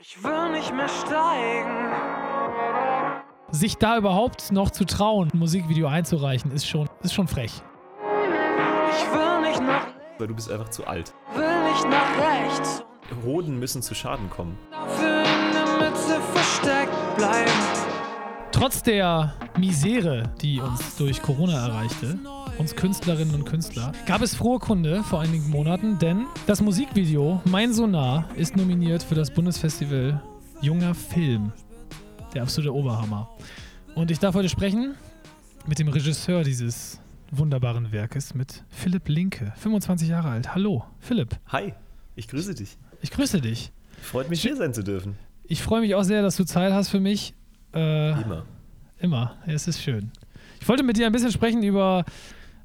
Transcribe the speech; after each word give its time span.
Ich 0.00 0.22
will 0.22 0.52
nicht 0.52 0.72
mehr 0.72 0.88
steigen. 0.88 1.92
Sich 3.50 3.78
da 3.78 3.96
überhaupt 3.96 4.52
noch 4.52 4.70
zu 4.70 4.84
trauen, 4.84 5.28
ein 5.34 5.38
Musikvideo 5.40 5.88
einzureichen, 5.88 6.52
ist 6.52 6.68
schon, 6.68 6.88
ist 7.02 7.14
schon 7.14 7.26
frech. 7.26 7.50
Ich 8.92 9.12
will 9.12 9.40
nicht 9.40 9.60
nach, 9.60 9.88
Weil 10.18 10.28
du 10.28 10.34
bist 10.36 10.52
einfach 10.52 10.68
zu 10.68 10.86
alt. 10.86 11.12
will 11.34 11.64
nicht 11.72 11.84
nach 11.88 12.16
rechts. 12.16 12.84
Hoden 13.24 13.58
müssen 13.58 13.82
zu 13.82 13.92
Schaden 13.96 14.30
kommen. 14.30 14.56
Dafür 14.70 15.18
in 15.22 15.52
der 15.52 15.90
Mitte 15.90 16.20
versteckt 16.32 17.16
bleiben. 17.16 17.50
Trotz 18.52 18.82
der 18.84 19.34
Misere, 19.58 20.32
die 20.40 20.60
uns 20.60 20.96
durch 20.96 21.20
Corona 21.22 21.66
erreichte, 21.66 22.18
uns 22.58 22.74
Künstlerinnen 22.74 23.34
und 23.34 23.44
Künstler, 23.44 23.92
gab 24.06 24.20
es 24.20 24.34
frohe 24.34 24.58
Kunde 24.58 25.04
vor 25.04 25.20
einigen 25.20 25.48
Monaten, 25.48 25.98
denn 25.98 26.26
das 26.46 26.60
Musikvideo 26.60 27.40
Mein 27.44 27.72
Sonar 27.72 28.28
ist 28.34 28.56
nominiert 28.56 29.02
für 29.02 29.14
das 29.14 29.30
Bundesfestival 29.30 30.20
Junger 30.60 30.94
Film. 30.94 31.52
Der 32.34 32.42
absolute 32.42 32.74
Oberhammer. 32.74 33.30
Und 33.94 34.10
ich 34.10 34.18
darf 34.18 34.34
heute 34.34 34.48
sprechen 34.48 34.96
mit 35.66 35.78
dem 35.78 35.88
Regisseur 35.88 36.42
dieses 36.42 37.00
wunderbaren 37.30 37.92
Werkes, 37.92 38.34
mit 38.34 38.64
Philipp 38.68 39.08
Linke, 39.08 39.52
25 39.56 40.08
Jahre 40.08 40.30
alt. 40.30 40.54
Hallo, 40.54 40.84
Philipp. 40.98 41.36
Hi, 41.48 41.74
ich 42.16 42.26
grüße 42.26 42.54
dich. 42.54 42.76
Ich 43.02 43.12
grüße 43.12 43.40
dich. 43.40 43.70
Freut 44.02 44.28
mich, 44.28 44.42
hier 44.42 44.56
sein 44.56 44.74
zu 44.74 44.82
dürfen. 44.82 45.16
Ich 45.44 45.62
freue 45.62 45.80
mich 45.80 45.94
auch 45.94 46.02
sehr, 46.02 46.22
dass 46.22 46.36
du 46.36 46.44
Zeit 46.44 46.72
hast 46.72 46.88
für 46.88 47.00
mich. 47.00 47.34
Äh, 47.72 48.20
Immer. 48.20 48.44
Immer. 48.98 49.36
Es 49.46 49.68
ist 49.68 49.80
schön. 49.80 50.10
Ich 50.60 50.68
wollte 50.68 50.82
mit 50.82 50.96
dir 50.96 51.06
ein 51.06 51.12
bisschen 51.12 51.30
sprechen 51.30 51.62
über, 51.62 52.04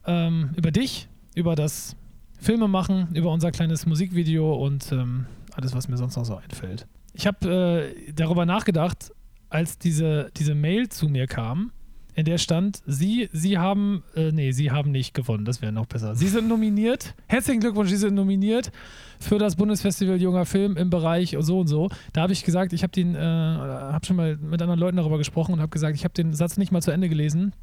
ähm, 0.05 0.51
über 0.55 0.71
dich, 0.71 1.07
über 1.35 1.55
das 1.55 1.95
Filmemachen, 2.39 3.15
über 3.15 3.31
unser 3.31 3.51
kleines 3.51 3.85
Musikvideo 3.85 4.53
und 4.53 4.91
ähm, 4.91 5.25
alles, 5.53 5.73
was 5.75 5.87
mir 5.87 5.97
sonst 5.97 6.15
noch 6.15 6.25
so 6.25 6.35
einfällt. 6.35 6.87
Ich 7.13 7.27
habe 7.27 7.93
äh, 8.07 8.11
darüber 8.13 8.45
nachgedacht, 8.45 9.11
als 9.49 9.77
diese, 9.77 10.31
diese 10.35 10.55
Mail 10.55 10.89
zu 10.89 11.07
mir 11.07 11.27
kam, 11.27 11.71
in 12.15 12.25
der 12.25 12.37
stand, 12.37 12.81
Sie, 12.85 13.29
Sie 13.33 13.57
haben, 13.57 14.03
äh, 14.15 14.31
nee, 14.31 14.51
Sie 14.51 14.71
haben 14.71 14.91
nicht 14.91 15.13
gewonnen, 15.13 15.45
das 15.45 15.61
wäre 15.61 15.71
noch 15.71 15.87
besser. 15.87 16.15
Sie 16.15 16.27
sind 16.27 16.47
nominiert, 16.47 17.15
herzlichen 17.27 17.59
Glückwunsch, 17.59 17.89
Sie 17.89 17.97
sind 17.97 18.13
nominiert 18.13 18.71
für 19.19 19.39
das 19.39 19.55
Bundesfestival 19.55 20.21
Junger 20.21 20.45
Film 20.45 20.77
im 20.77 20.89
Bereich 20.89 21.35
so 21.39 21.59
und 21.59 21.67
so. 21.67 21.89
Da 22.13 22.21
habe 22.21 22.33
ich 22.33 22.43
gesagt, 22.43 22.73
ich 22.73 22.83
habe 22.83 22.91
den, 22.91 23.15
äh, 23.15 23.19
habe 23.19 24.05
schon 24.05 24.15
mal 24.15 24.37
mit 24.37 24.61
anderen 24.61 24.79
Leuten 24.79 24.97
darüber 24.97 25.17
gesprochen 25.17 25.53
und 25.53 25.59
habe 25.59 25.71
gesagt, 25.71 25.95
ich 25.95 26.03
habe 26.03 26.13
den 26.13 26.33
Satz 26.33 26.57
nicht 26.57 26.71
mal 26.71 26.81
zu 26.81 26.91
Ende 26.91 27.09
gelesen, 27.09 27.53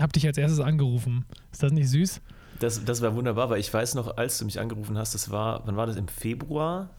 habe 0.00 0.12
dich 0.12 0.26
als 0.26 0.38
erstes 0.38 0.60
angerufen. 0.60 1.24
Ist 1.52 1.62
das 1.62 1.72
nicht 1.72 1.88
süß? 1.90 2.20
Das, 2.60 2.84
das 2.84 3.02
war 3.02 3.14
wunderbar, 3.14 3.50
weil 3.50 3.60
ich 3.60 3.72
weiß 3.72 3.94
noch, 3.94 4.16
als 4.16 4.38
du 4.38 4.44
mich 4.46 4.58
angerufen 4.60 4.96
hast, 4.96 5.14
das 5.14 5.30
war, 5.30 5.62
wann 5.66 5.76
war 5.76 5.86
das? 5.86 5.96
Im 5.96 6.08
Februar? 6.08 6.90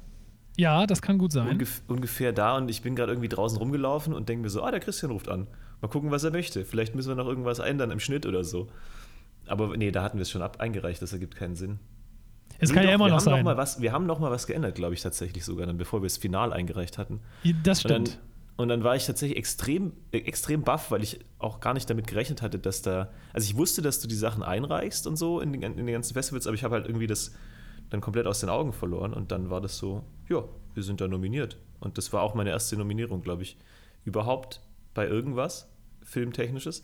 Ja, 0.56 0.86
das 0.88 1.02
kann 1.02 1.18
gut 1.18 1.32
sein. 1.32 1.48
Ungef 1.48 1.82
ungefähr 1.88 2.34
da 2.34 2.58
und 2.58 2.70
ich 2.70 2.82
bin 2.82 2.96
gerade 2.96 3.12
irgendwie 3.12 3.30
draußen 3.30 3.58
rumgelaufen 3.58 4.14
und 4.14 4.28
denke 4.30 4.44
mir 4.44 4.50
so, 4.50 4.64
ah, 4.64 4.72
der 4.72 4.80
Christian 4.80 5.12
ruft 5.12 5.30
an. 5.30 5.48
Mal 5.82 5.88
gucken, 5.88 6.10
was 6.12 6.24
er 6.24 6.32
möchte. 6.32 6.66
Vielleicht 6.66 6.96
müssen 6.96 7.10
wir 7.10 7.16
noch 7.16 7.28
irgendwas 7.28 7.60
ändern 7.60 7.92
im 7.92 8.00
Schnitt 8.00 8.26
oder 8.26 8.44
so. 8.44 8.68
Aber 9.48 9.76
nee, 9.78 9.92
da 9.92 10.02
hatten 10.04 10.18
wir 10.18 10.24
es 10.24 10.32
schon 10.32 10.42
ab 10.42 10.60
eingereicht, 10.60 11.02
das 11.02 11.14
ergibt 11.14 11.36
keinen 11.36 11.56
Sinn. 11.56 11.80
Es 12.60 12.70
Nee, 12.70 12.76
kann 12.76 12.84
ja 12.86 12.90
doch, 12.90 12.96
immer 12.96 13.06
wir 13.06 13.10
noch 13.12 13.18
haben 13.18 13.24
sein. 13.26 13.46
mal 13.46 13.58
was, 13.58 13.82
wir 13.82 13.92
haben 13.92 14.08
noch 14.08 14.20
mal 14.20 14.32
was 14.32 14.48
geändert, 14.48 14.76
glaube 14.76 14.96
ich, 14.96 15.02
tatsächlich 15.02 15.46
sogar, 15.46 15.68
dann, 15.68 15.78
bevor 15.78 16.02
wir 16.02 16.08
das 16.08 16.18
Final 16.18 16.54
eingereicht 16.54 16.98
hatten. 16.98 17.20
das 17.64 17.82
stimmt. 17.82 18.20
Und 18.58 18.68
dann 18.70 18.84
war 18.84 18.96
ich 18.96 19.06
tatsächlich 19.06 19.38
extrem, 19.38 19.94
äh, 20.12 20.18
extrem 20.20 20.64
baff, 20.64 20.92
weil 20.92 21.04
ich 21.04 21.20
auch 21.40 21.60
gar 21.60 21.74
nicht 21.74 21.90
damit 21.90 22.08
gerechnet 22.08 22.42
hatte, 22.42 22.60
dass 22.60 22.82
da. 22.82 23.10
Also 23.34 23.46
ich 23.50 23.56
wusste, 23.56 23.82
dass 23.82 24.00
du 24.02 24.08
die 24.08 24.16
Sachen 24.16 24.44
einreichst 24.44 25.08
und 25.08 25.16
so 25.16 25.40
in 25.40 25.54
den, 25.54 25.62
in 25.62 25.78
den 25.86 25.94
ganzen 25.94 26.14
Festivals, 26.14 26.48
aber 26.48 26.56
ich 26.56 26.64
habe 26.64 26.76
halt 26.76 26.88
irgendwie 26.88 27.08
das 27.08 27.32
dann 27.90 28.02
komplett 28.02 28.28
aus 28.28 28.40
den 28.42 28.50
Augen 28.50 28.74
verloren 28.74 29.14
und 29.14 29.32
dann 29.32 29.50
war 29.50 29.62
das 29.62 29.78
so, 29.78 30.04
ja, 30.28 30.44
wir 30.74 30.84
sind 30.84 31.00
da 31.00 31.08
nominiert. 31.08 31.58
Und 31.80 31.98
das 31.98 32.12
war 32.12 32.22
auch 32.24 32.34
meine 32.36 32.50
erste 32.50 32.76
Nominierung, 32.76 33.22
glaube 33.22 33.44
ich, 33.44 33.58
überhaupt 34.04 34.62
bei 34.94 35.08
irgendwas 35.08 35.70
Filmtechnisches. 36.04 36.82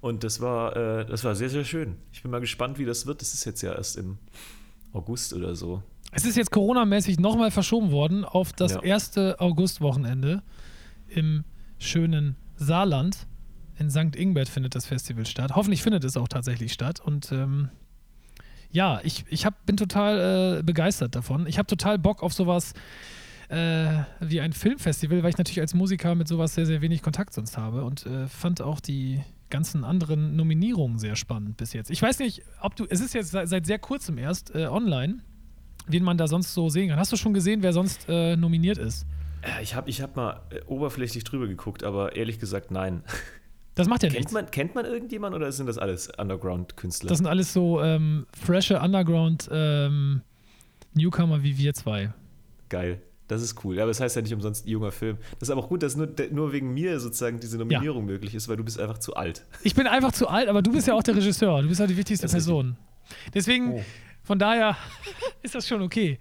Und 0.00 0.22
das 0.22 0.40
war, 0.40 0.76
äh, 0.76 1.06
das 1.06 1.24
war 1.24 1.34
sehr, 1.34 1.48
sehr 1.48 1.64
schön. 1.64 1.96
Ich 2.12 2.22
bin 2.22 2.30
mal 2.30 2.40
gespannt, 2.40 2.78
wie 2.78 2.84
das 2.84 3.06
wird. 3.06 3.22
Das 3.22 3.32
ist 3.32 3.44
jetzt 3.46 3.62
ja 3.62 3.72
erst 3.74 3.96
im 3.96 4.18
August 4.92 5.32
oder 5.32 5.56
so. 5.56 5.82
Es 6.12 6.24
ist 6.24 6.36
jetzt 6.36 6.50
Corona-mäßig 6.50 7.18
nochmal 7.18 7.50
verschoben 7.50 7.90
worden 7.90 8.24
auf 8.24 8.52
das 8.52 8.74
Ja. 8.74 8.82
erste 8.82 9.40
Augustwochenende 9.40 10.42
im 11.16 11.44
schönen 11.78 12.36
Saarland. 12.56 13.26
In 13.76 13.90
St. 13.90 14.14
Ingbert 14.14 14.48
findet 14.48 14.74
das 14.74 14.86
Festival 14.86 15.26
statt. 15.26 15.52
Hoffentlich 15.54 15.82
findet 15.82 16.04
es 16.04 16.16
auch 16.16 16.28
tatsächlich 16.28 16.72
statt. 16.72 17.00
Und 17.00 17.32
ähm, 17.32 17.70
ja, 18.70 19.00
ich, 19.02 19.24
ich 19.28 19.46
hab, 19.46 19.66
bin 19.66 19.76
total 19.76 20.58
äh, 20.58 20.62
begeistert 20.62 21.14
davon. 21.14 21.46
Ich 21.46 21.58
habe 21.58 21.66
total 21.66 21.98
Bock 21.98 22.22
auf 22.22 22.32
sowas 22.32 22.72
äh, 23.48 24.04
wie 24.20 24.40
ein 24.40 24.52
Filmfestival, 24.52 25.22
weil 25.22 25.30
ich 25.30 25.38
natürlich 25.38 25.60
als 25.60 25.74
Musiker 25.74 26.14
mit 26.14 26.28
sowas 26.28 26.54
sehr, 26.54 26.66
sehr 26.66 26.80
wenig 26.80 27.02
Kontakt 27.02 27.34
sonst 27.34 27.58
habe 27.58 27.84
und 27.84 28.06
äh, 28.06 28.26
fand 28.28 28.62
auch 28.62 28.80
die 28.80 29.20
ganzen 29.50 29.84
anderen 29.84 30.34
Nominierungen 30.36 30.98
sehr 30.98 31.16
spannend 31.16 31.56
bis 31.56 31.72
jetzt. 31.72 31.90
Ich 31.90 32.02
weiß 32.02 32.18
nicht, 32.18 32.42
ob 32.60 32.74
du, 32.74 32.86
es 32.88 33.00
ist 33.00 33.14
jetzt 33.14 33.30
seit, 33.30 33.48
seit 33.48 33.66
sehr 33.66 33.78
kurzem 33.78 34.18
erst 34.18 34.54
äh, 34.54 34.66
online, 34.66 35.18
wen 35.86 36.02
man 36.02 36.18
da 36.18 36.26
sonst 36.26 36.54
so 36.54 36.68
sehen 36.68 36.88
kann. 36.88 36.98
Hast 36.98 37.12
du 37.12 37.16
schon 37.16 37.34
gesehen, 37.34 37.62
wer 37.62 37.72
sonst 37.72 38.06
äh, 38.08 38.36
nominiert 38.36 38.78
ist? 38.78 39.06
Äh, 39.44 39.62
Ich 39.62 39.74
habe 39.74 39.88
ich 39.90 40.00
hab 40.02 40.16
mal 40.16 40.42
äh, 40.50 40.60
oberflächlich 40.66 41.24
drüber 41.24 41.46
geguckt, 41.46 41.84
aber 41.84 42.16
ehrlich 42.16 42.38
gesagt, 42.38 42.70
nein. 42.70 43.02
Das 43.76 43.88
macht 43.88 44.04
ja 44.04 44.08
Kennt 44.08 44.18
nichts. 44.20 44.32
man, 44.32 44.48
kennt 44.52 44.76
man 44.76 44.84
irgendjemand 44.84 45.34
oder 45.34 45.50
sind 45.50 45.66
das 45.66 45.78
alles 45.78 46.08
Underground-Künstler? 46.16 47.08
Das 47.08 47.18
sind 47.18 47.26
alles 47.26 47.52
so 47.52 47.82
ähm, 47.82 48.24
frische 48.40 48.78
Underground 48.78 49.48
ähm, 49.50 50.22
wie 50.94 51.58
wir 51.58 51.74
zwei. 51.74 52.12
Geil. 52.68 53.02
Das 53.26 53.42
ist 53.42 53.64
cool. 53.64 53.78
Aber 53.80 53.88
das 53.88 53.98
heißt 53.98 54.14
ja 54.14 54.22
nicht 54.22 54.32
umsonst 54.32 54.68
junger 54.68 54.92
Film. 54.92 55.16
Das 55.40 55.48
ist 55.48 55.50
aber 55.50 55.62
auch 55.64 55.68
gut, 55.68 55.82
dass 55.82 55.96
nur, 55.96 56.08
nur 56.30 56.52
wegen 56.52 56.72
mir 56.72 57.00
sozusagen 57.00 57.40
diese 57.40 57.58
Nominierung 57.58 58.04
möglich 58.04 58.36
ist, 58.36 58.46
weil 58.48 58.56
du 58.56 58.62
bist 58.62 58.78
einfach 58.78 58.98
zu 58.98 59.16
alt. 59.16 59.44
Ich 59.64 59.74
bin 59.74 59.88
einfach 59.88 60.12
zu 60.12 60.28
alt, 60.28 60.48
aber 60.48 60.62
du 60.62 60.70
bist 60.70 60.86
ja 60.86 60.94
auch 60.94 61.02
der 61.02 61.16
Regisseur. 61.16 61.60
Du 61.62 61.66
bist 61.66 61.80
ja 61.80 61.88
die 61.88 61.96
wichtigste 61.96 62.28
Person. 62.28 62.76
Deswegen, 63.34 63.72
Oh. 63.72 63.82
von 64.22 64.38
daher 64.38 64.76
ist 65.42 65.56
das 65.56 65.66
schon 65.66 65.82
okay. 65.82 66.20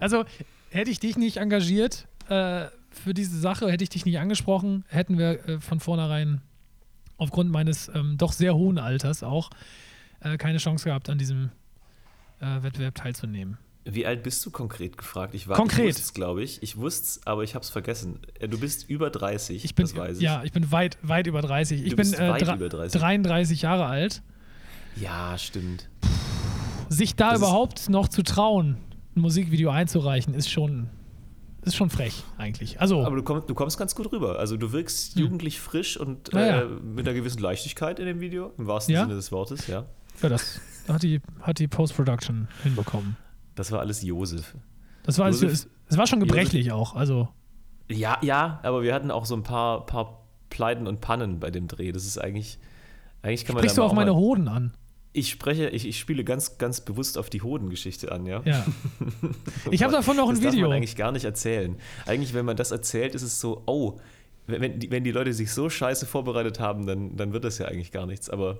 Also, 0.00 0.24
hätte 0.68 0.90
ich 0.90 1.00
dich 1.00 1.16
nicht 1.16 1.38
engagiert 1.38 2.08
äh, 2.30 2.68
für 2.90 3.14
diese 3.14 3.38
Sache, 3.38 3.70
hätte 3.70 3.84
ich 3.84 3.90
dich 3.90 4.04
nicht 4.04 4.18
angesprochen, 4.18 4.84
hätten 4.88 5.18
wir 5.18 5.46
äh, 5.48 5.60
von 5.60 5.80
vornherein 5.80 6.40
aufgrund 7.18 7.50
meines 7.50 7.88
ähm, 7.94 8.16
doch 8.18 8.32
sehr 8.32 8.54
hohen 8.54 8.78
Alters 8.78 9.22
auch 9.22 9.50
äh, 10.20 10.36
keine 10.38 10.58
Chance 10.58 10.84
gehabt, 10.86 11.10
an 11.10 11.18
diesem 11.18 11.50
äh, 12.40 12.62
Wettbewerb 12.62 12.94
teilzunehmen. 12.94 13.58
Wie 13.84 14.04
alt 14.06 14.22
bist 14.22 14.44
du 14.44 14.50
konkret 14.50 14.98
gefragt? 14.98 15.34
Ich 15.34 15.48
war 15.48 15.56
Konkret. 15.56 15.80
Ich 15.80 15.86
wusste 15.94 16.02
es, 16.02 16.14
glaube 16.14 16.42
ich. 16.42 16.62
Ich 16.62 16.76
wusste 16.76 17.04
es, 17.06 17.26
aber 17.26 17.42
ich 17.44 17.54
habe 17.54 17.62
es 17.64 17.70
vergessen. 17.70 18.20
Äh, 18.38 18.48
Du 18.48 18.58
bist 18.58 18.88
über 18.88 19.10
30, 19.10 19.64
Ich 19.64 19.74
bin, 19.74 19.84
das 19.86 19.96
weiß 19.96 20.16
ich. 20.18 20.22
Ja, 20.22 20.42
ich 20.44 20.52
bin 20.52 20.70
weit, 20.70 20.98
weit 21.02 21.26
über 21.26 21.40
30. 21.42 21.78
Ich 21.82 21.90
Du 21.90 21.96
bin 21.96 22.08
bist 22.10 22.18
äh, 22.18 22.28
über 22.54 22.68
30. 22.68 23.00
33 23.00 23.62
Jahre 23.62 23.86
alt. 23.86 24.22
ja, 24.96 25.36
stimmt. 25.38 25.88
Sich 26.88 27.14
da 27.14 27.30
Das 27.30 27.38
überhaupt 27.38 27.88
noch 27.88 28.08
zu 28.08 28.22
trauen, 28.22 28.76
ein 29.16 29.20
Musikvideo 29.20 29.70
einzureichen, 29.70 30.34
ist 30.34 30.50
schon, 30.50 30.90
ist 31.62 31.76
schon 31.76 31.90
frech 31.90 32.24
eigentlich. 32.38 32.80
Also, 32.80 33.04
Aber 33.04 33.16
du 33.16 33.22
kommst, 33.22 33.48
du 33.50 33.54
kommst 33.54 33.78
ganz 33.78 33.94
gut 33.94 34.10
rüber. 34.12 34.38
Also 34.38 34.56
du 34.56 34.72
wirkst 34.72 35.18
jugendlich 35.18 35.60
frisch 35.60 35.96
und 35.98 36.32
ja. 36.32 36.62
äh, 36.62 36.64
mit 36.66 37.06
einer 37.06 37.14
gewissen 37.14 37.40
Leichtigkeit 37.40 37.98
in 37.98 38.06
dem 38.06 38.20
Video, 38.20 38.52
im 38.58 38.66
wahrsten 38.66 38.94
Ja? 38.94 39.02
Sinne 39.02 39.14
des 39.14 39.30
Wortes, 39.32 39.66
ja. 39.66 39.84
ja, 40.22 40.28
das 40.28 40.60
hat 40.88 41.02
die, 41.02 41.20
hat 41.42 41.58
die 41.58 41.68
Post-Production 41.68 42.48
hinbekommen. 42.62 43.16
Das 43.54 43.70
war 43.72 43.80
alles 43.80 44.02
Josef. 44.02 44.54
Das 45.02 45.18
war, 45.18 45.28
Josef- 45.28 45.52
es, 45.52 45.68
es 45.88 45.96
war 45.96 46.06
schon 46.06 46.20
gebrechlich 46.20 46.72
auch. 46.72 46.94
Also, 46.94 47.28
Ja, 47.90 48.18
ja, 48.22 48.60
aber 48.62 48.82
wir 48.82 48.94
hatten 48.94 49.10
auch 49.10 49.26
so 49.26 49.34
ein 49.34 49.42
paar, 49.42 49.84
paar 49.86 50.26
Pleiten 50.48 50.86
und 50.86 51.00
Pannen 51.00 51.40
bei 51.40 51.50
dem 51.50 51.68
Dreh. 51.68 51.92
Das 51.92 52.04
ist 52.06 52.18
eigentlich, 52.18 52.58
eigentlich 53.22 53.44
kann 53.44 53.54
man 53.54 53.62
sprichst 53.62 53.78
du 53.78 53.82
auch 53.82 53.92
meine 53.92 54.14
Hoden 54.14 54.48
an? 54.48 54.72
Ich 55.12 55.28
spreche, 55.28 55.68
ich, 55.70 55.86
ich 55.86 55.98
spiele 55.98 56.22
ganz, 56.22 56.58
ganz 56.58 56.80
bewusst 56.80 57.18
auf 57.18 57.30
die 57.30 57.42
Hodengeschichte 57.42 58.12
an, 58.12 58.26
ja. 58.26 58.42
Ja. 58.44 58.64
Ich 59.70 59.82
habe 59.82 59.92
davon 59.92 60.16
noch 60.16 60.28
ein 60.28 60.36
das 60.36 60.44
darf 60.44 60.52
Video. 60.52 60.68
man 60.68 60.76
eigentlich 60.76 60.96
gar 60.96 61.10
nicht 61.10 61.24
erzählen. 61.24 61.76
Eigentlich, 62.06 62.32
wenn 62.32 62.44
man 62.44 62.56
das 62.56 62.70
erzählt, 62.70 63.14
ist 63.14 63.22
es 63.22 63.40
so, 63.40 63.62
oh, 63.66 63.98
wenn, 64.46 64.78
die, 64.78 64.90
wenn 64.90 65.04
die 65.04 65.12
Leute 65.12 65.32
sich 65.32 65.52
so 65.52 65.68
scheiße 65.68 66.06
vorbereitet 66.06 66.60
haben, 66.60 66.86
dann, 66.86 67.16
dann 67.16 67.32
wird 67.32 67.44
das 67.44 67.58
ja 67.58 67.66
eigentlich 67.66 67.92
gar 67.92 68.06
nichts. 68.06 68.30
Aber 68.30 68.58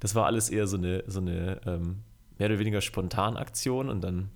das 0.00 0.14
war 0.14 0.26
alles 0.26 0.50
eher 0.50 0.66
so 0.66 0.76
eine, 0.76 1.04
so 1.06 1.20
eine 1.20 1.60
ähm, 1.66 2.02
mehr 2.38 2.48
oder 2.48 2.58
weniger 2.58 2.80
Spontanaktion 2.80 3.88
und 3.88 4.02
dann, 4.02 4.28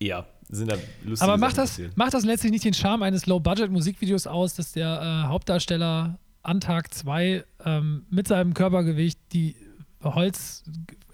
ja, 0.00 0.26
sind 0.48 0.70
da 0.70 0.76
lustige 1.04 1.30
Aber 1.30 1.38
macht 1.38 1.58
das, 1.58 1.80
macht 1.94 2.14
das 2.14 2.24
letztlich 2.24 2.52
nicht 2.52 2.64
den 2.64 2.74
Charme 2.74 3.02
eines 3.04 3.26
Low-Budget-Musikvideos 3.26 4.26
aus, 4.26 4.54
dass 4.54 4.72
der 4.72 5.00
äh, 5.00 5.28
Hauptdarsteller 5.28 6.18
an 6.42 6.60
Tag 6.60 6.92
2 6.92 7.44
ähm, 7.64 8.06
mit 8.10 8.28
seinem 8.28 8.52
Körpergewicht 8.52 9.18
die 9.32 9.56
Holz, 10.02 10.64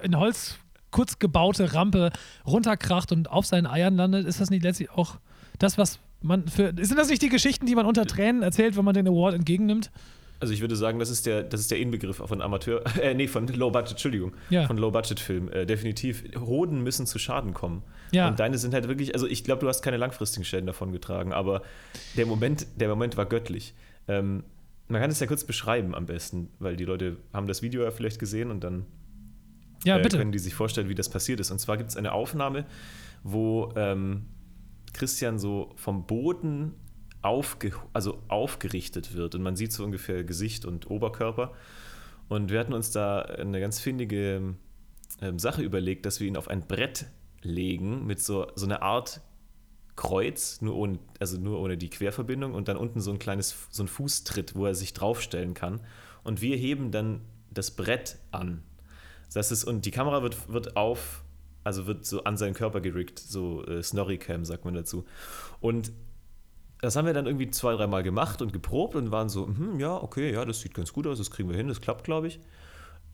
in 0.03 0.17
Holz 0.19 0.59
kurz 0.91 1.19
gebaute 1.19 1.75
Rampe 1.75 2.11
runterkracht 2.47 3.13
und 3.13 3.31
auf 3.31 3.47
seinen 3.47 3.67
Eiern 3.67 3.97
landet? 3.97 4.27
Ist 4.27 4.41
das 4.41 4.51
nicht 4.51 4.63
letztlich 4.63 4.91
auch 4.91 5.17
das, 5.59 5.79
was 5.79 5.99
man 6.23 6.49
für. 6.49 6.73
Sind 6.81 6.97
das 6.99 7.09
nicht 7.09 7.23
die 7.23 7.29
Geschichten, 7.29 7.67
die 7.67 7.75
man 7.75 7.87
unter 7.87 8.07
Tränen 8.07 8.43
erzählt, 8.43 8.77
wenn 8.77 8.85
man 8.85 8.95
den 8.95 9.07
Award 9.07 9.35
entgegennimmt? 9.35 9.91
Also 10.41 10.55
ich 10.55 10.61
würde 10.61 10.77
sagen, 10.77 11.01
das 11.01 11.11
ist 11.11 11.27
der, 11.27 11.43
das 11.43 11.61
ist 11.61 11.71
der 11.73 11.81
Inbegriff 11.81 12.19
von 12.19 12.41
Amateur, 12.41 12.83
äh, 13.03 13.13
nee, 13.13 13.27
von 13.27 13.49
Low 13.49 13.71
Budget, 13.71 13.93
Entschuldigung, 13.93 14.33
Ja. 14.51 14.67
von 14.69 14.79
Low 14.79 14.91
Budget 14.93 15.19
Film. 15.19 15.51
Äh, 15.53 15.67
definitiv. 15.67 16.23
Hoden 16.39 16.83
müssen 16.83 17.07
zu 17.07 17.19
Schaden 17.19 17.55
kommen. 17.55 17.83
Ja. 18.13 18.29
Und 18.29 18.39
deine 18.39 18.57
sind 18.57 18.73
halt 18.73 18.87
wirklich, 18.87 19.15
also 19.15 19.27
ich 19.27 19.43
glaube, 19.43 19.61
du 19.63 19.69
hast 19.69 19.83
keine 19.83 19.97
langfristigen 19.97 20.45
Schäden 20.45 20.67
davon 20.67 20.93
getragen, 20.93 21.33
aber 21.33 21.63
der 22.17 22.27
Moment, 22.27 22.67
der 22.77 22.89
Moment 22.89 23.17
war 23.17 23.27
göttlich. 23.27 23.75
Ähm, 24.07 24.45
man 24.89 25.01
kann 25.01 25.11
es 25.11 25.21
ja 25.21 25.27
kurz 25.27 25.45
beschreiben 25.45 25.95
am 25.95 26.07
besten, 26.07 26.51
weil 26.59 26.77
die 26.77 26.85
Leute 26.85 27.19
haben 27.33 27.47
das 27.47 27.63
Video 27.63 27.83
ja 27.83 27.91
vielleicht 27.91 28.19
gesehen 28.19 28.51
und 28.51 28.65
dann 28.65 28.87
Ja, 29.85 29.99
äh, 29.99 30.03
bitte. 30.03 30.19
können 30.19 30.33
die 30.33 30.39
sich 30.39 30.55
vorstellen, 30.55 30.89
wie 30.89 30.95
das 30.95 31.09
passiert 31.09 31.41
ist. 31.41 31.51
Und 31.51 31.59
zwar 31.59 31.77
gibt 31.77 31.91
es 31.91 31.97
eine 31.97 32.13
Aufnahme, 32.13 32.65
wo 33.23 33.73
ähm, 33.77 34.27
Christian 34.93 35.39
so 35.39 35.73
vom 35.77 36.07
Boden 36.07 36.75
aufge 37.21 37.73
also 37.93 38.23
aufgerichtet 38.29 39.15
wird 39.15 39.35
und 39.35 39.43
man 39.43 39.57
sieht 39.57 39.73
so 39.73 39.85
ungefähr 39.85 40.25
Gesicht 40.25 40.65
und 40.65 40.91
Oberkörper. 40.91 41.53
Und 42.29 42.51
wir 42.51 42.61
hatten 42.61 42.73
uns 42.75 42.91
da 42.91 43.21
eine 43.23 43.61
ganz 43.61 43.81
findige 43.81 44.55
ähm, 45.21 45.39
Sache 45.39 45.63
überlegt, 45.63 46.07
dass 46.07 46.21
wir 46.21 46.29
ihn 46.29 46.37
auf 46.37 46.49
ein 46.49 46.67
Brett 46.67 47.07
legen 47.43 48.07
mit 48.07 48.21
so, 48.21 48.47
so 48.55 48.67
einer 48.67 48.83
Art 48.83 49.21
Kreuz, 49.99 50.61
nur 50.61 50.77
ohne, 50.77 51.01
also 51.19 51.39
nur 51.39 51.59
ohne 51.59 51.77
die 51.77 51.91
Querverbindung 51.91 52.55
und 52.55 52.69
dann 52.69 52.77
unten 52.77 53.01
so 53.01 53.11
ein 53.11 53.19
kleines, 53.19 53.67
so 53.71 53.83
ein 53.83 53.89
Fußtritt, 53.89 54.55
wo 54.55 54.65
er 54.65 54.77
sich 54.77 54.95
draufstellen 54.95 55.55
kann. 55.55 55.81
Und 56.23 56.41
wir 56.41 56.57
heben 56.57 56.93
dann 56.93 57.21
das 57.51 57.73
Brett 57.73 58.17
an. 58.31 58.63
Das 59.35 59.51
ist, 59.51 59.65
und 59.65 59.87
die 59.87 59.91
Kamera 59.91 60.23
wird, 60.23 60.53
wird 60.53 60.77
auf, 60.77 61.25
also 61.65 61.89
wird 61.89 62.07
so 62.07 62.23
an 62.23 62.37
seinen 62.37 62.55
Körper 62.55 62.81
gerickt, 62.81 63.19
so 63.19 63.65
äh, 63.65 63.83
Snorri-Cam 63.83 64.45
sagt 64.45 64.65
man 64.65 64.75
dazu. 64.75 65.05
Und 65.61 65.91
das 66.81 66.95
haben 66.95 67.07
wir 67.07 67.13
dann 67.13 67.27
irgendwie 67.27 67.51
zwei, 67.51 67.75
dreimal 67.75 68.05
gemacht 68.05 68.41
und 68.41 68.53
geprobt 68.53 68.95
und 68.95 69.11
waren 69.11 69.29
so, 69.29 69.49
hm, 69.49 69.81
ja, 69.81 69.97
okay, 69.97 70.33
ja, 70.33 70.45
das 70.45 70.61
sieht 70.61 70.75
ganz 70.75 70.93
gut 70.93 71.09
aus, 71.09 71.19
das 71.19 71.33
kriegen 71.33 71.49
wir 71.49 71.57
hin, 71.57 71.67
das 71.67 71.81
klappt, 71.81 72.05
glaube 72.05 72.29
ich. 72.29 72.39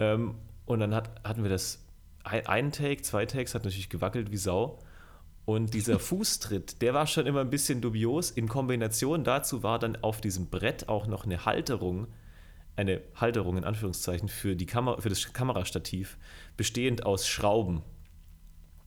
Ähm, 0.00 0.34
und 0.66 0.80
dann 0.80 0.94
hat, 0.94 1.10
hatten 1.24 1.42
wir 1.42 1.50
das, 1.50 1.82
ein, 2.24 2.46
ein 2.46 2.72
Take, 2.72 3.00
zwei 3.00 3.24
Takes, 3.24 3.54
hat 3.54 3.64
natürlich 3.64 3.88
gewackelt 3.88 4.30
wie 4.30 4.36
Sau. 4.36 4.80
Und 5.46 5.74
dieser 5.74 5.98
Fußtritt, 5.98 6.80
der 6.80 6.94
war 6.94 7.06
schon 7.06 7.26
immer 7.26 7.40
ein 7.40 7.50
bisschen 7.50 7.80
dubios. 7.80 8.30
In 8.30 8.48
Kombination 8.48 9.24
dazu 9.24 9.62
war 9.62 9.78
dann 9.78 9.96
auf 9.96 10.20
diesem 10.20 10.48
Brett 10.48 10.88
auch 10.88 11.06
noch 11.06 11.24
eine 11.24 11.44
Halterung, 11.44 12.06
eine 12.76 13.02
Halterung 13.14 13.58
in 13.58 13.64
Anführungszeichen 13.64 14.28
für, 14.28 14.56
die 14.56 14.66
Kamera, 14.66 15.00
für 15.00 15.10
das 15.10 15.32
Kamerastativ, 15.32 16.16
bestehend 16.56 17.04
aus 17.04 17.28
Schrauben. 17.28 17.82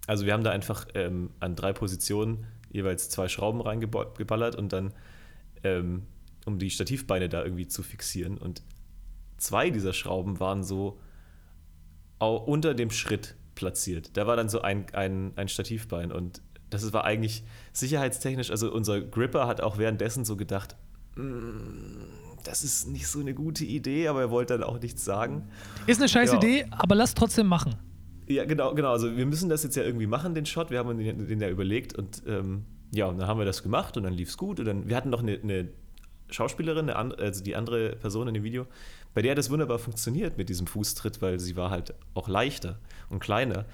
Also 0.07 0.25
wir 0.25 0.33
haben 0.33 0.43
da 0.43 0.51
einfach 0.51 0.87
ähm, 0.95 1.29
an 1.39 1.55
drei 1.55 1.73
Positionen 1.73 2.47
jeweils 2.71 3.09
zwei 3.09 3.27
Schrauben 3.27 3.61
reingeballert 3.61 4.55
und 4.55 4.73
dann, 4.73 4.93
ähm, 5.63 6.07
um 6.45 6.57
die 6.57 6.71
Stativbeine 6.71 7.29
da 7.29 7.43
irgendwie 7.43 7.67
zu 7.67 7.83
fixieren. 7.83 8.37
Und 8.37 8.63
zwei 9.37 9.69
dieser 9.69 9.93
Schrauben 9.93 10.39
waren 10.39 10.63
so 10.63 10.99
unter 12.19 12.73
dem 12.73 12.89
Schritt 12.89 13.35
platziert. 13.53 14.17
Da 14.17 14.25
war 14.25 14.35
dann 14.35 14.49
so 14.49 14.61
ein, 14.61 14.85
ein, 14.93 15.33
ein 15.35 15.49
Stativbein 15.49 16.11
und 16.11 16.41
das 16.69 16.91
war 16.93 17.03
eigentlich 17.05 17.43
sicherheitstechnisch, 17.73 18.51
also 18.51 18.71
unser 18.71 19.01
Gripper 19.01 19.47
hat 19.47 19.61
auch 19.61 19.77
währenddessen 19.77 20.25
so 20.25 20.35
gedacht, 20.35 20.75
"Mm, 21.15 22.03
das 22.43 22.63
ist 22.63 22.87
nicht 22.87 23.07
so 23.07 23.19
eine 23.19 23.33
gute 23.33 23.65
Idee, 23.65 24.07
aber 24.07 24.21
er 24.21 24.29
wollte 24.31 24.57
dann 24.57 24.63
auch 24.67 24.79
nichts 24.79 25.03
sagen. 25.03 25.47
Ist 25.85 25.99
eine 25.99 26.07
scheiß 26.09 26.31
Ja. 26.31 26.37
Idee, 26.37 26.65
aber 26.71 26.95
lass 26.95 27.13
trotzdem 27.13 27.47
machen. 27.47 27.75
Ja, 28.27 28.45
genau, 28.45 28.73
genau. 28.73 28.91
Also 28.91 29.15
wir 29.15 29.25
müssen 29.25 29.49
das 29.49 29.63
jetzt 29.63 29.75
ja 29.75 29.83
irgendwie 29.83 30.07
machen, 30.07 30.33
den 30.35 30.45
Shot. 30.45 30.69
Wir 30.69 30.79
haben 30.79 30.89
uns 30.89 30.99
den, 30.99 31.27
den 31.27 31.39
ja 31.41 31.49
überlegt 31.49 31.93
und 31.97 32.23
ähm, 32.27 32.65
ja, 32.93 33.05
und 33.07 33.17
dann 33.19 33.27
haben 33.27 33.37
wir 33.39 33.45
das 33.45 33.63
gemacht 33.63 33.97
und 33.97 34.03
dann 34.03 34.13
lief 34.13 34.29
es 34.29 34.37
gut. 34.37 34.59
Und 34.59 34.65
dann, 34.65 34.87
wir 34.87 34.95
hatten 34.95 35.09
noch 35.09 35.21
eine, 35.21 35.39
eine 35.41 35.67
Schauspielerin, 36.29 36.89
eine, 36.89 37.17
also 37.17 37.43
die 37.43 37.55
andere 37.55 37.95
Person 37.97 38.27
in 38.27 38.33
dem 38.33 38.43
Video, 38.43 38.65
bei 39.13 39.21
der 39.21 39.31
hat 39.31 39.37
das 39.37 39.49
wunderbar 39.49 39.79
funktioniert 39.79 40.37
mit 40.37 40.49
diesem 40.49 40.67
Fußtritt, 40.67 41.21
weil 41.21 41.39
sie 41.39 41.55
war 41.55 41.69
halt 41.69 41.93
auch 42.13 42.27
leichter 42.27 42.79
und 43.09 43.19
kleiner. 43.19 43.65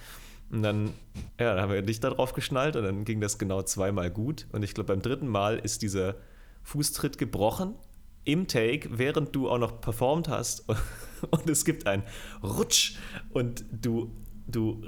Und 0.53 0.61
dann, 0.61 0.93
ja, 1.39 1.55
dann 1.55 1.61
haben 1.61 1.71
wir 1.71 1.81
Licht 1.81 2.03
da 2.03 2.11
drauf 2.11 2.33
geschnallt 2.33 2.75
und 2.75 2.83
dann 2.83 3.05
ging 3.05 3.19
das 3.19 3.39
genau 3.39 3.63
zweimal 3.63 4.11
gut. 4.11 4.45
Und 4.51 4.61
ich 4.61 4.75
glaube, 4.75 4.93
beim 4.93 5.01
dritten 5.01 5.27
Mal 5.27 5.57
ist 5.57 5.81
dieser 5.81 6.13
Fußtritt 6.61 7.17
gebrochen 7.17 7.73
im 8.23 8.47
Take, 8.47 8.87
während 8.99 9.35
du 9.35 9.49
auch 9.49 9.57
noch 9.57 9.81
performt 9.81 10.27
hast. 10.29 10.65
Und 11.31 11.49
es 11.49 11.65
gibt 11.65 11.87
einen 11.87 12.03
Rutsch 12.43 12.97
und 13.31 13.63
du, 13.71 14.11
du 14.45 14.81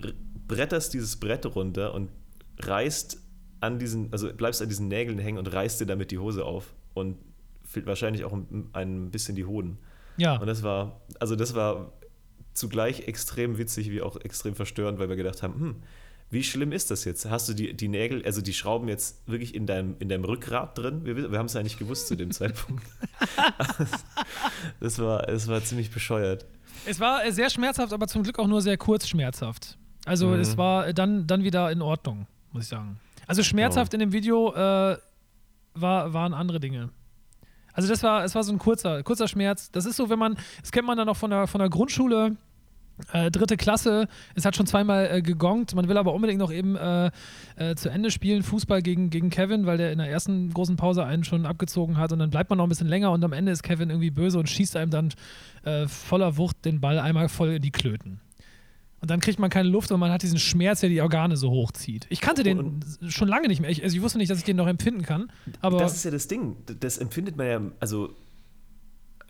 bretterst 0.50 0.94
dieses 0.94 1.18
Brett 1.18 1.46
runter 1.56 1.94
und 1.94 2.12
reißt 2.60 3.22
an 3.62 3.80
diesen, 3.80 4.12
also 4.12 4.34
bleibst 4.34 4.62
an 4.62 4.68
diesen 4.68 4.90
Nägeln 4.90 5.18
hängen 5.18 5.38
und 5.38 5.48
reißt 5.48 5.80
dir 5.80 5.86
damit 5.86 6.12
die 6.12 6.18
Hose 6.18 6.44
auf 6.44 6.74
und 6.94 7.18
fehlt 7.64 7.86
wahrscheinlich 7.86 8.26
auch 8.26 8.34
ein, 8.34 8.70
ein 8.74 9.12
bisschen 9.12 9.38
die 9.38 9.46
Hoden. 9.46 9.78
Ja. 10.18 10.36
Und 10.36 10.48
das 10.48 10.62
war, 10.62 11.00
also 11.22 11.38
das 11.38 11.56
war 11.56 11.94
zugleich 12.56 13.07
extrem 13.07 13.57
witzig 13.60 13.92
wie 13.92 14.02
auch 14.02 14.16
extrem 14.18 14.56
verstörend, 14.56 14.98
weil 14.98 15.10
wir 15.10 15.16
gedacht 15.16 15.44
haben, 15.44 15.54
hm, 15.60 15.75
wie 16.31 16.44
schlimm 16.44 16.72
ist 16.72 16.90
das 16.90 17.06
jetzt? 17.06 17.30
Hast 17.30 17.48
du 17.48 17.54
die, 17.54 17.75
die 17.75 17.88
Nägel, 17.88 18.25
also 18.25 18.42
die 18.42 18.54
Schrauben 18.54 18.88
jetzt 18.88 19.28
wirklich 19.28 19.54
in 19.54 19.68
deinem, 19.68 19.96
in 20.00 20.10
deinem 20.10 20.25
Rückgrat 20.25 20.75
drin? 20.75 21.06
Wir, 21.06 21.31
wir 21.31 21.38
haben 21.38 21.46
es 21.46 21.54
ja 21.54 21.62
nicht 21.62 21.78
gewusst 21.78 22.07
zu 22.07 22.16
dem 22.16 22.31
Zeitpunkt. 22.31 22.84
das, 24.80 25.00
war, 25.00 25.24
das 25.24 25.48
war 25.48 25.63
ziemlich 25.63 25.92
bescheuert. 25.92 26.46
Es 26.86 27.00
war 27.00 27.31
sehr 27.31 27.50
schmerzhaft, 27.50 27.94
aber 27.94 28.07
zum 28.07 28.24
Glück 28.24 28.40
auch 28.40 28.48
nur 28.48 28.62
sehr 28.62 28.78
kurz 28.78 29.07
schmerzhaft. 29.07 29.78
Also 30.06 30.28
Mhm. 30.28 30.40
es 30.40 30.57
war 30.57 30.94
dann, 30.94 31.28
dann 31.28 31.44
wieder 31.44 31.72
in 31.72 31.81
Ordnung, 31.81 32.28
muss 32.52 32.63
ich 32.63 32.69
sagen. 32.69 33.00
Also 33.28 33.44
schmerzhaft 33.44 33.94
in 33.94 34.00
dem 34.00 34.12
Video 34.12 34.54
äh, 34.54 34.98
war, 35.74 36.13
waren 36.13 36.34
andere 36.34 36.60
Dinge. 36.60 36.90
Also 37.75 37.89
das 37.89 38.01
war, 38.01 38.24
es 38.24 38.33
war 38.33 38.44
so 38.44 38.51
ein 38.51 38.57
kurzer, 38.57 39.04
kurzer 39.04 39.27
Schmerz. 39.27 39.69
Das 39.72 39.86
ist 39.86 39.98
so, 39.98 40.10
wenn 40.10 40.18
man, 40.18 40.38
das 40.62 40.72
kennt 40.72 40.88
man 40.88 40.98
dann 40.98 41.07
noch 41.07 41.18
von 41.18 41.30
der, 41.30 41.45
von 41.45 41.60
der 41.60 41.69
Grundschule, 41.69 42.36
äh, 43.12 43.30
dritte 43.30 43.57
Klasse, 43.57 44.07
es 44.36 44.45
hat 44.45 44.56
schon 44.56 44.68
zweimal 44.68 45.10
äh, 45.12 45.22
gegongt, 45.22 45.75
man 45.75 45.89
will 45.89 45.98
aber 45.98 46.13
unbedingt 46.13 46.39
noch 46.39 46.51
eben 46.51 46.77
äh, 46.77 47.12
äh, 47.57 47.75
zu 47.75 47.89
Ende 47.89 48.10
spielen, 48.10 48.42
Fußball 48.42 48.81
gegen, 48.81 49.10
gegen 49.10 49.30
Kevin, 49.30 49.66
weil 49.66 49.77
der 49.77 49.92
in 49.92 49.98
der 49.98 50.10
ersten 50.10 50.54
großen 50.54 50.77
Pause 50.77 51.04
einen 51.04 51.25
schon 51.25 51.45
abgezogen 51.45 51.98
hat 51.98 52.13
und 52.13 52.19
dann 52.19 52.30
bleibt 52.30 52.50
man 52.50 52.57
noch 52.57 52.66
ein 52.66 52.69
bisschen 52.69 52.88
länger 52.88 53.12
und 53.12 53.24
am 53.25 53.33
Ende 53.33 53.51
ist 53.51 53.63
Kevin 53.63 53.89
irgendwie 53.89 54.12
böse 54.12 54.39
und 54.39 54.50
schießt 54.50 54.78
einem 54.78 54.92
dann 54.92 55.10
äh, 55.63 55.88
voller 55.88 56.38
Wucht 56.38 56.63
den 56.63 56.80
Ball 56.80 57.00
einmal 57.00 57.28
voll 57.28 57.50
in 57.50 57.62
die 57.62 57.71
Klöten. 57.71 58.21
Und 59.06 59.12
dann 59.12 59.19
kriegt 59.19 59.38
man 59.38 59.52
keine 59.52 59.69
Luft 59.69 59.92
und 59.92 60.00
man 60.00 60.10
hat 60.10 60.24
diesen 60.24 60.40
Schmerz, 60.40 60.80
der 60.80 60.90
die 60.90 61.00
Organe 61.00 61.38
so 61.38 61.52
hochzieht. 61.52 62.07
Ich 62.10 62.22
kannte 62.22 62.42
den 62.42 62.57
Und- 62.57 62.86
schon 63.10 63.28
lange 63.28 63.48
nicht 63.48 63.60
mehr. 63.62 63.69
Ich, 63.69 63.84
also 63.84 63.96
ich 63.96 64.02
wusste 64.02 64.18
nicht, 64.18 64.31
dass 64.31 64.40
ich 64.40 64.44
den 64.46 64.57
noch 64.57 64.66
empfinden 64.66 65.04
kann. 65.04 65.31
Aber 65.62 65.78
das 65.78 65.96
ist 65.96 66.06
ja 66.06 66.10
das 66.10 66.28
Ding. 66.28 66.56
Das 66.80 66.98
empfindet 66.98 67.38
man 67.38 67.46
ja, 67.48 67.62
also, 67.80 68.16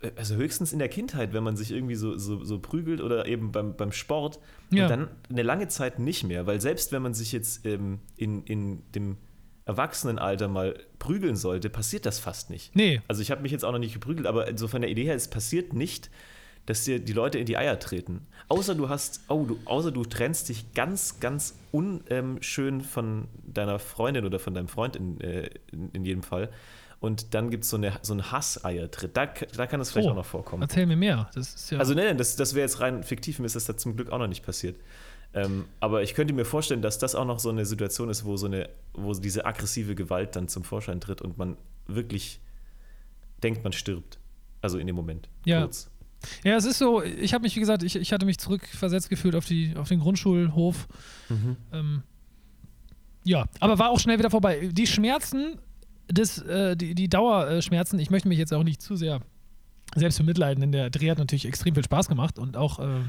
äh, 0.02 0.12
also 0.16 0.36
höchstens 0.36 0.72
in 0.72 0.80
der 0.80 0.88
Kindheit, 0.88 1.34
wenn 1.34 1.44
man 1.44 1.58
sich 1.58 1.72
irgendwie 1.72 1.96
so, 1.96 2.18
so, 2.18 2.42
so 2.46 2.58
prügelt 2.60 3.02
oder 3.02 3.26
eben 3.26 3.52
beim, 3.52 3.76
beim 3.76 3.92
Sport. 3.92 4.40
Ja. 4.70 4.84
Und 4.84 4.90
dann 4.92 5.08
eine 5.30 5.44
lange 5.44 5.68
Zeit 5.68 6.00
nicht 6.00 6.24
mehr, 6.24 6.48
weil 6.48 6.62
selbst 6.62 6.94
wenn 6.94 7.02
man 7.02 7.14
sich 7.14 7.34
jetzt 7.34 7.66
ähm, 7.66 8.00
in, 8.16 8.44
in 8.46 8.82
dem 8.94 9.18
Erwachsenenalter 9.66 10.48
mal 10.48 10.80
prügeln 11.00 11.36
sollte, 11.36 11.70
passiert 11.70 12.06
das 12.06 12.20
fast 12.20 12.50
nicht. 12.50 12.74
nee, 12.76 13.02
Also 13.10 13.22
ich 13.22 13.30
habe 13.32 13.42
mich 13.42 13.52
jetzt 13.52 13.66
auch 13.66 13.74
noch 13.74 13.80
nicht 13.80 13.94
geprügelt, 13.94 14.26
aber 14.26 14.58
so 14.58 14.70
von 14.70 14.82
der 14.82 14.90
Idee 14.90 15.04
her, 15.04 15.16
es 15.16 15.28
passiert 15.28 15.74
nicht, 15.74 16.10
dass 16.66 16.84
dir 16.84 17.00
die 17.00 17.14
Leute 17.14 17.38
in 17.38 17.46
die 17.46 17.58
Eier 17.58 17.80
treten. 17.80 18.26
Außer 18.48 18.76
du 18.76 18.90
hast, 18.90 19.22
oh, 19.28 19.46
du, 19.46 19.60
außer 19.66 19.92
du 19.92 20.04
trennst 20.04 20.50
dich 20.50 20.74
ganz, 20.74 21.20
ganz 21.20 21.56
unschön 21.72 22.82
von 22.82 23.28
deiner 23.46 23.80
Freundin 23.80 24.26
oder 24.26 24.40
von 24.40 24.54
deinem 24.54 24.68
Freund 24.68 24.96
in, 24.96 25.20
äh, 25.22 25.50
in, 25.72 25.90
in 25.92 26.06
jedem 26.06 26.24
Fall. 26.24 26.50
Und 27.00 27.34
dann 27.34 27.52
gibt 27.52 27.66
so 27.66 27.78
es 27.78 27.94
so 28.08 28.14
einen 28.14 28.32
Hasseiertritt. 28.32 29.16
Da, 29.16 29.28
da 29.28 29.68
kann 29.68 29.80
es 29.80 29.92
vielleicht 29.92 30.08
Oh, 30.08 30.12
auch 30.12 30.16
noch 30.16 30.26
vorkommen. 30.26 30.64
erzähl 30.64 30.86
mir 30.86 30.96
mehr. 30.96 31.30
Das 31.36 31.70
ja. 31.70 31.78
Also 31.78 31.94
nein, 31.94 32.18
das, 32.18 32.36
das 32.36 32.56
wäre 32.56 32.62
jetzt 32.66 32.80
rein 32.80 33.04
fiktiv, 33.04 33.38
mir 33.40 33.46
ist 33.46 33.56
das 33.56 33.66
da 33.66 33.78
zum 33.78 33.96
Glück 33.96 34.10
auch 34.12 34.18
noch 34.18 34.28
nicht 34.28 34.44
passiert. 34.46 34.78
Ähm, 35.34 35.66
aber 35.82 36.02
ich 36.02 36.14
könnte 36.16 36.34
mir 36.34 36.46
vorstellen, 36.46 36.82
dass 36.82 36.98
das 36.98 37.14
auch 37.14 37.26
noch 37.26 37.40
so 37.40 37.50
eine 37.50 37.66
Situation 37.66 38.10
ist, 38.10 38.24
wo 38.26 38.38
so 38.38 38.46
eine, 38.46 38.70
wo 38.94 39.14
diese 39.14 39.46
aggressive 39.46 39.94
Gewalt 39.94 40.36
dann 40.36 40.48
zum 40.48 40.64
Vorschein 40.64 41.02
tritt 41.02 41.22
und 41.22 41.38
man 41.38 41.58
wirklich 41.88 42.40
denkt, 43.44 43.64
man 43.64 43.74
stirbt. 43.74 44.18
Also 44.62 44.78
in 44.80 44.88
dem 44.88 44.96
Moment. 44.96 45.30
Ja. 45.44 45.62
Kurz. 45.62 45.92
Ja, 46.44 46.56
es 46.56 46.66
ist 46.66 46.78
so, 46.78 47.04
ich 47.04 47.34
habe 47.34 47.44
mich, 47.44 47.56
wie 47.56 47.60
gesagt, 47.60 47.84
ich, 47.84 47.96
ich 47.96 48.14
hatte 48.14 48.26
mich 48.26 48.38
zurückversetzt 48.38 49.10
gefühlt 49.10 49.36
auf, 49.36 49.46
die, 49.46 49.76
auf 49.76 49.88
den 49.88 50.00
Grundschulhof. 50.00 50.88
Ähm, 51.74 52.04
ja, 53.24 53.46
aber 53.60 53.80
war 53.80 53.90
auch 53.90 54.00
schnell 54.00 54.20
wieder 54.20 54.30
vorbei. 54.30 54.70
Die 54.72 54.88
Schmerzen, 54.88 55.60
des, 56.10 56.40
äh, 56.40 56.76
die, 56.76 56.96
die 56.96 57.10
Dauerschmerzen, 57.10 58.00
ich 58.00 58.10
möchte 58.10 58.28
mich 58.28 58.38
jetzt 58.38 58.54
auch 58.54 58.64
nicht 58.64 58.82
zu 58.82 58.96
sehr 58.96 59.22
selbst 59.96 60.18
bemitleiden, 60.18 60.62
denn 60.62 60.72
der 60.72 60.90
Dreh 60.90 61.10
hat 61.10 61.18
natürlich 61.18 61.46
extrem 61.46 61.74
viel 61.74 61.84
Spaß 61.84 62.08
gemacht 62.08 62.38
und 62.38 62.58
auch 62.58 62.80
äh, 62.80 63.02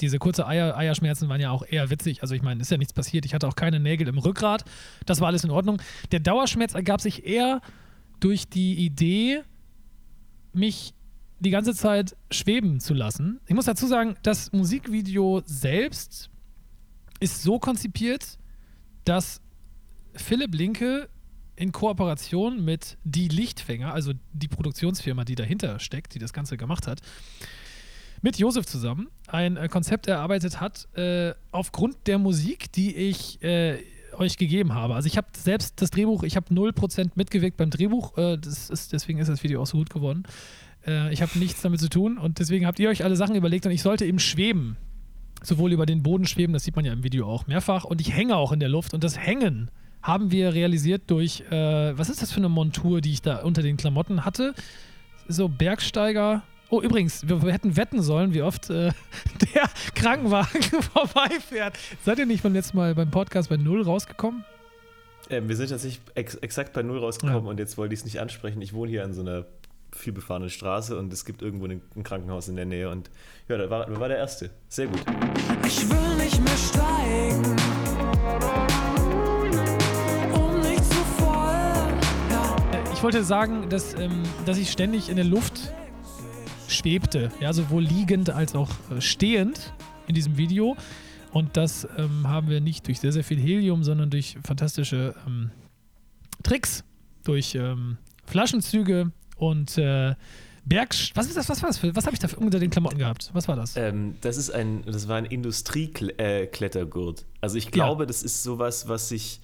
diese 0.00 0.18
kurze 0.18 0.46
Eier, 0.46 0.76
Eierschmerzen 0.76 1.28
waren 1.28 1.40
ja 1.40 1.50
auch 1.50 1.64
eher 1.66 1.90
witzig. 1.90 2.22
Also 2.22 2.34
ich 2.34 2.42
meine, 2.42 2.60
ist 2.60 2.70
ja 2.70 2.76
nichts 2.76 2.92
passiert. 2.92 3.24
Ich 3.24 3.34
hatte 3.34 3.48
auch 3.48 3.56
keine 3.56 3.80
Nägel 3.80 4.08
im 4.08 4.18
Rückgrat. 4.18 4.64
Das 5.06 5.20
war 5.20 5.28
alles 5.28 5.44
in 5.44 5.50
Ordnung. 5.50 5.80
Der 6.12 6.20
Dauerschmerz 6.20 6.74
ergab 6.74 7.00
sich 7.00 7.26
eher 7.26 7.60
durch 8.20 8.48
die 8.48 8.74
Idee, 8.74 9.42
mich 10.52 10.94
die 11.38 11.50
ganze 11.50 11.74
Zeit 11.74 12.16
schweben 12.30 12.80
zu 12.80 12.94
lassen. 12.94 13.40
Ich 13.46 13.54
muss 13.54 13.66
dazu 13.66 13.86
sagen, 13.86 14.16
das 14.22 14.52
Musikvideo 14.52 15.42
selbst 15.44 16.30
ist 17.20 17.42
so 17.42 17.58
konzipiert, 17.58 18.38
dass 19.04 19.40
Philipp 20.14 20.54
Linke 20.54 21.08
in 21.56 21.72
Kooperation 21.72 22.64
mit 22.64 22.98
Die 23.04 23.28
Lichtfänger, 23.28 23.92
also 23.92 24.12
die 24.32 24.48
Produktionsfirma, 24.48 25.24
die 25.24 25.34
dahinter 25.34 25.78
steckt, 25.78 26.14
die 26.14 26.18
das 26.18 26.32
Ganze 26.32 26.56
gemacht 26.56 26.86
hat, 26.86 27.00
mit 28.22 28.38
Josef 28.38 28.66
zusammen 28.66 29.08
ein 29.26 29.56
äh, 29.56 29.68
Konzept 29.68 30.06
erarbeitet 30.06 30.60
hat, 30.60 30.88
äh, 30.96 31.34
aufgrund 31.52 32.06
der 32.06 32.18
Musik, 32.18 32.72
die 32.72 32.94
ich 32.96 33.42
äh, 33.42 33.78
euch 34.14 34.36
gegeben 34.36 34.74
habe. 34.74 34.94
Also 34.94 35.06
ich 35.06 35.16
habe 35.16 35.28
selbst 35.36 35.80
das 35.80 35.90
Drehbuch, 35.90 36.22
ich 36.22 36.36
habe 36.36 36.52
0% 36.52 37.10
mitgewirkt 37.14 37.56
beim 37.56 37.70
Drehbuch, 37.70 38.16
äh, 38.16 38.38
ist, 38.40 38.92
deswegen 38.92 39.18
ist 39.18 39.28
das 39.28 39.42
Video 39.42 39.62
auch 39.62 39.66
so 39.66 39.78
gut 39.78 39.90
geworden. 39.90 40.24
Äh, 40.86 41.12
ich 41.12 41.22
habe 41.22 41.38
nichts 41.38 41.62
damit 41.62 41.80
zu 41.80 41.88
tun 41.88 42.18
und 42.18 42.38
deswegen 42.38 42.66
habt 42.66 42.78
ihr 42.78 42.88
euch 42.88 43.04
alle 43.04 43.16
Sachen 43.16 43.34
überlegt 43.34 43.66
und 43.66 43.72
ich 43.72 43.82
sollte 43.82 44.04
eben 44.04 44.18
schweben. 44.18 44.76
Sowohl 45.42 45.72
über 45.72 45.86
den 45.86 46.02
Boden 46.02 46.26
schweben, 46.26 46.52
das 46.54 46.64
sieht 46.64 46.76
man 46.76 46.84
ja 46.84 46.92
im 46.92 47.04
Video 47.04 47.26
auch 47.28 47.46
mehrfach, 47.46 47.84
und 47.84 48.00
ich 48.00 48.12
hänge 48.12 48.36
auch 48.36 48.52
in 48.52 48.60
der 48.60 48.68
Luft 48.70 48.94
und 48.94 49.04
das 49.04 49.18
Hängen 49.18 49.70
haben 50.02 50.30
wir 50.30 50.54
realisiert 50.54 51.02
durch, 51.08 51.42
äh, 51.50 51.96
was 51.98 52.08
ist 52.08 52.22
das 52.22 52.32
für 52.32 52.38
eine 52.38 52.48
Montur, 52.48 53.00
die 53.00 53.12
ich 53.12 53.22
da 53.22 53.38
unter 53.42 53.60
den 53.62 53.76
Klamotten 53.76 54.24
hatte? 54.24 54.54
So 55.28 55.48
Bergsteiger. 55.48 56.42
Oh, 56.70 56.80
übrigens, 56.80 57.28
wir, 57.28 57.42
wir 57.42 57.52
hätten 57.52 57.76
wetten 57.76 58.02
sollen, 58.02 58.32
wie 58.34 58.42
oft 58.42 58.70
äh, 58.70 58.90
der 59.54 59.68
Krankenwagen 59.94 60.62
vorbeifährt. 60.92 61.76
Seid 62.04 62.18
ihr 62.18 62.26
nicht 62.26 62.42
beim 62.42 62.52
letzten 62.54 62.76
Mal 62.76 62.94
beim 62.94 63.10
Podcast 63.10 63.48
bei 63.48 63.56
Null 63.56 63.82
rausgekommen? 63.82 64.44
Ähm, 65.28 65.48
wir 65.48 65.56
sind 65.56 65.68
tatsächlich 65.70 66.00
ex 66.14 66.36
exakt 66.36 66.72
bei 66.72 66.82
Null 66.82 66.98
rausgekommen 66.98 67.44
Ja. 67.44 67.50
und 67.50 67.58
jetzt 67.58 67.76
wollte 67.76 67.94
ich 67.94 68.00
es 68.00 68.04
nicht 68.04 68.20
ansprechen. 68.20 68.62
Ich 68.62 68.72
wohne 68.72 68.90
hier 68.90 69.04
an 69.04 69.12
so 69.12 69.20
einer 69.22 69.44
vielbefahrenen 69.92 70.50
Straße 70.50 70.98
und 70.98 71.12
es 71.12 71.24
gibt 71.24 71.42
irgendwo 71.42 71.66
ein, 71.66 71.80
Krankenhaus 72.02 72.48
in 72.48 72.56
der 72.56 72.66
Nähe 72.66 72.90
und 72.90 73.10
ja, 73.48 73.56
da 73.56 73.70
war, 73.70 73.86
da 73.86 73.98
war 73.98 74.08
der 74.08 74.18
Erste. 74.18 74.50
Sehr 74.68 74.86
gut. 74.86 75.00
Ich 75.66 75.88
will 75.88 76.16
nicht 76.16 76.40
mehr 76.42 76.56
steigen. 76.56 77.44
Um 80.34 80.60
nicht 80.60 80.84
zu. 80.84 81.24
Ja. 82.30 82.56
Äh, 82.72 82.92
Ich 82.92 83.02
wollte 83.02 83.24
sagen, 83.24 83.68
dass, 83.68 83.94
ähm, 83.94 84.22
dass 84.44 84.58
ich 84.58 84.70
ständig 84.70 85.08
in 85.08 85.16
der 85.16 85.24
Luft 85.24 85.72
schwebte, 86.68 87.30
ja, 87.40 87.52
sowohl 87.52 87.82
liegend 87.82 88.30
als 88.30 88.54
auch 88.54 88.70
äh, 88.90 89.00
stehend 89.00 89.72
in 90.08 90.14
diesem 90.14 90.36
Video. 90.36 90.76
Und 91.32 91.56
das 91.56 91.86
ähm, 91.98 92.26
haben 92.26 92.48
wir 92.48 92.60
nicht 92.60 92.86
durch 92.86 93.00
sehr, 93.00 93.12
sehr 93.12 93.24
viel 93.24 93.38
Helium, 93.38 93.84
sondern 93.84 94.10
durch 94.10 94.36
fantastische 94.42 95.14
ähm, 95.26 95.50
Tricks, 96.42 96.84
durch 97.24 97.54
ähm, 97.54 97.98
Flaschenzüge 98.24 99.12
und 99.36 99.78
äh, 99.78 100.14
Berg. 100.66 100.94
Was 101.14 101.28
ist 101.28 101.36
das? 101.36 101.48
Was 101.48 101.62
war 101.62 101.70
das? 101.70 101.78
Für, 101.78 101.94
was 101.94 102.06
habe 102.06 102.14
ich 102.14 102.20
da 102.20 102.28
für 102.28 102.36
unter 102.36 102.58
den 102.58 102.70
Klamotten 102.70 102.98
gehabt? 102.98 103.30
Was 103.32 103.46
war 103.46 103.54
das? 103.54 103.76
Ähm, 103.76 104.16
das 104.20 104.36
ist 104.36 104.50
ein, 104.50 104.82
das 104.84 105.06
war 105.06 105.16
ein 105.16 105.24
Industrieklettergurt. 105.24 107.24
Also 107.40 107.56
ich 107.56 107.70
glaube, 107.70 108.06
das 108.06 108.24
ist 108.24 108.42
sowas, 108.42 108.88
was 108.88 109.08
sich, 109.08 109.40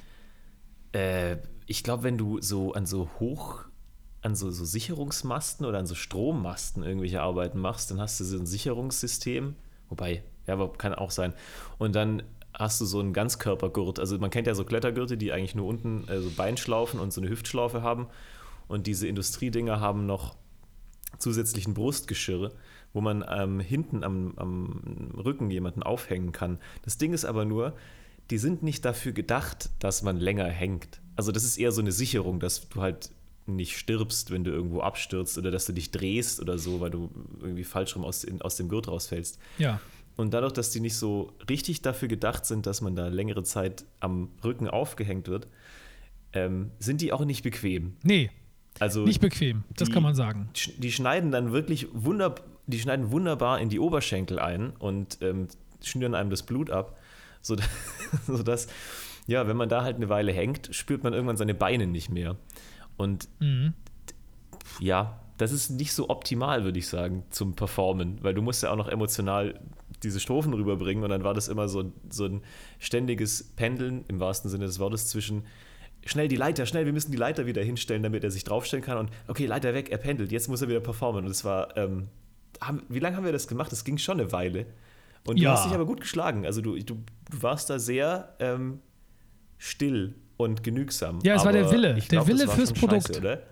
äh, 0.92 1.36
ich 1.66 1.84
glaube, 1.84 2.02
wenn 2.02 2.18
du 2.18 2.40
so 2.40 2.72
an 2.72 2.86
so 2.86 3.08
hoch, 3.20 3.64
an 4.20 4.34
so, 4.34 4.50
so 4.50 4.64
Sicherungsmasten 4.64 5.64
oder 5.64 5.78
an 5.78 5.86
so 5.86 5.94
Strommasten 5.94 6.82
irgendwelche 6.82 7.22
Arbeiten 7.22 7.60
machst, 7.60 7.92
dann 7.92 8.00
hast 8.00 8.18
du 8.18 8.24
so 8.24 8.38
ein 8.38 8.46
Sicherungssystem, 8.46 9.54
wobei, 9.88 10.24
ja, 10.48 10.54
aber 10.54 10.72
kann 10.72 10.92
auch 10.92 11.12
sein. 11.12 11.34
Und 11.78 11.94
dann 11.94 12.24
hast 12.52 12.80
du 12.80 12.84
so 12.84 12.98
einen 12.98 13.12
Ganzkörpergurt. 13.12 14.00
Also 14.00 14.18
man 14.18 14.30
kennt 14.30 14.48
ja 14.48 14.54
so 14.54 14.64
Klettergürte, 14.64 15.16
die 15.16 15.32
eigentlich 15.32 15.54
nur 15.54 15.66
unten 15.66 16.08
äh, 16.08 16.20
so 16.20 16.30
Beinschlaufen 16.30 16.98
und 16.98 17.12
so 17.12 17.20
eine 17.20 17.30
Hüftschlaufe 17.30 17.82
haben. 17.82 18.08
Und 18.72 18.86
diese 18.86 19.06
Industriedinger 19.06 19.80
haben 19.80 20.06
noch 20.06 20.34
zusätzlichen 21.18 21.74
Brustgeschirre, 21.74 22.54
wo 22.94 23.02
man 23.02 23.22
ähm, 23.28 23.60
hinten 23.60 24.02
am, 24.02 24.32
am 24.36 25.12
Rücken 25.14 25.50
jemanden 25.50 25.82
aufhängen 25.82 26.32
kann. 26.32 26.58
Das 26.80 26.96
Ding 26.96 27.12
ist 27.12 27.26
aber 27.26 27.44
nur, 27.44 27.76
die 28.30 28.38
sind 28.38 28.62
nicht 28.62 28.86
dafür 28.86 29.12
gedacht, 29.12 29.68
dass 29.78 30.02
man 30.02 30.16
länger 30.16 30.46
hängt. 30.46 31.02
Also 31.16 31.32
das 31.32 31.44
ist 31.44 31.58
eher 31.58 31.70
so 31.70 31.82
eine 31.82 31.92
Sicherung, 31.92 32.40
dass 32.40 32.66
du 32.70 32.80
halt 32.80 33.10
nicht 33.44 33.76
stirbst, 33.76 34.30
wenn 34.30 34.42
du 34.42 34.50
irgendwo 34.50 34.80
abstürzt 34.80 35.36
oder 35.36 35.50
dass 35.50 35.66
du 35.66 35.74
dich 35.74 35.90
drehst 35.90 36.40
oder 36.40 36.56
so, 36.56 36.80
weil 36.80 36.90
du 36.90 37.10
irgendwie 37.42 37.64
falsch 37.64 37.94
rum 37.94 38.06
aus, 38.06 38.24
in, 38.24 38.40
aus 38.40 38.56
dem 38.56 38.70
Gurt 38.70 38.88
rausfällst. 38.88 39.38
Ja. 39.58 39.82
Und 40.16 40.32
dadurch, 40.32 40.54
dass 40.54 40.70
die 40.70 40.80
nicht 40.80 40.96
so 40.96 41.34
richtig 41.50 41.82
dafür 41.82 42.08
gedacht 42.08 42.46
sind, 42.46 42.64
dass 42.64 42.80
man 42.80 42.96
da 42.96 43.08
längere 43.08 43.42
Zeit 43.42 43.84
am 44.00 44.30
Rücken 44.42 44.66
aufgehängt 44.66 45.28
wird, 45.28 45.46
ähm, 46.32 46.70
sind 46.78 47.02
die 47.02 47.12
auch 47.12 47.26
nicht 47.26 47.42
bequem. 47.42 47.96
Nee, 48.02 48.30
Also 48.78 49.04
nicht 49.04 49.20
bequem. 49.20 49.64
Das 49.76 49.88
die- 49.88 49.94
kann 49.94 50.02
man 50.02 50.14
sagen. 50.14 50.48
die 50.78 50.92
schneiden 50.92 51.30
dann 51.30 51.52
wirklich 51.52 51.88
wunder, 51.92 52.34
die 52.66 52.78
schneiden 52.78 53.10
wunderbar 53.10 53.60
in 53.60 53.68
die 53.68 53.78
Oberschenkel 53.78 54.38
ein 54.38 54.70
und 54.70 55.18
ähm, 55.20 55.48
schnüren 55.82 56.14
einem 56.14 56.30
das 56.30 56.42
Blut 56.42 56.70
ab, 56.70 56.96
sodass, 57.42 57.68
sodass, 58.26 58.66
ja, 59.26 59.46
wenn 59.48 59.56
man 59.56 59.68
da 59.68 59.82
halt 59.82 59.96
eine 59.96 60.08
Weile 60.08 60.32
hängt, 60.32 60.74
spürt 60.74 61.02
man 61.04 61.12
irgendwann 61.12 61.36
seine 61.36 61.54
Beine 61.54 61.86
nicht 61.86 62.10
mehr. 62.10 62.36
Und 62.96 63.28
Mhm. 63.40 63.74
ja, 64.80 65.18
das 65.38 65.50
ist 65.52 65.70
nicht 65.70 65.92
so 65.92 66.08
optimal, 66.08 66.62
würde 66.64 66.78
ich 66.78 66.86
sagen, 66.88 67.24
zum 67.30 67.54
Performen, 67.54 68.18
weil 68.22 68.34
du 68.34 68.42
musst 68.42 68.62
ja 68.62 68.70
auch 68.70 68.76
noch 68.76 68.88
emotional 68.88 69.58
diese 70.04 70.20
Strophen 70.20 70.52
rüberbringen 70.54 71.02
und 71.04 71.10
dann 71.10 71.24
war 71.24 71.34
das 71.34 71.48
immer 71.48 71.68
so, 71.68 71.92
so 72.10 72.26
ein 72.26 72.42
ständiges 72.78 73.42
Pendeln 73.56 74.04
im 74.08 74.20
wahrsten 74.20 74.50
Sinne 74.50 74.66
des 74.66 74.78
Wortes 74.78 75.08
zwischen 75.08 75.44
schnell 76.04 76.28
die 76.28 76.36
Leiter, 76.36 76.66
schnell, 76.66 76.84
wir 76.86 76.92
müssen 76.92 77.10
die 77.12 77.16
Leiter 77.18 77.46
wieder 77.46 77.62
hinstellen, 77.62 78.02
damit 78.02 78.24
er 78.24 78.30
sich 78.30 78.44
draufstellen 78.44 78.84
kann 78.84 78.98
und 78.98 79.10
okay, 79.28 79.46
Leiter 79.46 79.74
weg, 79.74 79.90
er 79.90 79.98
pendelt, 79.98 80.32
jetzt 80.32 80.48
muss 80.48 80.62
er 80.62 80.68
wieder 80.68 80.80
performen 80.80 81.24
und 81.24 81.30
es 81.30 81.44
war, 81.44 81.76
ähm, 81.76 82.08
haben, 82.60 82.82
wie 82.88 82.98
lange 82.98 83.16
haben 83.16 83.24
wir 83.24 83.32
das 83.32 83.48
gemacht? 83.48 83.70
Das 83.72 83.84
ging 83.84 83.98
schon 83.98 84.20
eine 84.20 84.32
Weile 84.32 84.66
und 85.26 85.38
du 85.38 85.42
Ja. 85.44 85.52
hast 85.52 85.66
dich 85.66 85.72
aber 85.74 85.86
gut 85.86 86.00
geschlagen, 86.00 86.44
also 86.46 86.60
du, 86.60 86.76
du, 86.76 86.94
du 86.94 87.42
warst 87.42 87.70
da 87.70 87.78
sehr 87.78 88.34
ähm, 88.40 88.80
still 89.58 90.14
und 90.36 90.62
genügsam. 90.64 91.20
Ja, 91.22 91.34
es 91.36 91.44
war 91.44 91.52
der 91.52 91.62
Aber 91.62 91.72
Wille. 91.72 91.94
Der 91.94 92.02
glaub, 92.02 92.26
das 92.26 92.28
Wille 92.28 92.48
fürs 92.48 92.68
schon 92.78 92.90
scheiße, 92.90 93.12
Produkt. 93.12 93.16
oder? 93.18 93.42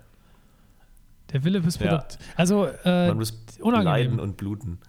Der 1.31 1.43
Wille 1.45 1.61
fürs 1.61 1.79
Ja. 1.79 1.87
Produkt. 1.87 2.17
Also, 2.35 2.65
äh, 2.83 3.07
Man 3.07 3.17
muss 3.17 3.31
unangenehm. 3.61 3.85
leiden 3.85 4.19
und 4.19 4.35
bluten. 4.35 4.79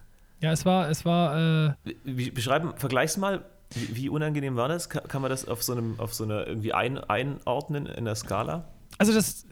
ja, 0.40 0.50
es 0.50 0.66
war, 0.66 0.90
es 0.90 1.04
war, 1.04 1.68
äh, 1.68 2.30
beschreiben, 2.32 2.72
vergleich's 2.76 3.16
mal, 3.16 3.44
wie, 3.74 3.96
wie 3.96 4.08
unangenehm 4.08 4.56
war 4.56 4.68
das? 4.68 4.88
Kann, 4.88 5.22
man 5.22 5.30
das 5.30 5.46
auf 5.46 5.62
so 5.62 5.72
einem, 5.72 5.98
auf 5.98 6.14
so 6.14 6.24
einer 6.24 6.46
irgendwie 6.46 6.72
ein, 6.72 6.98
einordnen 6.98 7.86
in 7.86 8.04
der 8.04 8.14
Skala? 8.14 8.64
also 8.98 9.12
das, 9.12 9.46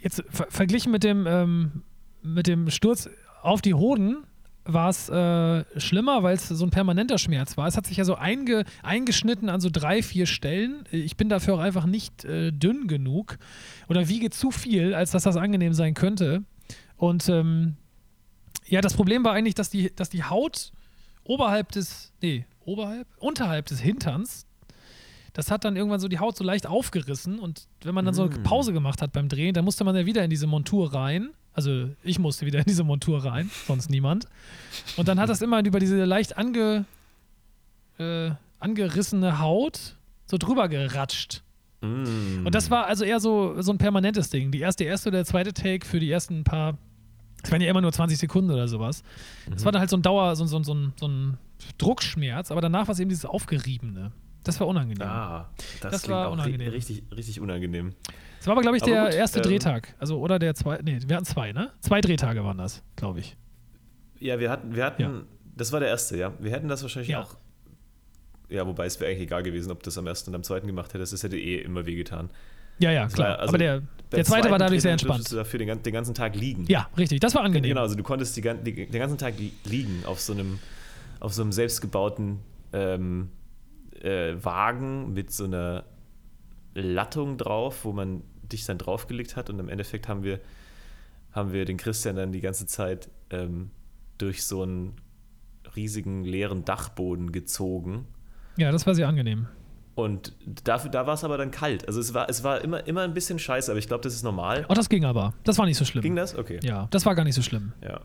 jetzt 0.00 0.22
ver 0.28 0.46
verglichen 0.50 0.92
mit 0.92 1.04
dem, 1.04 1.26
ähm, 1.26 1.82
mit 2.22 2.46
dem 2.46 2.70
Sturz 2.70 3.08
auf 3.42 3.62
die 3.62 3.74
Hoden 3.74 4.24
war 4.66 4.88
es 4.88 5.10
äh, 5.10 5.64
schlimmer, 5.78 6.22
weil 6.22 6.36
es 6.36 6.48
so 6.48 6.64
ein 6.64 6.70
permanenter 6.70 7.18
Schmerz 7.18 7.58
war. 7.58 7.66
Es 7.66 7.76
hat 7.76 7.86
sich 7.86 7.98
ja 7.98 8.04
so 8.04 8.14
einge 8.14 8.64
eingeschnitten 8.82 9.50
an 9.50 9.60
so 9.60 9.68
drei, 9.70 10.02
vier 10.02 10.24
Stellen. 10.24 10.84
Ich 10.90 11.18
bin 11.18 11.28
dafür 11.28 11.54
auch 11.54 11.58
einfach 11.58 11.84
nicht 11.84 12.24
äh, 12.24 12.50
dünn 12.50 12.86
genug 12.86 13.38
oder 13.88 14.08
wiege 14.08 14.30
zu 14.30 14.50
viel, 14.50 14.94
als 14.94 15.10
dass 15.10 15.24
das 15.24 15.36
angenehm 15.36 15.74
sein 15.74 15.92
könnte. 15.92 16.44
Und 16.96 17.28
ähm, 17.28 17.76
ja, 18.66 18.80
das 18.80 18.94
Problem 18.94 19.22
war 19.24 19.32
eigentlich, 19.32 19.54
dass 19.54 19.68
die, 19.68 19.94
dass 19.94 20.08
die 20.08 20.24
Haut 20.24 20.72
oberhalb 21.24 21.72
des, 21.72 22.12
nee, 22.22 22.44
oberhalb, 22.64 23.06
unterhalb 23.18 23.66
des 23.66 23.80
Hinterns, 23.80 24.46
das 25.32 25.50
hat 25.50 25.64
dann 25.64 25.76
irgendwann 25.76 26.00
so 26.00 26.08
die 26.08 26.20
Haut 26.20 26.36
so 26.36 26.44
leicht 26.44 26.66
aufgerissen 26.66 27.38
und 27.40 27.66
wenn 27.82 27.94
man 27.94 28.04
dann 28.04 28.14
so 28.14 28.22
eine 28.22 28.38
Mm. 28.38 28.42
Pause 28.44 28.72
gemacht 28.72 29.02
hat 29.02 29.12
beim 29.12 29.28
Drehen, 29.28 29.52
dann 29.52 29.64
musste 29.64 29.82
man 29.84 29.96
ja 29.96 30.06
wieder 30.06 30.22
in 30.22 30.30
diese 30.30 30.46
Montur 30.46 30.94
rein. 30.94 31.30
Also 31.52 31.88
ich 32.04 32.18
musste 32.18 32.46
wieder 32.46 32.60
in 32.60 32.64
diese 32.66 32.84
Montur 32.84 33.24
rein, 33.24 33.50
sonst 33.66 33.90
niemand. 33.90 34.28
Und 34.96 35.08
dann 35.08 35.18
hat 35.18 35.28
das 35.28 35.42
immer 35.42 35.64
über 35.64 35.80
diese 35.80 36.04
leicht 36.04 36.38
ange, 36.38 36.84
äh, 37.98 38.30
angerissene 38.60 39.40
Haut 39.40 39.96
so 40.26 40.38
drüber 40.38 40.68
geratscht. 40.68 41.42
Mm. 41.80 42.46
Und 42.46 42.54
das 42.54 42.70
war 42.70 42.86
also 42.86 43.04
eher 43.04 43.18
so, 43.18 43.60
so 43.60 43.72
ein 43.72 43.78
permanentes 43.78 44.30
Ding. 44.30 44.52
Die 44.52 44.60
erste, 44.60 44.84
erste 44.84 45.08
oder 45.08 45.18
der 45.18 45.26
zweite 45.26 45.52
Take 45.52 45.84
für 45.84 45.98
die 45.98 46.10
ersten 46.10 46.44
paar, 46.44 46.78
es 47.44 47.52
waren 47.52 47.60
ja 47.60 47.70
immer 47.70 47.80
nur 47.80 47.92
20 47.92 48.18
Sekunden 48.18 48.50
oder 48.50 48.66
sowas. 48.66 49.02
Das 49.50 49.64
war 49.64 49.70
dann 49.72 49.80
halt 49.80 49.90
so 49.90 49.96
ein 49.96 50.02
Dauer, 50.02 50.34
so, 50.34 50.44
so, 50.46 50.62
so, 50.62 50.74
ein- 50.74 50.92
so 50.96 51.06
ein 51.06 51.38
Druckschmerz, 51.78 52.50
aber 52.50 52.60
danach 52.60 52.88
war 52.88 52.92
es 52.92 52.98
eben 53.00 53.08
dieses 53.10 53.24
Aufgeriebene. 53.26 54.12
Das 54.42 54.60
war 54.60 54.66
unangenehm. 54.66 55.06
Ah, 55.08 55.48
das, 55.80 55.92
Das 55.92 56.08
war 56.08 56.30
unangenehm. 56.30 56.70
richtig, 56.70 57.02
richtig 57.14 57.40
unangenehm. 57.40 57.94
Das 58.38 58.46
war 58.46 58.52
aber, 58.52 58.60
glaube 58.62 58.76
ich, 58.76 58.82
Aber 58.82 58.92
der 58.92 59.04
gut, 59.06 59.14
erste 59.14 59.38
ähm, 59.38 59.44
Drehtag. 59.44 59.94
Also, 59.98 60.18
oder 60.18 60.38
der 60.38 60.54
zweite, 60.54 60.84
nee, 60.84 60.98
wir 61.06 61.16
hatten 61.16 61.24
zwei, 61.24 61.52
ne? 61.52 61.70
Zwei 61.80 62.00
Drehtage 62.02 62.44
waren 62.44 62.58
das, 62.58 62.82
glaube 62.96 63.20
ich. 63.20 63.36
Ja, 64.20 64.38
wir 64.38 64.50
hatten, 64.50 64.74
wir 64.76 64.84
hatten, 64.84 65.02
Ja. 65.02 65.10
das 65.56 65.72
war 65.72 65.80
der 65.80 65.88
erste, 65.88 66.18
ja. 66.18 66.32
Wir 66.38 66.50
hätten 66.50 66.68
das 66.68 66.82
wahrscheinlich 66.82 67.08
Ja. 67.10 67.22
auch. 67.22 67.36
Ja, 68.50 68.66
wobei 68.66 68.84
es 68.84 69.00
wäre 69.00 69.10
eigentlich 69.10 69.22
egal 69.24 69.42
gewesen, 69.42 69.70
ob 69.70 69.82
das 69.82 69.96
am 69.96 70.06
ersten 70.06 70.30
und 70.30 70.34
am 70.36 70.42
zweiten 70.42 70.66
gemacht 70.66 70.88
hätte. 70.92 70.98
Das 70.98 71.22
hätte 71.22 71.38
eh 71.38 71.60
immer 71.62 71.86
wehgetan. 71.86 72.28
Ja, 72.78 72.90
ja, 72.90 73.06
klar. 73.06 73.38
also 73.38 73.50
aber 73.50 73.58
der, 73.58 73.82
der 74.12 74.24
zweite 74.24 74.50
war 74.50 74.58
dadurch 74.58 74.82
sehr 74.82 74.96
dann 74.96 74.98
durftest 75.06 75.32
entspannt. 75.32 75.32
du 75.32 75.36
dafür 75.36 75.58
den, 75.58 75.82
den 75.82 75.92
ganzen 75.92 76.14
Tag 76.14 76.34
liegen. 76.36 76.64
Ja, 76.68 76.88
richtig. 76.96 77.20
Das 77.20 77.34
war 77.34 77.42
angenehm. 77.42 77.68
Genau, 77.70 77.82
also 77.82 77.94
du 77.94 78.02
konntest 78.02 78.36
die, 78.36 78.42
die, 78.42 78.86
den 78.86 79.00
ganzen 79.00 79.18
Tag 79.18 79.38
li- 79.38 79.52
liegen 79.64 80.02
auf 80.06 80.20
so 80.20 80.32
einem, 80.32 80.58
auf 81.20 81.32
so 81.32 81.42
einem 81.42 81.52
selbstgebauten 81.52 82.38
ähm, 82.72 83.30
äh, 84.00 84.34
Wagen 84.42 85.12
mit 85.14 85.32
so 85.32 85.44
einer 85.44 85.84
Lattung 86.74 87.38
drauf, 87.38 87.84
wo 87.84 87.92
man 87.92 88.22
dich 88.42 88.64
dann 88.66 88.78
draufgelegt 88.78 89.36
hat 89.36 89.48
und 89.50 89.58
im 89.58 89.68
Endeffekt 89.68 90.08
haben 90.08 90.22
wir, 90.22 90.40
haben 91.32 91.52
wir 91.52 91.64
den 91.64 91.76
Christian 91.76 92.16
dann 92.16 92.32
die 92.32 92.40
ganze 92.40 92.66
Zeit 92.66 93.08
ähm, 93.30 93.70
durch 94.18 94.44
so 94.44 94.62
einen 94.62 94.94
riesigen 95.76 96.24
leeren 96.24 96.64
Dachboden 96.64 97.32
gezogen. 97.32 98.06
Ja, 98.56 98.70
das 98.70 98.86
war 98.86 98.94
sehr 98.94 99.08
angenehm. 99.08 99.46
Und 99.94 100.32
dafür, 100.64 100.90
da 100.90 101.06
war 101.06 101.14
es 101.14 101.22
aber 101.22 101.38
dann 101.38 101.50
kalt. 101.52 101.86
Also 101.86 102.00
es 102.00 102.14
war, 102.14 102.28
es 102.28 102.42
war 102.42 102.62
immer, 102.62 102.86
immer 102.86 103.02
ein 103.02 103.14
bisschen 103.14 103.38
scheiße, 103.38 103.70
aber 103.70 103.78
ich 103.78 103.86
glaube, 103.86 104.02
das 104.02 104.14
ist 104.14 104.24
normal. 104.24 104.66
Oh, 104.68 104.74
das 104.74 104.88
ging 104.88 105.04
aber. 105.04 105.34
Das 105.44 105.56
war 105.58 105.66
nicht 105.66 105.76
so 105.76 105.84
schlimm. 105.84 106.02
Ging 106.02 106.16
das? 106.16 106.36
Okay. 106.36 106.58
Ja, 106.62 106.88
das 106.90 107.06
war 107.06 107.14
gar 107.14 107.24
nicht 107.24 107.36
so 107.36 107.42
schlimm. 107.42 107.72
Ja. 107.82 108.00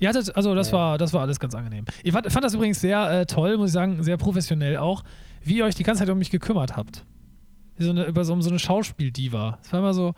Ihr 0.00 0.08
hattet, 0.08 0.34
also 0.36 0.54
das 0.54 0.72
war, 0.72 0.98
das 0.98 1.12
war 1.12 1.22
alles 1.22 1.38
ganz 1.38 1.54
angenehm. 1.54 1.84
Ich 2.02 2.12
fand, 2.12 2.30
fand 2.30 2.44
das 2.44 2.54
übrigens 2.54 2.80
sehr 2.80 3.20
äh, 3.20 3.26
toll, 3.26 3.56
muss 3.56 3.68
ich 3.68 3.72
sagen, 3.72 4.02
sehr 4.02 4.16
professionell 4.16 4.76
auch, 4.76 5.04
wie 5.42 5.58
ihr 5.58 5.64
euch 5.64 5.74
die 5.74 5.84
ganze 5.84 6.00
Zeit 6.00 6.10
um 6.10 6.18
mich 6.18 6.30
gekümmert 6.30 6.76
habt. 6.76 7.04
Wie 7.76 7.84
so 7.84 7.90
eine, 7.90 8.04
über 8.04 8.24
so, 8.24 8.32
um 8.32 8.42
so 8.42 8.50
eine 8.50 8.58
Schauspieldiva. 8.58 9.58
Das 9.62 9.72
war 9.72 9.80
immer 9.80 9.94
so. 9.94 10.14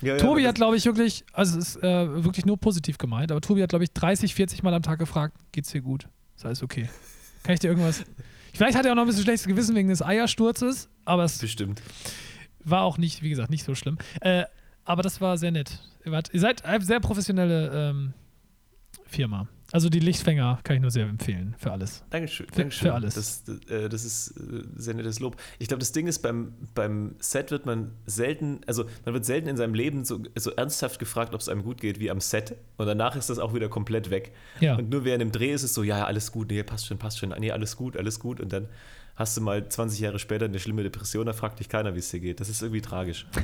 Ja, 0.00 0.12
ja, 0.12 0.16
Tobi 0.18 0.42
aber 0.42 0.48
hat, 0.50 0.54
glaube 0.56 0.76
ich, 0.76 0.84
wirklich, 0.84 1.24
also 1.32 1.58
es 1.58 1.74
ist 1.74 1.82
äh, 1.82 2.24
wirklich 2.24 2.46
nur 2.46 2.56
positiv 2.58 2.98
gemeint, 2.98 3.32
aber 3.32 3.40
Tobi 3.40 3.62
hat, 3.62 3.70
glaube 3.70 3.84
ich, 3.84 3.92
30, 3.92 4.34
40 4.34 4.62
Mal 4.62 4.74
am 4.74 4.82
Tag 4.82 4.98
gefragt, 4.98 5.34
geht's 5.50 5.70
dir 5.70 5.80
gut? 5.80 6.08
Ist 6.36 6.46
alles 6.46 6.62
okay? 6.62 6.88
Kann 7.42 7.54
ich 7.54 7.60
dir 7.60 7.68
irgendwas. 7.68 8.04
Vielleicht 8.52 8.76
hat 8.76 8.84
er 8.84 8.92
auch 8.92 8.96
noch 8.96 9.02
ein 9.02 9.06
bisschen 9.06 9.24
schlechtes 9.24 9.46
Gewissen 9.46 9.74
wegen 9.74 9.88
des 9.88 10.02
Eiersturzes, 10.02 10.88
aber 11.04 11.24
es 11.24 11.38
Bestimmt. 11.38 11.82
war 12.64 12.82
auch 12.82 12.98
nicht, 12.98 13.22
wie 13.22 13.30
gesagt, 13.30 13.50
nicht 13.50 13.64
so 13.64 13.74
schlimm. 13.74 13.98
Äh, 14.20 14.44
aber 14.84 15.02
das 15.02 15.20
war 15.20 15.38
sehr 15.38 15.50
nett. 15.50 15.78
Ihr, 16.04 16.40
seid 16.40 16.64
eine 16.64 16.84
sehr 16.84 17.00
professionelle 17.00 17.90
ähm, 17.90 18.12
Firma. 19.06 19.48
Also 19.72 19.88
die 19.88 20.00
Lichtfänger 20.00 20.60
kann 20.64 20.76
ich 20.76 20.82
nur 20.82 20.90
sehr 20.90 21.06
empfehlen 21.06 21.54
für 21.58 21.72
alles. 21.72 22.04
Dankeschön. 22.10 22.46
Für- 22.46 22.52
Dankeschön. 22.60 22.88
für 22.88 22.94
alles. 22.94 23.14
Das, 23.14 23.44
äh, 23.70 23.88
das 23.88 24.04
ist 24.04 24.32
äh, 24.36 24.64
sehr 24.76 24.92
nettes 24.94 25.18
Lob. 25.18 25.36
Ich 25.58 25.68
glaube, 25.68 25.80
das 25.80 25.92
Ding 25.92 26.06
ist, 26.06 26.18
beim, 26.20 26.52
beim 26.74 27.14
Set 27.18 27.50
wird 27.50 27.64
man 27.64 27.90
selten, 28.06 28.60
also 28.66 28.84
man 29.06 29.14
wird 29.14 29.24
selten 29.24 29.48
in 29.48 29.56
seinem 29.56 29.74
Leben 29.74 30.04
so, 30.04 30.22
so 30.36 30.50
ernsthaft 30.50 30.98
gefragt, 30.98 31.34
ob 31.34 31.40
es 31.40 31.48
einem 31.48 31.62
gut 31.62 31.80
geht 31.80 31.98
wie 32.00 32.10
am 32.10 32.20
Set. 32.20 32.54
Und 32.76 32.86
danach 32.86 33.16
ist 33.16 33.30
das 33.30 33.38
auch 33.38 33.54
wieder 33.54 33.68
komplett 33.70 34.10
weg. 34.10 34.32
Ja. 34.60 34.76
Und 34.76 34.90
nur 34.90 35.04
während 35.04 35.22
dem 35.22 35.32
Dreh 35.32 35.52
ist 35.52 35.62
es 35.62 35.72
so, 35.74 35.82
ja, 35.82 35.98
ja, 35.98 36.04
alles 36.04 36.32
gut, 36.32 36.50
nee, 36.50 36.62
passt 36.62 36.86
schon, 36.86 36.98
passt 36.98 37.18
schon, 37.18 37.30
nee, 37.38 37.50
alles 37.50 37.76
gut, 37.76 37.96
alles 37.96 38.20
gut. 38.20 38.40
Und 38.40 38.52
dann 38.52 38.68
hast 39.16 39.36
du 39.36 39.40
mal 39.40 39.66
20 39.68 40.00
Jahre 40.00 40.18
später 40.18 40.44
eine 40.44 40.58
schlimme 40.58 40.82
Depression, 40.82 41.24
da 41.26 41.32
fragt 41.32 41.60
dich 41.60 41.68
keiner, 41.70 41.94
wie 41.94 41.98
es 42.00 42.10
dir 42.10 42.20
geht. 42.20 42.40
Das 42.40 42.48
ist 42.50 42.60
irgendwie 42.62 42.82
tragisch. 42.82 43.26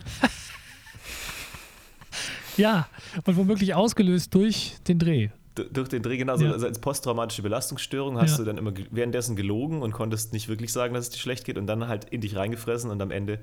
Ja, 2.56 2.88
und 3.24 3.36
womöglich 3.36 3.74
ausgelöst 3.74 4.34
durch 4.34 4.74
den 4.88 4.98
Dreh. 4.98 5.28
Du- 5.58 5.70
Durch 5.70 5.88
den 5.88 6.02
Dreh 6.02 6.16
genauso, 6.16 6.44
Ja. 6.44 6.52
also 6.52 6.66
als 6.66 6.78
posttraumatische 6.78 7.42
Belastungsstörung 7.42 8.18
hast 8.20 8.32
Ja. 8.32 8.36
du 8.38 8.44
dann 8.44 8.58
immer 8.58 8.72
währenddessen 8.90 9.36
gelogen 9.36 9.82
und 9.82 9.92
konntest 9.92 10.32
nicht 10.32 10.48
wirklich 10.48 10.72
sagen, 10.72 10.94
dass 10.94 11.04
es 11.06 11.10
dir 11.10 11.18
schlecht 11.18 11.44
geht 11.44 11.58
und 11.58 11.66
dann 11.66 11.88
halt 11.88 12.04
in 12.04 12.20
dich 12.20 12.36
reingefressen 12.36 12.90
und 12.90 13.00
am 13.02 13.10
Ende 13.10 13.38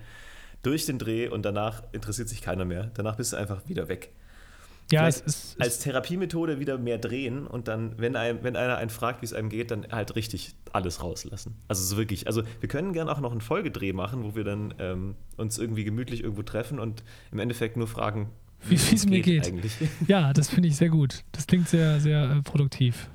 durch 0.63 0.85
den 0.85 0.97
Dreh 0.97 1.27
und 1.27 1.43
danach 1.43 1.83
interessiert 1.91 2.29
sich 2.29 2.41
keiner 2.41 2.65
mehr. 2.65 2.89
Danach 2.95 3.15
bist 3.17 3.33
du 3.33 3.37
einfach 3.37 3.67
wieder 3.67 3.87
weg. 3.87 4.11
Ja, 4.91 5.07
es. 5.07 5.23
Es, 5.25 5.55
Als 5.59 5.79
Therapiemethode 5.79 6.59
wieder 6.59 6.77
mehr 6.77 6.99
drehen 6.99 7.47
und 7.47 7.67
dann, 7.67 7.97
wenn, 7.97 8.15
einem, 8.15 8.43
wenn 8.43 8.55
einer 8.55 8.77
einen 8.77 8.91
fragt, 8.91 9.21
wie 9.21 9.25
es 9.25 9.33
einem 9.33 9.49
geht, 9.49 9.71
dann 9.71 9.87
halt 9.91 10.15
richtig 10.15 10.55
alles 10.73 11.01
rauslassen. 11.01 11.55
Also 11.67 11.83
so 11.83 11.97
wirklich. 11.97 12.27
Also 12.27 12.43
wir 12.59 12.69
können 12.69 12.93
gerne 12.93 13.11
auch 13.11 13.19
noch 13.19 13.31
einen 13.31 13.41
Folgedreh 13.41 13.93
machen, 13.93 14.23
wo 14.23 14.35
wir 14.35 14.43
dann 14.43 14.75
ähm, 14.77 15.15
uns 15.37 15.57
irgendwie 15.57 15.85
gemütlich 15.85 16.21
irgendwo 16.21 16.43
treffen 16.43 16.79
und 16.79 17.03
im 17.31 17.39
Endeffekt 17.39 17.77
nur 17.77 17.87
fragen, 17.87 18.29
Wie 18.67 18.75
es 18.75 19.05
mir 19.05 19.21
geht. 19.21 19.47
eigentlich. 19.47 19.73
ja, 20.07 20.33
das 20.33 20.49
finde 20.49 20.69
ich 20.69 20.75
sehr 20.75 20.89
gut. 20.89 21.23
Das 21.31 21.45
klingt 21.47 21.69
sehr, 21.69 21.99
sehr 21.99 22.31
äh, 22.31 22.41
produktiv. 22.41 23.09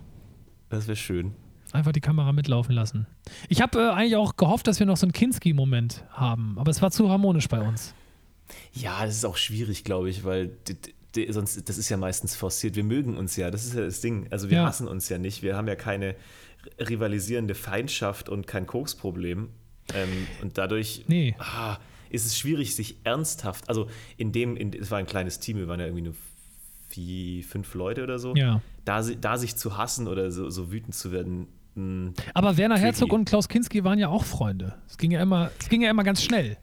Das 0.69 0.87
wäre 0.87 0.97
schön. 0.97 1.33
Einfach 1.73 1.93
die 1.93 2.01
Kamera 2.01 2.33
mitlaufen 2.33 2.75
lassen. 2.75 3.07
Ich 3.49 3.61
habe 3.61 3.79
äh, 3.81 3.91
eigentlich 3.91 4.17
auch 4.17 4.37
gehofft, 4.37 4.67
dass 4.67 4.79
wir 4.79 4.87
noch 4.87 4.97
so 4.97 5.07
einen 5.07 5.13
Kinski-Moment 5.13 6.05
haben, 6.11 6.57
aber 6.59 6.71
es 6.71 6.83
war 6.83 6.91
zu 6.91 7.09
harmonisch 7.11 7.49
bei 7.49 7.61
uns. 7.61 7.95
Ja, 8.73 9.05
das 9.05 9.17
ist 9.17 9.25
auch 9.25 9.37
schwierig, 9.37 9.85
glaube 9.85 10.11
ich, 10.11 10.25
weil 10.25 10.51
sonst, 11.29 11.69
das 11.69 11.79
ist 11.79 11.89
ja 11.89 11.97
meistens 11.97 12.35
forciert. 12.37 12.75
Wir 12.77 12.85
mögen 12.85 13.17
uns 13.17 13.37
ja, 13.37 13.51
das 13.51 13.65
ist 13.65 13.75
ja 13.75 13.83
das 13.83 14.01
Ding. 14.01 14.27
Also 14.31 14.51
wir 14.51 14.59
Ja. 14.59 14.67
hassen 14.67 14.89
uns 14.89 15.09
ja 15.09 15.19
nicht. 15.19 15.43
Wir 15.43 15.57
haben 15.57 15.69
ja 15.69 15.77
keine 15.77 16.15
rivalisierende 16.79 17.55
Feindschaft 17.55 18.29
und 18.29 18.47
kein 18.47 18.67
Koksproblem. 18.67 19.49
Ähm, 19.95 20.27
und 20.43 20.59
dadurch 20.59 21.05
Nee. 21.09 21.35
ah, 21.39 21.79
ist 22.11 22.27
es 22.27 22.37
schwierig, 22.39 22.75
sich 22.77 22.97
ernsthaft, 23.05 23.69
also 23.69 23.89
in 24.17 24.33
dem, 24.33 24.57
in, 24.57 24.73
es 24.73 24.91
war 24.91 24.99
ein 24.99 25.07
kleines 25.07 25.39
Team, 25.41 25.57
wir 25.59 25.69
waren 25.69 25.81
ja 25.81 25.87
irgendwie 25.87 26.03
nur 26.05 26.15
vier, 26.89 27.45
fünf 27.45 27.75
Leute 27.75 28.03
oder 28.03 28.19
so, 28.19 28.35
Ja. 28.35 28.61
da, 28.85 29.01
da 29.03 29.39
sich 29.39 29.57
zu 29.57 29.77
hassen 29.77 30.09
oder 30.09 30.31
so, 30.31 30.51
so 30.51 30.73
wütend 30.73 30.95
zu 30.95 31.13
werden, 31.13 31.47
mh, 31.75 32.13
Aber 32.35 32.57
Werner. 32.57 32.77
Herzog 32.79 33.13
und 33.13 33.27
Klaus 33.27 33.49
Kinski 33.49 33.85
waren 33.85 33.99
ja 33.99 34.09
auch 34.09 34.25
Freunde. 34.25 34.75
Es 34.89 34.99
ging 34.99 35.11
ja 35.13 35.23
immer, 35.23 35.51
es 35.61 35.69
ging 35.69 35.83
ja 35.83 35.91
immer 35.91 36.05
ganz 36.05 36.23
schnell. 36.23 36.57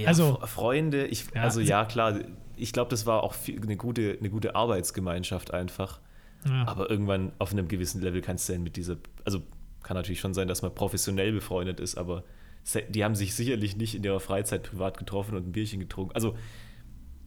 Ja, 0.00 0.08
Also- 0.08 0.38
Fre- 0.38 0.46
Freunde, 0.46 1.06
ich, 1.06 1.26
Ja, 1.34 1.42
also 1.42 1.60
ja, 1.60 1.84
klar, 1.84 2.20
ich 2.56 2.72
glaube, 2.72 2.90
das 2.90 3.04
war 3.06 3.22
auch 3.22 3.34
viel, 3.34 3.60
eine, 3.60 3.76
gute, 3.76 4.16
eine 4.18 4.30
gute 4.30 4.54
Arbeitsgemeinschaft 4.54 5.52
einfach. 5.52 6.00
Ja. 6.48 6.66
Aber 6.68 6.88
irgendwann 6.88 7.32
auf 7.40 7.50
einem 7.52 7.66
gewissen 7.66 8.00
Level 8.00 8.20
kannst 8.20 8.48
du 8.48 8.52
dann 8.52 8.62
mit 8.62 8.76
dieser, 8.76 8.96
also 9.24 9.42
kann 9.82 9.96
natürlich 9.96 10.20
schon 10.20 10.34
sein, 10.34 10.46
dass 10.46 10.62
man 10.62 10.72
professionell 10.74 11.32
befreundet 11.32 11.80
ist, 11.80 11.96
aber 11.98 12.22
die 12.88 13.04
haben 13.04 13.14
sich 13.14 13.34
sicherlich 13.34 13.76
nicht 13.76 13.94
in 13.94 14.04
ihrer 14.04 14.20
Freizeit 14.20 14.62
privat 14.62 14.98
getroffen 14.98 15.36
und 15.36 15.46
ein 15.46 15.52
Bierchen 15.52 15.80
getrunken. 15.80 16.14
Also 16.14 16.36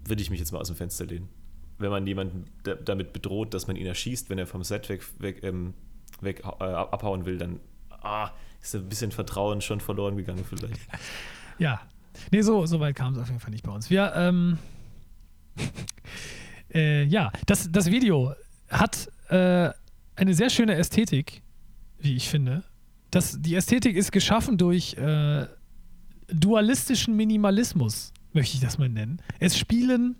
würde 0.05 0.21
ich 0.21 0.29
mich 0.29 0.39
jetzt 0.39 0.51
mal 0.51 0.59
aus 0.59 0.67
dem 0.67 0.75
Fenster 0.75 1.05
lehnen. 1.05 1.29
Wenn 1.77 1.89
man 1.89 2.05
jemanden 2.05 2.45
da, 2.63 2.75
damit 2.75 3.13
bedroht, 3.13 3.53
dass 3.53 3.67
man 3.67 3.75
ihn 3.75 3.87
erschießt, 3.87 4.29
wenn 4.29 4.37
er 4.37 4.47
vom 4.47 4.63
Set 4.63 4.89
weg, 4.89 5.03
weg, 5.19 5.43
ähm, 5.43 5.73
weg 6.21 6.43
äh, 6.43 6.63
abhauen 6.63 7.25
will, 7.25 7.37
dann 7.37 7.59
ah, 7.89 8.31
ist 8.61 8.75
ein 8.75 8.87
bisschen 8.87 9.11
Vertrauen 9.11 9.61
schon 9.61 9.79
verloren 9.79 10.17
gegangen 10.17 10.45
vielleicht. 10.47 10.79
Ja. 11.57 11.79
Nee, 12.31 12.41
so, 12.41 12.65
so 12.65 12.79
weit 12.79 12.95
kam 12.95 13.13
es 13.13 13.19
auf 13.19 13.27
jeden 13.27 13.39
Fall 13.39 13.51
nicht 13.51 13.63
bei 13.63 13.71
uns. 13.71 13.91
Wir, 13.91 14.13
ähm, 14.15 14.57
äh, 16.73 17.03
ja, 17.03 17.31
das, 17.45 17.71
das 17.71 17.91
Video 17.91 18.33
hat 18.67 19.11
äh, 19.29 19.69
eine 20.15 20.33
sehr 20.33 20.49
schöne 20.49 20.73
Ästhetik, 20.73 21.43
wie 21.99 22.15
ich 22.15 22.29
finde. 22.29 22.63
Das, 23.11 23.41
die 23.41 23.55
Ästhetik 23.55 23.95
ist 23.95 24.11
geschaffen 24.11 24.57
durch 24.57 24.95
äh, 24.95 25.45
dualistischen 26.29 27.15
Minimalismus, 27.15 28.13
möchte 28.33 28.55
ich 28.55 28.61
das 28.61 28.77
mal 28.77 28.89
nennen. 28.89 29.21
Es 29.39 29.57
spielen 29.57 30.15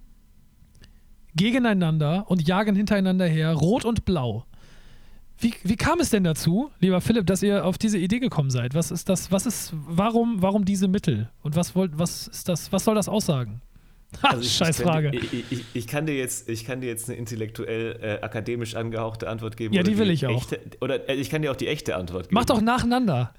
gegeneinander 1.36 2.30
und 2.30 2.46
jagen 2.46 2.76
hintereinander 2.76 3.26
her, 3.26 3.54
rot 3.54 3.86
und 3.86 4.04
blau. 4.06 4.46
Wie, 5.40 5.54
wie 5.64 5.76
kam 5.76 6.00
es 6.00 6.10
denn 6.12 6.24
dazu, 6.24 6.70
lieber 6.80 7.02
Philipp, 7.02 7.26
dass 7.26 7.42
ihr 7.42 7.66
auf 7.66 7.78
diese 7.78 7.98
Idee 7.98 8.20
gekommen 8.20 8.52
seid? 8.52 8.76
Was 8.76 8.92
ist 8.92 9.10
das, 9.10 9.32
was 9.32 9.46
ist, 9.46 9.74
warum, 9.74 10.42
warum 10.42 10.66
diese 10.66 10.88
Mittel? 10.88 11.30
Und 11.42 11.56
was 11.56 11.76
wollt, 11.76 11.98
was 11.98 12.28
ist 12.28 12.48
das, 12.48 12.72
was 12.72 12.84
soll 12.84 12.94
das 12.94 13.10
aussagen? 13.10 13.62
Ha, 14.24 14.30
Also 14.32 14.42
ich- 14.44 14.54
scheiß 14.56 14.82
Frage. 14.82 15.12
dir- 15.12 15.22
Ich, 15.22 15.52
ich, 15.52 15.66
ich, 15.74 15.88
kann 15.88 16.06
dir 16.06 16.16
jetzt, 16.16 16.50
ich 16.50 16.66
kann 16.66 16.82
dir 16.82 16.88
jetzt 16.88 17.10
eine 17.10 17.18
intellektuell 17.18 18.00
äh, 18.02 18.24
akademisch 18.24 18.76
angehauchte 18.76 19.30
Antwort 19.30 19.58
geben. 19.58 19.74
Ja, 19.74 19.84
die 19.84 19.98
will 19.98 20.10
ich 20.10 20.26
auch. 20.28 20.38
Echte, 20.38 20.60
oder 20.82 21.10
äh, 21.10 21.16
ich 21.16 21.30
kann 21.30 21.42
dir 21.42 21.52
auch 21.52 21.56
die 21.56 21.68
echte 21.68 21.96
Antwort 21.96 22.24
geben. 22.24 22.36
Mach 22.36 22.46
doch 22.46 22.62
nacheinander. 22.62 23.34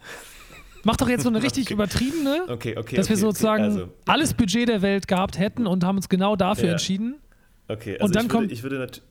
Mach 0.84 0.96
doch 0.96 1.08
jetzt 1.08 1.22
so 1.22 1.28
eine 1.28 1.42
richtig 1.42 1.66
Okay. 1.66 1.74
übertriebene, 1.74 2.44
Okay, 2.48 2.76
okay. 2.76 2.96
dass 2.96 3.08
wir 3.08 3.16
sozusagen 3.16 3.62
also, 3.64 3.88
alles 4.06 4.34
Budget 4.34 4.68
der 4.68 4.82
Welt 4.82 5.06
gehabt 5.08 5.38
hätten 5.38 5.66
und 5.66 5.84
haben 5.84 5.96
uns 5.96 6.08
genau 6.08 6.34
dafür 6.36 6.66
Ja. 6.66 6.72
entschieden. 6.72 7.16
okay, 7.68 7.92
also 8.00 8.06
Und 8.06 8.16
dann 8.16 8.26
ich 8.26 8.32
würde, 8.32 8.38
kommt- 8.40 8.52
ich 8.52 8.62
würde 8.62 8.78
nat- 8.78 9.02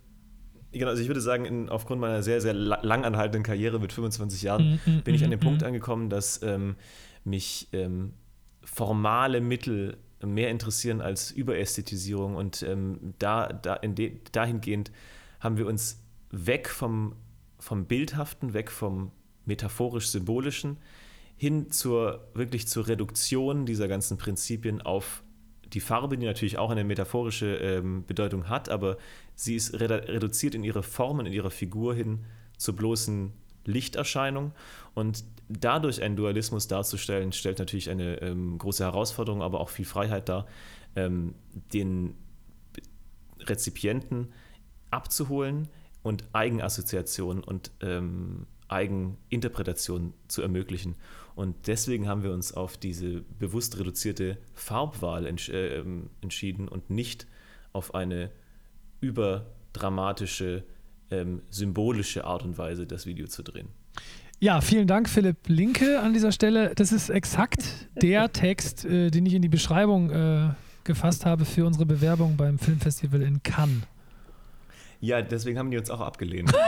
Genau, 0.74 0.88
also 0.88 1.02
ich 1.02 1.10
würde 1.10 1.20
sagen, 1.20 1.44
in, 1.44 1.68
aufgrund 1.70 2.00
meiner 2.00 2.24
sehr, 2.24 2.40
sehr 2.40 2.54
la- 2.54 2.80
lang 2.82 3.04
anhaltenden 3.04 3.44
Karriere 3.44 3.78
mit 3.78 3.92
25 3.92 4.42
Jahren 4.42 4.80
Mm, 4.86 4.90
mm, 4.92 5.02
bin 5.02 5.16
ich 5.16 5.24
an 5.26 5.30
dem 5.30 5.40
mm. 5.42 5.44
Punkt 5.44 5.64
angekommen, 5.64 6.10
dass 6.10 6.42
ähm, 6.44 6.76
mich 7.26 7.68
ähm, 7.74 8.14
formale 8.64 9.42
Mittel 9.42 9.98
mehr 10.26 10.50
interessieren 10.50 11.02
als 11.02 11.32
Überästhetisierung. 11.32 12.36
Und 12.36 12.64
ähm, 12.64 13.14
da, 13.20 13.52
da 13.52 13.78
de, 13.78 14.20
dahingehend 14.32 14.92
haben 15.40 15.58
wir 15.58 15.68
uns 15.68 16.02
weg 16.32 16.70
vom, 16.70 17.16
vom 17.60 17.86
Bildhaften, 17.86 18.54
weg 18.54 18.72
vom 18.72 19.12
metaphorisch-symbolischen 19.46 20.78
hin 21.36 21.72
zur 21.72 22.28
wirklich 22.36 22.68
zur 22.68 22.88
Reduktion 22.88 23.66
dieser 23.66 23.88
ganzen 23.88 24.18
Prinzipien 24.18 24.82
auf 24.82 25.24
die 25.74 25.80
Farbe, 25.80 26.18
die 26.18 26.26
natürlich 26.26 26.58
auch 26.58 26.70
eine 26.70 26.84
metaphorische 26.84 27.56
ähm, 27.56 28.06
Bedeutung 28.06 28.50
hat, 28.50 28.70
aber 28.70 28.98
sie 29.36 29.56
ist 29.56 29.74
redu- 29.74 30.08
reduziert 30.08 30.54
in 30.54 30.64
ihre 30.64 30.84
Formen, 30.84 31.26
in 31.26 31.34
ihrer 31.34 31.50
Figur 31.50 31.96
hin 31.96 32.26
zur 32.58 32.76
bloßen 32.76 33.32
Lichterscheinung. 33.66 34.54
Und 34.94 35.24
dadurch 35.50 36.02
einen 36.02 36.16
Dualismus 36.16 36.68
darzustellen, 36.68 37.32
stellt 37.32 37.60
natürlich 37.60 37.90
eine 37.90 38.22
ähm, 38.22 38.58
große 38.58 38.84
Herausforderung, 38.84 39.42
aber 39.42 39.60
auch 39.60 39.70
viel 39.70 39.86
Freiheit 39.86 40.30
dar, 40.30 40.48
ähm, 40.96 41.36
den 41.74 42.16
Rezipienten 43.40 44.34
abzuholen 44.92 45.68
und 46.04 46.24
Eigenassoziation 46.34 47.44
und 47.44 47.72
ähm, 47.82 48.48
Eigeninterpretation 48.68 50.14
zu 50.28 50.42
ermöglichen. 50.42 50.96
Und 51.36 51.68
deswegen 51.68 52.08
haben 52.08 52.24
wir 52.24 52.32
uns 52.32 52.54
auf 52.54 52.78
diese 52.78 53.22
bewusst 53.40 53.80
reduzierte 53.80 54.38
Farbwahl 54.54 55.26
entsch 55.26 55.50
äh, 55.50 55.80
ähm, 55.80 56.10
entschieden 56.22 56.68
und 56.68 56.90
nicht 56.90 57.28
auf 57.74 57.96
eine 57.96 58.32
überdramatische, 59.00 60.64
ähm, 61.12 61.42
symbolische 61.50 62.26
Art 62.26 62.44
und 62.44 62.58
Weise, 62.58 62.88
das 62.88 63.06
Video 63.06 63.28
zu 63.28 63.44
drehen. 63.44 63.68
Ja, 64.40 64.60
vielen 64.62 64.88
Dank, 64.88 65.08
Philipp 65.08 65.48
Linke, 65.48 66.00
an 66.00 66.14
dieser 66.14 66.32
Stelle. 66.32 66.74
Das 66.76 66.92
ist 66.92 67.10
exakt 67.10 67.88
der 68.02 68.32
Text, 68.34 68.86
äh, 68.86 69.12
den 69.12 69.26
ich 69.26 69.36
in 69.36 69.44
die 69.44 69.50
Beschreibung 69.50 70.10
äh, 70.10 70.50
gefasst 70.84 71.26
habe 71.26 71.46
für 71.46 71.66
unsere 71.66 71.86
Bewerbung 71.86 72.38
beim 72.38 72.58
Filmfestival 72.58 73.22
in 73.22 73.44
Cannes. 73.44 73.84
Ja, 75.00 75.22
deswegen 75.22 75.60
haben 75.60 75.70
die 75.70 75.78
uns 75.78 75.90
auch 75.90 76.02
abgelehnt. 76.02 76.52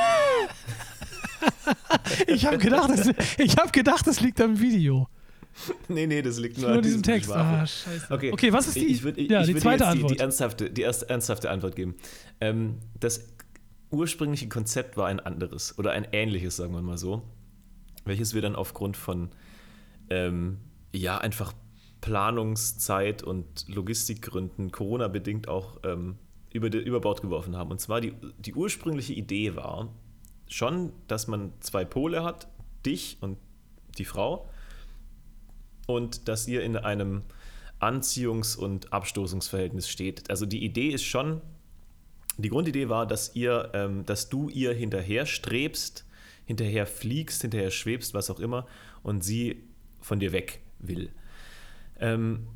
Ich 2.28 2.46
habe 2.46 2.58
gedacht, 2.58 2.90
das, 2.90 3.10
ich 3.38 3.56
hab 3.58 3.74
gedacht, 3.74 4.06
das 4.08 4.22
liegt 4.22 4.40
am 4.42 4.60
Video. 4.60 5.08
nee, 5.88 6.08
nee, 6.08 6.22
das 6.22 6.40
liegt 6.40 6.58
nur, 6.58 6.70
Nur 6.70 6.78
an 6.78 6.84
diesem 6.84 7.02
diesem 7.02 7.14
Text. 7.14 7.32
Ah, 7.32 7.66
scheiße. 7.66 8.08
Okay. 8.10 8.32
Okay, 8.32 8.52
was 8.52 8.68
ist 8.68 8.76
die, 8.76 8.86
Ich, 8.86 9.04
würd, 9.04 9.18
ich, 9.18 9.30
ja, 9.30 9.42
die 9.42 9.50
würde 9.50 9.60
zweite 9.62 9.84
jetzt 9.84 9.92
Antwort? 9.92 10.12
Die, 10.12 10.16
die, 10.16 10.22
ernsthafte, 10.22 10.70
die 10.70 10.82
erste 10.82 11.10
ernsthafte 11.10 11.50
Antwort 11.50 11.76
geben. 11.76 11.96
Ähm, 12.42 12.78
das 13.00 13.33
ursprüngliche 13.94 14.50
Konzept 14.50 14.98
war 14.98 15.08
ein 15.08 15.20
anderes 15.20 15.78
oder 15.78 15.92
ein 15.92 16.08
ähnliches, 16.12 16.58
sagen 16.58 16.74
wir 16.74 16.82
mal 16.82 16.98
so, 16.98 17.22
welches 18.06 18.34
wir 18.34 18.42
dann 18.42 18.56
aufgrund 18.56 18.98
von 18.98 19.30
ähm, 20.10 20.58
ja 20.92 21.18
einfach 21.20 21.54
Planungszeit 22.02 23.24
und 23.24 23.66
Logistikgründen 23.70 24.72
Corona-bedingt 24.72 25.48
auch 25.48 25.80
ähm, 25.84 26.18
über, 26.52 26.70
de, 26.70 26.82
über 26.82 27.00
Bord 27.00 27.22
geworfen 27.22 27.56
haben. 27.56 27.72
Und 27.72 27.80
zwar 27.80 28.02
die, 28.02 28.14
die 28.38 28.54
ursprüngliche 28.54 29.14
Idee 29.14 29.56
war 29.56 29.90
schon, 30.48 30.92
dass 31.08 31.28
man 31.28 31.54
zwei 31.62 31.86
Pole 31.86 32.24
hat, 32.24 32.48
dich 32.86 33.18
und 33.22 33.38
die 33.98 34.06
Frau, 34.06 34.50
und 35.88 36.28
dass 36.28 36.48
ihr 36.48 36.64
in 36.64 36.78
einem 36.78 37.24
Anziehungs- 37.80 38.58
und 38.58 38.94
Abstoßungsverhältnis 38.94 39.90
steht. 39.90 40.30
Also 40.30 40.46
die 40.46 40.64
Idee 40.64 40.90
ist 40.90 41.04
schon, 41.04 41.42
die 42.38 42.50
Grundidee 42.50 42.90
war, 42.90 43.06
dass 43.06 43.36
ihr, 43.36 43.72
ähm, 43.74 44.06
dass 44.06 44.30
du 44.30 44.50
ihr 44.50 44.74
hinterher 44.74 45.26
strebst, 45.26 46.06
hinterher 46.46 46.86
fliegst, 46.86 47.42
hinterher 47.42 47.72
schwebst, 47.72 48.14
was 48.14 48.30
auch 48.30 48.40
immer, 48.40 48.66
und 49.04 49.24
sie 49.24 49.64
von 50.02 50.20
dir 50.20 50.32
weg 50.32 50.62
will. 50.80 51.12
Ähm, 52.00 52.48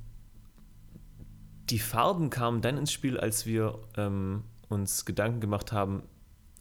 die 1.70 1.80
Farben 1.80 2.30
kamen 2.30 2.62
dann 2.62 2.78
ins 2.78 2.92
Spiel, 2.92 3.20
als 3.20 3.46
wir 3.46 3.80
ähm, 3.98 4.44
uns 4.70 5.06
Gedanken 5.06 5.42
gemacht 5.42 5.72
haben, 5.72 6.04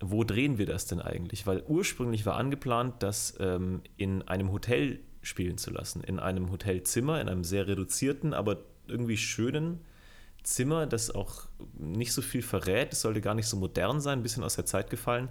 wo 0.00 0.24
drehen 0.24 0.58
wir 0.58 0.66
das 0.66 0.86
denn 0.86 1.00
eigentlich? 1.00 1.46
Weil 1.46 1.62
ursprünglich 1.66 2.26
war 2.26 2.36
angeplant, 2.36 3.02
das 3.02 3.34
ähm, 3.40 3.82
in 3.96 4.22
einem 4.22 4.52
Hotel 4.52 5.00
spielen 5.22 5.58
zu 5.58 5.70
lassen, 5.70 6.02
in 6.02 6.18
einem 6.18 6.50
Hotelzimmer, 6.50 7.20
in 7.20 7.28
einem 7.28 7.44
sehr 7.44 7.66
reduzierten, 7.66 8.34
aber 8.34 8.58
irgendwie 8.86 9.16
schönen 9.16 9.80
Zimmer, 10.46 10.86
das 10.86 11.10
auch 11.10 11.48
nicht 11.76 12.12
so 12.12 12.22
viel 12.22 12.40
verrät. 12.40 12.92
Es 12.92 13.00
sollte 13.00 13.20
gar 13.20 13.34
nicht 13.34 13.48
so 13.48 13.56
modern 13.56 14.00
sein, 14.00 14.20
ein 14.20 14.22
bisschen 14.22 14.44
aus 14.44 14.54
der 14.54 14.64
Zeit 14.64 14.90
gefallen, 14.90 15.28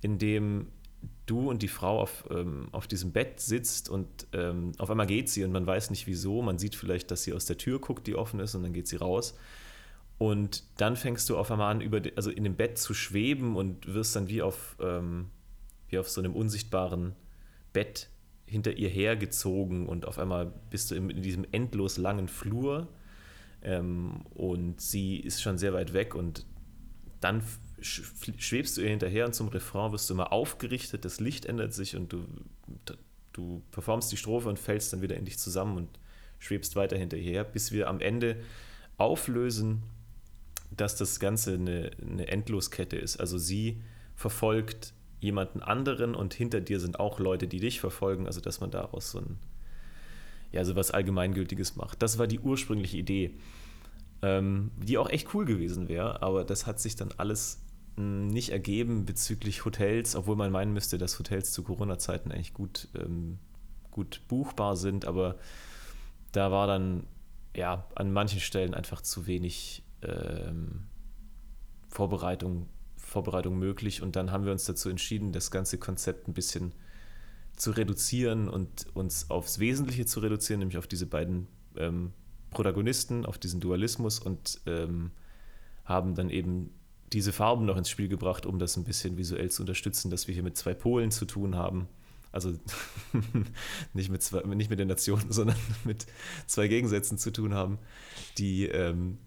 in 0.00 0.18
dem 0.18 0.68
du 1.26 1.50
und 1.50 1.60
die 1.60 1.68
Frau 1.68 2.00
auf, 2.00 2.24
ähm, 2.30 2.68
auf 2.72 2.86
diesem 2.86 3.12
Bett 3.12 3.40
sitzt 3.40 3.90
und 3.90 4.06
ähm, 4.32 4.72
auf 4.78 4.90
einmal 4.90 5.06
geht 5.06 5.28
sie 5.28 5.44
und 5.44 5.52
man 5.52 5.66
weiß 5.66 5.90
nicht 5.90 6.06
wieso. 6.06 6.40
Man 6.40 6.58
sieht 6.58 6.74
vielleicht, 6.74 7.10
dass 7.10 7.22
sie 7.22 7.34
aus 7.34 7.44
der 7.44 7.58
Tür 7.58 7.80
guckt, 7.80 8.06
die 8.06 8.16
offen 8.16 8.40
ist, 8.40 8.54
und 8.54 8.62
dann 8.62 8.72
geht 8.72 8.88
sie 8.88 8.96
raus. 8.96 9.36
Und 10.16 10.64
dann 10.78 10.96
fängst 10.96 11.28
du 11.28 11.36
auf 11.36 11.50
einmal 11.50 11.70
an, 11.70 11.82
über 11.82 12.00
also 12.16 12.30
in 12.30 12.44
dem 12.44 12.56
Bett 12.56 12.78
zu 12.78 12.94
schweben 12.94 13.56
und 13.56 13.92
wirst 13.92 14.16
dann 14.16 14.28
wie 14.28 14.40
auf, 14.40 14.76
ähm, 14.80 15.30
wie 15.88 15.98
auf 15.98 16.08
so 16.08 16.20
einem 16.22 16.34
unsichtbaren 16.34 17.14
Bett 17.74 18.08
hinter 18.46 18.72
ihr 18.72 18.88
hergezogen 18.88 19.86
und 19.86 20.06
auf 20.06 20.18
einmal 20.18 20.52
bist 20.70 20.90
du 20.90 20.94
in, 20.94 21.10
in 21.10 21.22
diesem 21.22 21.46
endlos 21.52 21.98
langen 21.98 22.26
Flur 22.26 22.88
ähm, 23.62 24.22
und 24.34 24.80
sie 24.80 25.16
ist 25.16 25.42
schon 25.42 25.58
sehr 25.58 25.72
weit 25.72 25.92
weg 25.92 26.14
und 26.14 26.46
dann 27.20 27.42
schwebst 27.82 28.76
du 28.76 28.82
ihr 28.82 28.90
hinterher 28.90 29.26
und 29.26 29.34
zum 29.34 29.48
Refrain 29.48 29.92
wirst 29.92 30.08
du 30.08 30.14
immer 30.14 30.32
aufgerichtet, 30.32 31.04
das 31.04 31.20
Licht 31.20 31.46
ändert 31.46 31.72
sich 31.72 31.96
und 31.96 32.12
du, 32.12 32.24
du 33.32 33.62
performst 33.70 34.10
die 34.12 34.16
Strophe 34.16 34.48
und 34.48 34.58
fällst 34.58 34.92
dann 34.92 35.02
wieder 35.02 35.16
in 35.16 35.24
dich 35.24 35.38
zusammen 35.38 35.76
und 35.76 35.88
schwebst 36.38 36.76
weiter 36.76 36.96
hinterher, 36.96 37.44
bis 37.44 37.72
wir 37.72 37.88
am 37.88 38.00
Ende 38.00 38.36
auflösen, 38.96 39.82
dass 40.70 40.96
das 40.96 41.20
Ganze 41.20 41.54
eine, 41.54 41.90
eine 42.00 42.28
Endloskette 42.28 42.96
ist. 42.96 43.18
Also 43.18 43.38
sie 43.38 43.82
verfolgt 44.14 44.94
jemanden 45.20 45.60
anderen 45.60 46.14
und 46.14 46.34
hinter 46.34 46.60
dir 46.60 46.80
sind 46.80 46.98
auch 46.98 47.18
Leute, 47.18 47.46
die 47.46 47.60
dich 47.60 47.80
verfolgen, 47.80 48.26
also 48.26 48.40
dass 48.40 48.60
man 48.60 48.70
daraus 48.70 49.10
so 49.10 49.18
ein, 49.18 49.38
ja, 50.52 50.64
so 50.64 50.76
was 50.76 50.90
Allgemeingültiges 50.90 51.76
macht. 51.76 52.02
Das 52.02 52.18
war 52.18 52.26
die 52.26 52.40
ursprüngliche 52.40 52.96
Idee, 52.96 53.34
ähm, 54.22 54.70
die 54.76 54.98
auch 54.98 55.08
echt 55.08 55.34
cool 55.34 55.44
gewesen 55.44 55.88
wäre, 55.88 56.22
aber 56.22 56.44
das 56.44 56.66
hat 56.66 56.80
sich 56.80 56.96
dann 56.96 57.10
alles 57.16 57.62
mh, 57.96 58.32
nicht 58.32 58.50
ergeben 58.50 59.04
bezüglich 59.04 59.64
Hotels, 59.64 60.16
obwohl 60.16 60.36
man 60.36 60.52
meinen 60.52 60.72
müsste, 60.72 60.98
dass 60.98 61.18
Hotels 61.18 61.52
zu 61.52 61.62
Corona-Zeiten 61.62 62.32
eigentlich 62.32 62.54
gut, 62.54 62.88
ähm, 62.94 63.38
gut 63.90 64.22
buchbar 64.28 64.76
sind, 64.76 65.04
aber 65.04 65.36
da 66.32 66.50
war 66.50 66.66
dann 66.66 67.06
ja 67.56 67.86
an 67.94 68.12
manchen 68.12 68.40
Stellen 68.40 68.74
einfach 68.74 69.00
zu 69.00 69.26
wenig 69.26 69.82
ähm, 70.02 70.84
Vorbereitung 71.88 72.68
Vorbereitung 72.96 73.58
möglich. 73.58 74.02
Und 74.02 74.14
dann 74.14 74.30
haben 74.30 74.44
wir 74.44 74.52
uns 74.52 74.64
dazu 74.64 74.88
entschieden, 74.88 75.32
das 75.32 75.50
ganze 75.50 75.78
Konzept 75.78 76.28
ein 76.28 76.32
bisschen 76.32 76.70
zu 76.70 76.89
reduzieren 77.68 78.48
und 78.48 78.86
uns 78.94 79.30
aufs 79.30 79.58
Wesentliche 79.58 80.06
zu 80.06 80.20
reduzieren, 80.20 80.60
nämlich 80.60 80.78
auf 80.78 80.86
diese 80.86 81.06
beiden 81.06 81.46
ähm, 81.76 82.12
Protagonisten, 82.50 83.26
auf 83.26 83.38
diesen 83.38 83.60
Dualismus 83.60 84.18
und 84.18 84.60
ähm, 84.66 85.10
haben 85.84 86.14
dann 86.14 86.30
eben 86.30 86.70
diese 87.12 87.32
Farben 87.32 87.66
noch 87.66 87.76
ins 87.76 87.90
Spiel 87.90 88.08
gebracht, 88.08 88.46
um 88.46 88.58
das 88.58 88.76
ein 88.76 88.84
bisschen 88.84 89.16
visuell 89.16 89.50
zu 89.50 89.62
unterstützen, 89.62 90.10
dass 90.10 90.26
wir 90.26 90.34
hier 90.34 90.42
mit 90.42 90.56
zwei 90.56 90.74
Polen 90.74 91.10
zu 91.10 91.26
tun 91.26 91.56
haben. 91.56 91.88
Also 92.32 92.54
nicht 93.92 94.10
mit, 94.10 94.22
zwei, 94.22 94.42
nicht 94.42 94.70
mit 94.70 94.78
den 94.78 94.88
Nationen, 94.88 95.26
sondern 95.32 95.56
mit 95.84 96.06
zwei 96.46 96.68
Gegensätzen 96.68 97.18
zu 97.18 97.30
tun 97.30 97.52
haben, 97.54 97.78
die 98.38 98.66
ähm, 98.66 99.18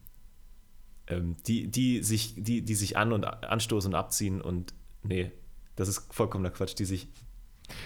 ähm, 1.07 1.35
die, 1.47 1.67
die, 1.67 2.01
sich, 2.01 2.35
die, 2.37 2.61
die 2.61 2.75
sich 2.75 2.97
an 2.97 3.11
und 3.11 3.25
anstoßen 3.25 3.91
und 3.91 3.95
abziehen 3.95 4.41
und 4.41 4.73
nee, 5.03 5.31
das 5.75 5.87
ist 5.87 6.13
vollkommener 6.13 6.51
Quatsch, 6.51 6.75
die 6.77 6.85
sich 6.85 7.09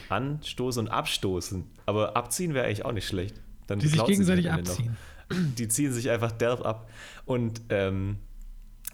anstoßen 0.09 0.85
und 0.85 0.91
abstoßen. 0.91 1.65
Aber 1.85 2.15
abziehen 2.15 2.53
wäre 2.53 2.65
eigentlich 2.65 2.85
auch 2.85 2.91
nicht 2.91 3.07
schlecht. 3.07 3.41
Dann 3.67 3.79
die 3.79 3.87
sich 3.87 4.03
gegenseitig 4.05 4.51
abziehen. 4.51 4.97
Noch. 5.29 5.37
Die 5.57 5.67
ziehen 5.67 5.91
sich 5.91 6.09
einfach 6.09 6.31
derb 6.31 6.65
ab. 6.65 6.89
Und 7.25 7.61
ähm, 7.67 8.17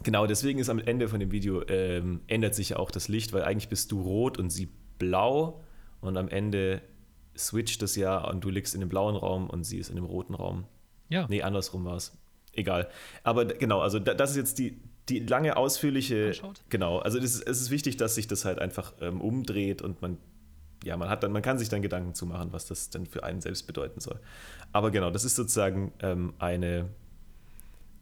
genau 0.02 0.26
deswegen 0.26 0.58
ist 0.58 0.68
am 0.68 0.80
Ende 0.80 1.08
von 1.08 1.20
dem 1.20 1.30
Video 1.30 1.62
ähm, 1.68 2.22
ändert 2.26 2.56
sich 2.56 2.70
ja 2.70 2.78
auch 2.78 2.90
das 2.90 3.06
Licht, 3.06 3.32
weil 3.32 3.44
eigentlich 3.44 3.68
bist 3.68 3.92
du 3.92 4.02
rot 4.02 4.36
und 4.38 4.50
sie 4.50 4.68
blau 4.98 5.62
und 6.00 6.16
am 6.16 6.28
Ende 6.28 6.82
switcht 7.36 7.82
das 7.82 7.94
ja 7.96 8.18
und 8.18 8.42
du 8.42 8.50
liegst 8.50 8.74
in 8.74 8.80
dem 8.80 8.88
blauen 8.88 9.16
Raum 9.16 9.48
und 9.48 9.64
sie 9.64 9.78
ist 9.78 9.90
in 9.90 9.96
dem 9.96 10.04
roten 10.04 10.34
Raum. 10.34 10.64
Ja. 11.08 11.26
Nee, 11.28 11.42
andersrum 11.42 11.84
war 11.84 11.96
es 11.96 12.18
egal. 12.52 12.88
Aber 13.22 13.44
genau, 13.44 13.80
also 13.80 13.98
das 13.98 14.30
ist 14.30 14.36
jetzt 14.36 14.58
die, 14.58 14.80
die 15.08 15.20
lange 15.20 15.56
ausführliche. 15.56 16.28
Anschaut. 16.28 16.64
Genau, 16.68 16.98
also 16.98 17.18
es 17.18 17.36
ist, 17.36 17.48
es 17.48 17.60
ist 17.60 17.70
wichtig, 17.70 17.96
dass 17.96 18.14
sich 18.14 18.26
das 18.26 18.44
halt 18.44 18.58
einfach 18.58 18.94
ähm, 19.00 19.20
umdreht 19.20 19.82
und 19.82 20.02
man, 20.02 20.18
ja, 20.84 20.96
man 20.96 21.08
hat 21.08 21.22
dann, 21.22 21.32
man 21.32 21.42
kann 21.42 21.58
sich 21.58 21.68
dann 21.68 21.82
Gedanken 21.82 22.14
zu 22.14 22.26
machen, 22.26 22.52
was 22.52 22.66
das 22.66 22.90
denn 22.90 23.06
für 23.06 23.24
einen 23.24 23.40
selbst 23.40 23.66
bedeuten 23.66 24.00
soll. 24.00 24.20
Aber 24.72 24.90
genau, 24.90 25.10
das 25.10 25.24
ist 25.24 25.36
sozusagen 25.36 25.92
ähm, 26.00 26.34
eine, 26.38 26.88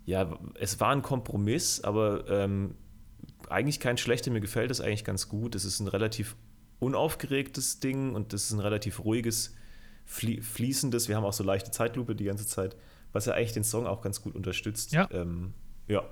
ja, 0.05 0.39
es 0.59 0.81
war 0.81 0.91
ein 0.91 1.03
Kompromiss, 1.03 1.83
aber 1.83 2.29
ähm, 2.29 2.75
eigentlich 3.49 3.81
kein 3.81 3.99
schlechter, 3.99 4.31
mir 4.31 4.41
gefällt 4.41 4.71
es 4.71 4.81
eigentlich 4.81 5.05
ganz 5.05 5.29
gut. 5.29 5.55
Es 5.55 5.65
ist 5.65 5.81
ein 5.81 5.89
relativ 5.89 6.37
unaufgeregtes 6.81 7.81
Ding 7.81 8.15
und 8.15 8.33
es 8.33 8.45
ist 8.45 8.53
ein 8.53 8.61
relativ 8.61 9.05
ruhiges, 9.05 9.55
fließendes. 10.05 11.09
Wir 11.09 11.17
haben 11.17 11.25
auch 11.25 11.33
so 11.33 11.45
leichte 11.45 11.71
Zeitlupe 11.71 12.17
die 12.17 12.25
ganze 12.25 12.47
Zeit 12.47 12.77
was 13.13 13.27
ja 13.27 13.35
eigentlich 13.35 13.53
den 13.53 13.65
Song 13.65 13.87
auch 13.87 14.01
ganz 14.03 14.23
gut 14.23 14.35
unterstützt. 14.35 14.93
Ja. 14.93 15.09
Ähm, 15.13 15.53
ja. 15.87 16.03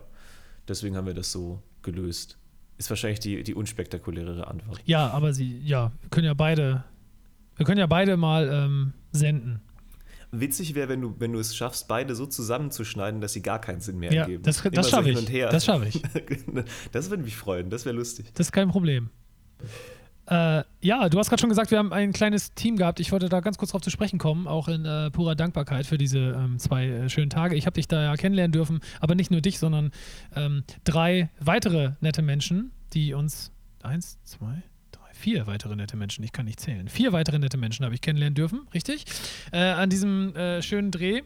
Deswegen 0.68 0.96
haben 0.96 1.06
wir 1.06 1.14
das 1.14 1.32
so 1.32 1.62
gelöst. 1.82 2.38
Ist 2.80 2.88
wahrscheinlich 2.88 3.20
die, 3.20 3.42
die 3.42 3.54
unspektakulärere 3.54 4.46
Antwort. 4.46 4.80
Ja, 4.86 5.10
aber 5.10 5.34
sie, 5.34 5.58
ja, 5.58 5.92
wir 6.00 6.08
können 6.08 6.24
ja 6.24 6.32
beide, 6.32 6.82
wir 7.58 7.66
können 7.66 7.78
ja 7.78 7.86
beide 7.86 8.16
mal 8.16 8.48
ähm, 8.50 8.94
senden. 9.12 9.60
Witzig 10.32 10.74
wäre, 10.74 10.88
wenn 10.88 11.02
du, 11.02 11.14
wenn 11.18 11.30
du 11.30 11.38
es 11.40 11.54
schaffst, 11.54 11.88
beide 11.88 12.14
so 12.14 12.24
zusammenzuschneiden, 12.24 13.20
dass 13.20 13.34
sie 13.34 13.42
gar 13.42 13.60
keinen 13.60 13.82
Sinn 13.82 13.98
mehr 13.98 14.10
ja, 14.10 14.22
ergeben. 14.22 14.44
Das, 14.44 14.62
das 14.62 14.86
so 14.86 14.92
schaffe 14.92 15.10
hin 15.10 15.12
ich. 15.12 15.18
und 15.18 15.30
her. 15.30 15.50
Das 15.50 15.66
schaffe 15.66 15.88
ich. 15.88 16.00
das 16.92 17.10
würde 17.10 17.22
mich 17.22 17.36
freuen, 17.36 17.68
das 17.68 17.84
wäre 17.84 17.94
lustig. 17.94 18.32
Das 18.32 18.46
ist 18.46 18.52
kein 18.52 18.70
Problem. 18.70 19.10
Äh, 20.26 20.62
ja, 20.80 21.08
du 21.08 21.18
hast 21.18 21.28
gerade 21.28 21.40
schon 21.40 21.48
gesagt, 21.48 21.70
wir 21.70 21.78
haben 21.78 21.92
ein 21.92 22.12
kleines 22.12 22.54
Team 22.54 22.76
gehabt. 22.76 23.00
Ich 23.00 23.10
wollte 23.10 23.28
da 23.28 23.40
ganz 23.40 23.58
kurz 23.58 23.72
drauf 23.72 23.82
zu 23.82 23.90
sprechen 23.90 24.18
kommen, 24.18 24.46
auch 24.46 24.68
in 24.68 24.84
äh, 24.84 25.10
purer 25.10 25.34
Dankbarkeit 25.34 25.86
für 25.86 25.98
diese 25.98 26.18
ähm, 26.18 26.58
zwei 26.58 26.86
äh, 26.86 27.08
schönen 27.08 27.30
Tage. 27.30 27.56
Ich 27.56 27.66
habe 27.66 27.74
dich 27.74 27.88
da 27.88 28.02
ja 28.02 28.14
kennenlernen 28.16 28.52
dürfen, 28.52 28.80
aber 29.00 29.14
nicht 29.14 29.30
nur 29.30 29.40
dich, 29.40 29.58
sondern 29.58 29.90
ähm, 30.36 30.62
drei 30.84 31.30
weitere 31.40 31.92
nette 32.00 32.22
Menschen, 32.22 32.70
die 32.92 33.14
uns 33.14 33.52
eins, 33.82 34.18
zwei, 34.24 34.62
drei, 34.92 35.12
vier 35.12 35.46
weitere 35.46 35.74
nette 35.74 35.96
Menschen, 35.96 36.22
ich 36.22 36.32
kann 36.32 36.46
nicht 36.46 36.60
zählen. 36.60 36.88
Vier 36.88 37.12
weitere 37.12 37.38
nette 37.38 37.56
Menschen 37.56 37.84
habe 37.84 37.94
ich 37.94 38.00
kennenlernen 38.00 38.34
dürfen, 38.34 38.68
richtig? 38.72 39.06
Äh, 39.52 39.58
an 39.58 39.90
diesem 39.90 40.36
äh, 40.36 40.62
schönen 40.62 40.90
Dreh 40.90 41.22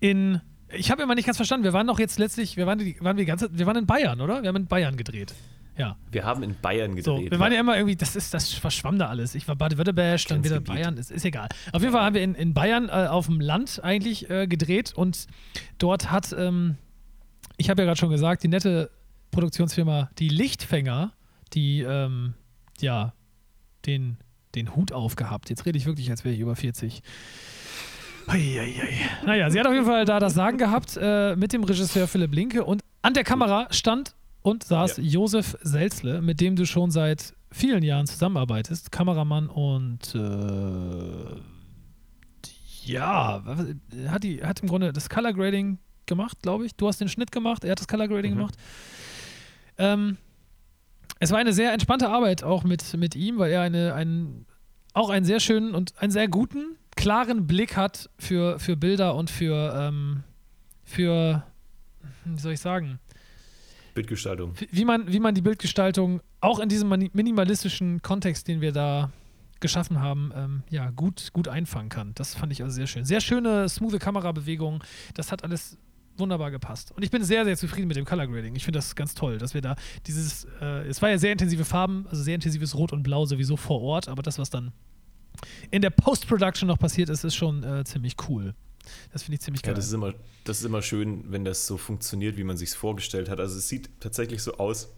in 0.00 0.40
ich 0.74 0.90
habe 0.90 1.02
immer 1.02 1.14
nicht 1.14 1.26
ganz 1.26 1.36
verstanden. 1.36 1.64
Wir 1.64 1.74
waren 1.74 1.86
doch 1.86 1.98
jetzt 1.98 2.18
letztlich, 2.18 2.56
wir 2.56 2.66
waren 2.66 2.78
die, 2.78 2.96
waren 3.00 3.16
die 3.16 3.26
ganze, 3.26 3.50
wir 3.52 3.66
waren 3.66 3.76
in 3.76 3.86
Bayern, 3.86 4.20
oder? 4.20 4.42
Wir 4.42 4.48
haben 4.48 4.56
in 4.56 4.66
Bayern 4.66 4.96
gedreht. 4.96 5.34
Ja. 5.76 5.96
Wir 6.10 6.24
haben 6.24 6.42
in 6.42 6.54
Bayern 6.60 6.94
gedreht. 6.94 7.04
So, 7.04 7.30
wir 7.30 7.38
waren 7.38 7.52
ja 7.52 7.60
immer 7.60 7.76
irgendwie, 7.76 7.96
das 7.96 8.14
ist, 8.14 8.34
das 8.34 8.52
verschwamm 8.52 8.98
da 8.98 9.08
alles. 9.08 9.34
Ich 9.34 9.48
war 9.48 9.56
Baden-Württemberg, 9.56 10.20
dann 10.28 10.44
wieder. 10.44 10.60
Bayern, 10.60 10.96
ist, 10.98 11.10
ist 11.10 11.24
egal. 11.24 11.48
Auf 11.72 11.80
jeden 11.80 11.92
Fall 11.92 12.04
haben 12.04 12.14
wir 12.14 12.22
in, 12.22 12.34
in 12.34 12.52
Bayern 12.52 12.88
äh, 12.88 13.08
auf 13.08 13.26
dem 13.26 13.40
Land 13.40 13.80
eigentlich 13.82 14.28
äh, 14.28 14.46
gedreht 14.46 14.92
und 14.94 15.26
dort 15.78 16.10
hat, 16.10 16.34
ähm, 16.38 16.76
ich 17.56 17.70
habe 17.70 17.82
ja 17.82 17.86
gerade 17.86 17.98
schon 17.98 18.10
gesagt, 18.10 18.42
die 18.42 18.48
nette 18.48 18.90
Produktionsfirma, 19.30 20.10
die 20.18 20.28
Lichtfänger, 20.28 21.12
die, 21.54 21.80
ähm, 21.80 22.34
ja, 22.80 23.14
den, 23.86 24.18
den 24.54 24.76
Hut 24.76 24.92
aufgehabt. 24.92 25.48
Jetzt 25.48 25.64
rede 25.64 25.78
ich 25.78 25.86
wirklich, 25.86 26.10
als 26.10 26.24
wäre 26.24 26.34
ich 26.34 26.40
über 26.40 26.54
40. 26.54 27.02
Eieiei. 28.26 28.94
Naja, 29.24 29.50
sie 29.50 29.58
hat 29.58 29.66
auf 29.66 29.72
jeden 29.72 29.86
Fall 29.86 30.04
da 30.04 30.20
das 30.20 30.34
Sagen 30.34 30.58
gehabt 30.58 30.98
äh, 31.00 31.34
mit 31.34 31.52
dem 31.52 31.64
Regisseur 31.64 32.06
Philipp 32.06 32.32
Linke 32.32 32.64
und 32.64 32.82
an 33.00 33.14
der 33.14 33.24
Kamera 33.24 33.66
stand 33.70 34.14
und 34.42 34.64
saß 34.64 34.96
Ja. 34.98 35.02
Josef 35.02 35.56
Selzle, 35.62 36.20
mit 36.22 36.40
dem 36.40 36.56
du 36.56 36.66
schon 36.66 36.90
seit 36.90 37.34
vielen 37.50 37.82
Jahren 37.82 38.06
zusammenarbeitest, 38.06 38.90
Kameramann 38.92 39.48
und 39.48 40.14
äh, 40.14 41.40
ja, 42.84 43.42
hat, 44.08 44.22
die, 44.24 44.42
hat 44.44 44.60
im 44.60 44.68
Grunde 44.68 44.92
das 44.92 45.08
Color 45.08 45.32
Grading 45.32 45.78
gemacht, 46.06 46.38
glaube 46.42 46.66
ich. 46.66 46.74
Du 46.74 46.88
hast 46.88 47.00
den 47.00 47.08
Schnitt 47.08 47.30
gemacht, 47.30 47.64
er 47.64 47.72
hat 47.72 47.80
das 47.80 47.86
Color 47.88 48.08
Grading 48.08 48.32
Mhm. 48.32 48.36
gemacht. 48.38 48.54
Ähm, 49.78 50.16
es 51.20 51.30
war 51.30 51.38
eine 51.38 51.52
sehr 51.52 51.72
entspannte 51.72 52.08
Arbeit 52.08 52.42
auch 52.42 52.64
mit, 52.64 52.94
mit 52.96 53.14
ihm, 53.14 53.38
weil 53.38 53.52
er 53.52 53.62
eine, 53.62 53.94
einen, 53.94 54.46
auch 54.94 55.10
einen 55.10 55.24
sehr 55.24 55.38
schönen 55.38 55.74
und 55.74 55.96
einen 55.98 56.10
sehr 56.10 56.26
guten, 56.28 56.76
klaren 56.96 57.46
Blick 57.46 57.76
hat 57.76 58.10
für, 58.18 58.58
für 58.58 58.76
Bilder 58.76 59.14
und 59.14 59.30
für, 59.30 59.72
ähm, 59.76 60.24
für, 60.84 61.44
wie 62.24 62.38
soll 62.40 62.52
ich 62.54 62.60
sagen, 62.60 62.98
Bildgestaltung. 63.94 64.54
wie 64.70 64.84
man, 64.84 65.10
wie 65.12 65.20
man 65.20 65.34
die 65.34 65.42
Bildgestaltung 65.42 66.20
auch 66.40 66.58
in 66.60 66.68
diesem 66.68 66.88
minimalistischen 66.88 68.02
Kontext, 68.02 68.48
den 68.48 68.60
wir 68.60 68.72
da 68.72 69.10
geschaffen 69.60 70.00
haben, 70.00 70.32
ähm, 70.34 70.62
ja, 70.70 70.90
gut, 70.90 71.30
gut 71.32 71.48
einfangen 71.48 71.88
kann. 71.88 72.12
Das 72.14 72.34
fand 72.34 72.52
ich 72.52 72.62
also 72.62 72.74
sehr 72.74 72.86
schön. 72.86 73.04
Sehr 73.04 73.20
schöne, 73.20 73.68
smooth 73.68 73.98
Kamerabewegungen. 73.98 74.82
Das 75.14 75.32
hat 75.32 75.44
alles 75.44 75.78
wunderbar 76.18 76.50
gepasst. 76.50 76.92
Und 76.92 77.02
ich 77.02 77.10
bin 77.10 77.24
sehr, 77.24 77.44
sehr 77.44 77.56
zufrieden 77.56 77.88
mit 77.88 77.96
dem 77.96 78.04
Color 78.04 78.26
Grading. 78.26 78.54
Ich 78.54 78.64
finde 78.64 78.78
das 78.78 78.94
ganz 78.94 79.14
toll, 79.14 79.38
dass 79.38 79.54
wir 79.54 79.62
da 79.62 79.76
dieses, 80.06 80.46
äh, 80.60 80.86
es 80.86 81.00
war 81.00 81.08
ja 81.08 81.18
sehr 81.18 81.32
intensive 81.32 81.64
Farben, 81.64 82.06
also 82.10 82.22
sehr 82.22 82.34
intensives 82.34 82.76
Rot 82.76 82.92
und 82.92 83.02
Blau 83.02 83.24
sowieso 83.24 83.56
vor 83.56 83.80
Ort, 83.80 84.08
aber 84.08 84.22
das, 84.22 84.38
was 84.38 84.50
dann 84.50 84.72
in 85.70 85.80
der 85.80 85.90
Post-Production 85.90 86.66
noch 86.66 86.78
passiert 86.78 87.08
ist, 87.08 87.24
ist 87.24 87.34
schon 87.34 87.62
äh, 87.62 87.84
ziemlich 87.84 88.16
cool. 88.28 88.54
Das 89.12 89.22
finde 89.22 89.34
ich 89.36 89.40
ziemlich 89.42 89.62
Ja, 89.62 89.66
geil. 89.68 89.74
das 89.74 89.86
ist, 89.86 89.92
immer, 89.92 90.14
das 90.44 90.58
ist 90.60 90.64
immer 90.64 90.82
schön, 90.82 91.24
wenn 91.30 91.44
das 91.44 91.66
so 91.66 91.76
funktioniert, 91.76 92.36
wie 92.36 92.44
man 92.44 92.56
sich 92.56 92.70
vorgestellt 92.70 93.28
hat. 93.28 93.40
Also 93.40 93.56
es 93.58 93.68
sieht 93.68 93.90
tatsächlich 94.00 94.42
so 94.42 94.54
aus, 94.58 94.92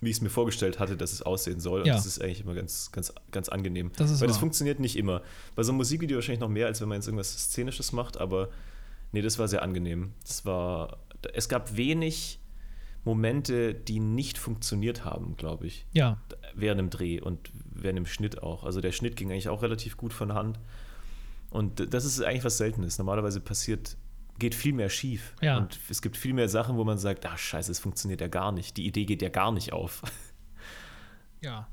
wie 0.00 0.10
ich 0.10 0.16
es 0.16 0.20
mir 0.22 0.30
vorgestellt 0.30 0.78
hatte, 0.78 0.96
dass 0.96 1.12
es 1.12 1.22
aussehen 1.22 1.58
soll. 1.60 1.80
Und 1.80 1.86
Ja. 1.88 1.94
das 1.94 2.06
ist 2.06 2.22
eigentlich 2.22 2.40
immer 2.42 2.54
ganz, 2.54 2.90
ganz, 2.92 3.12
ganz 3.32 3.48
angenehm. 3.48 3.90
Das 3.96 4.10
ist 4.10 4.20
Weil 4.20 4.28
das 4.28 4.36
wahr. 4.36 4.40
funktioniert 4.40 4.78
nicht 4.80 4.96
immer. 4.96 5.22
Bei 5.56 5.62
so 5.62 5.70
einem 5.72 5.78
Musikvideo 5.78 6.16
wahrscheinlich 6.16 6.40
noch 6.40 6.48
mehr, 6.48 6.66
als 6.66 6.80
wenn 6.80 6.88
man 6.88 6.96
jetzt 6.98 7.06
irgendwas 7.08 7.32
Szenisches 7.32 7.92
macht, 7.92 8.16
aber 8.16 8.48
nee, 9.12 9.22
das 9.22 9.38
war 9.38 9.48
sehr 9.48 9.62
angenehm. 9.62 10.12
Das 10.22 10.46
war, 10.46 10.98
es 11.34 11.48
gab 11.48 11.76
wenig 11.76 12.38
Momente, 13.04 13.74
die 13.74 14.00
nicht 14.00 14.38
funktioniert 14.38 15.04
haben, 15.04 15.36
glaube 15.36 15.66
ich. 15.66 15.86
ja, 15.92 16.20
während 16.54 16.78
dem 16.80 16.90
Dreh 16.90 17.20
und 17.20 17.50
während 17.70 17.98
dem 17.98 18.06
Schnitt 18.06 18.42
auch. 18.42 18.64
Also 18.64 18.80
der 18.80 18.92
Schnitt 18.92 19.16
ging 19.16 19.30
eigentlich 19.30 19.48
auch 19.48 19.62
relativ 19.62 19.96
gut 19.96 20.12
von 20.12 20.34
Hand. 20.34 20.58
Und 21.50 21.92
das 21.94 22.04
ist 22.04 22.22
eigentlich 22.22 22.44
was 22.44 22.58
Seltenes. 22.58 22.98
Normalerweise 22.98 23.40
passiert, 23.40 23.96
geht 24.38 24.54
viel 24.54 24.72
mehr 24.72 24.90
schief. 24.90 25.34
Ja. 25.40 25.58
Und 25.58 25.78
es 25.88 26.02
gibt 26.02 26.16
viel 26.16 26.34
mehr 26.34 26.48
Sachen, 26.48 26.76
wo 26.76 26.84
man 26.84 26.98
sagt, 26.98 27.26
ach 27.26 27.38
scheiße, 27.38 27.72
es 27.72 27.78
funktioniert 27.78 28.20
ja 28.20 28.28
gar 28.28 28.52
nicht. 28.52 28.76
Die 28.76 28.86
Idee 28.86 29.04
geht 29.04 29.22
ja 29.22 29.28
gar 29.28 29.52
nicht 29.52 29.72
auf. 29.72 30.02
Ja. 31.40 31.68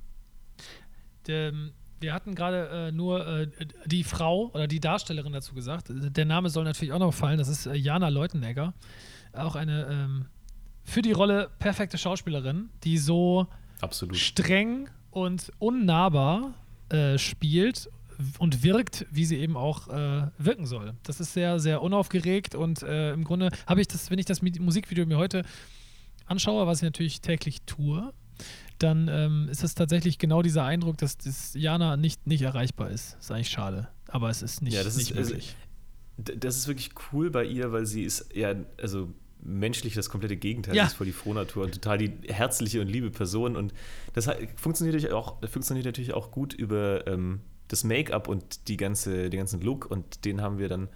Ähm, 1.28 1.74
wir 2.00 2.14
hatten 2.14 2.36
gerade 2.36 2.70
äh, 2.70 2.92
nur 2.92 3.26
äh, 3.26 3.48
die 3.88 4.04
Frau 4.04 4.52
oder 4.54 4.68
die 4.68 4.80
Darstellerin 4.80 5.34
dazu 5.34 5.56
gesagt. 5.56 5.88
Der 5.90 6.26
Name 6.26 6.50
soll 6.50 6.66
natürlich 6.66 6.94
auch 6.94 7.00
noch 7.00 7.16
fallen. 7.16 7.40
Das 7.40 7.48
ist 7.48 7.66
äh, 7.66 7.74
Jana 7.74 8.10
Leutenegger. 8.10 8.76
Auch 9.34 9.56
eine 9.56 9.88
ähm, 9.90 10.26
für 10.84 11.02
die 11.02 11.14
Rolle 11.14 11.50
perfekte 11.58 11.98
Schauspielerin, 11.98 12.70
die 12.84 13.00
so 13.00 13.48
Absolut. 13.82 14.18
streng 14.18 14.88
und 15.10 15.52
unnahbar 15.58 16.54
äh, 16.90 17.18
spielt 17.18 17.90
und 18.40 18.64
wirkt, 18.64 19.06
wie 19.12 19.26
sie 19.26 19.38
eben 19.38 19.58
auch 19.58 19.88
äh, 19.88 20.28
wirken 20.38 20.66
soll. 20.66 20.94
Das 21.04 21.20
ist 21.20 21.34
sehr, 21.34 21.60
sehr 21.60 21.82
unaufgeregt 21.82 22.56
und 22.56 22.84
äh, 22.84 23.14
im 23.14 23.24
Grunde 23.24 23.50
habe 23.68 23.82
ich 23.82 23.88
das, 23.88 24.10
wenn 24.12 24.20
ich 24.20 24.26
das 24.26 24.42
Musikvideo 24.42 25.06
mir 25.06 25.18
heute 25.18 25.44
anschaue, 26.26 26.66
was 26.68 26.80
ich 26.80 26.84
natürlich 26.84 27.22
täglich 27.22 27.62
tue, 27.66 28.14
dann 28.80 29.08
ähm, 29.10 29.48
ist 29.50 29.64
es 29.64 29.76
tatsächlich 29.76 30.18
genau 30.18 30.42
dieser 30.42 30.66
Eindruck, 30.66 30.98
dass 30.98 31.18
das 31.18 31.54
Jana 31.54 31.96
nicht, 31.98 32.28
nicht 32.28 32.42
erreichbar 32.42 32.90
ist. 32.90 33.16
Ist 33.20 33.32
eigentlich 33.32 33.50
schade. 33.50 33.88
Aber 34.08 34.30
es 34.30 34.42
ist 34.42 34.62
nicht, 34.62 34.74
Ja, 34.74 34.84
das 34.84 34.98
nicht 34.98 35.12
ist- 35.12 35.18
also- 35.18 35.30
möglich. 35.32 35.56
Das 36.18 36.56
ist 36.56 36.68
wirklich 36.70 36.92
cool 37.12 37.30
bei 37.30 37.44
ihr, 37.44 37.74
weil 37.74 37.86
sie 37.86 38.04
ist 38.04 38.34
ja, 38.34 38.56
also 38.82 39.10
menschlich 39.44 39.94
das 39.96 40.10
komplette 40.10 40.38
Gegenteil. 40.38 40.74
Ja. 40.74 40.86
Ist 40.86 40.94
voll 40.94 41.06
die 41.08 41.12
Frohnatur 41.12 41.66
und 41.66 41.74
total 41.74 41.98
die 41.98 42.12
herzliche 42.30 42.80
und 42.82 42.88
liebe 42.88 43.12
Person. 43.12 43.56
Und 43.58 43.74
das 44.14 44.26
funktioniert 44.56 44.96
natürlich 44.96 45.14
auch, 45.14 45.38
funktioniert 45.48 45.86
natürlich 45.86 46.14
auch 46.14 46.32
gut 46.32 46.54
über 46.54 47.06
ähm, 47.06 47.42
das 47.68 47.84
Make-up 47.84 48.28
und 48.28 48.68
die 48.68 48.78
ganze, 48.78 49.30
den 49.30 49.40
ganzen 49.40 49.62
Look. 49.62 49.90
Und 49.90 50.26
den 50.26 50.42
haben 50.42 50.58
wir 50.58 50.70
dann, 50.70 50.90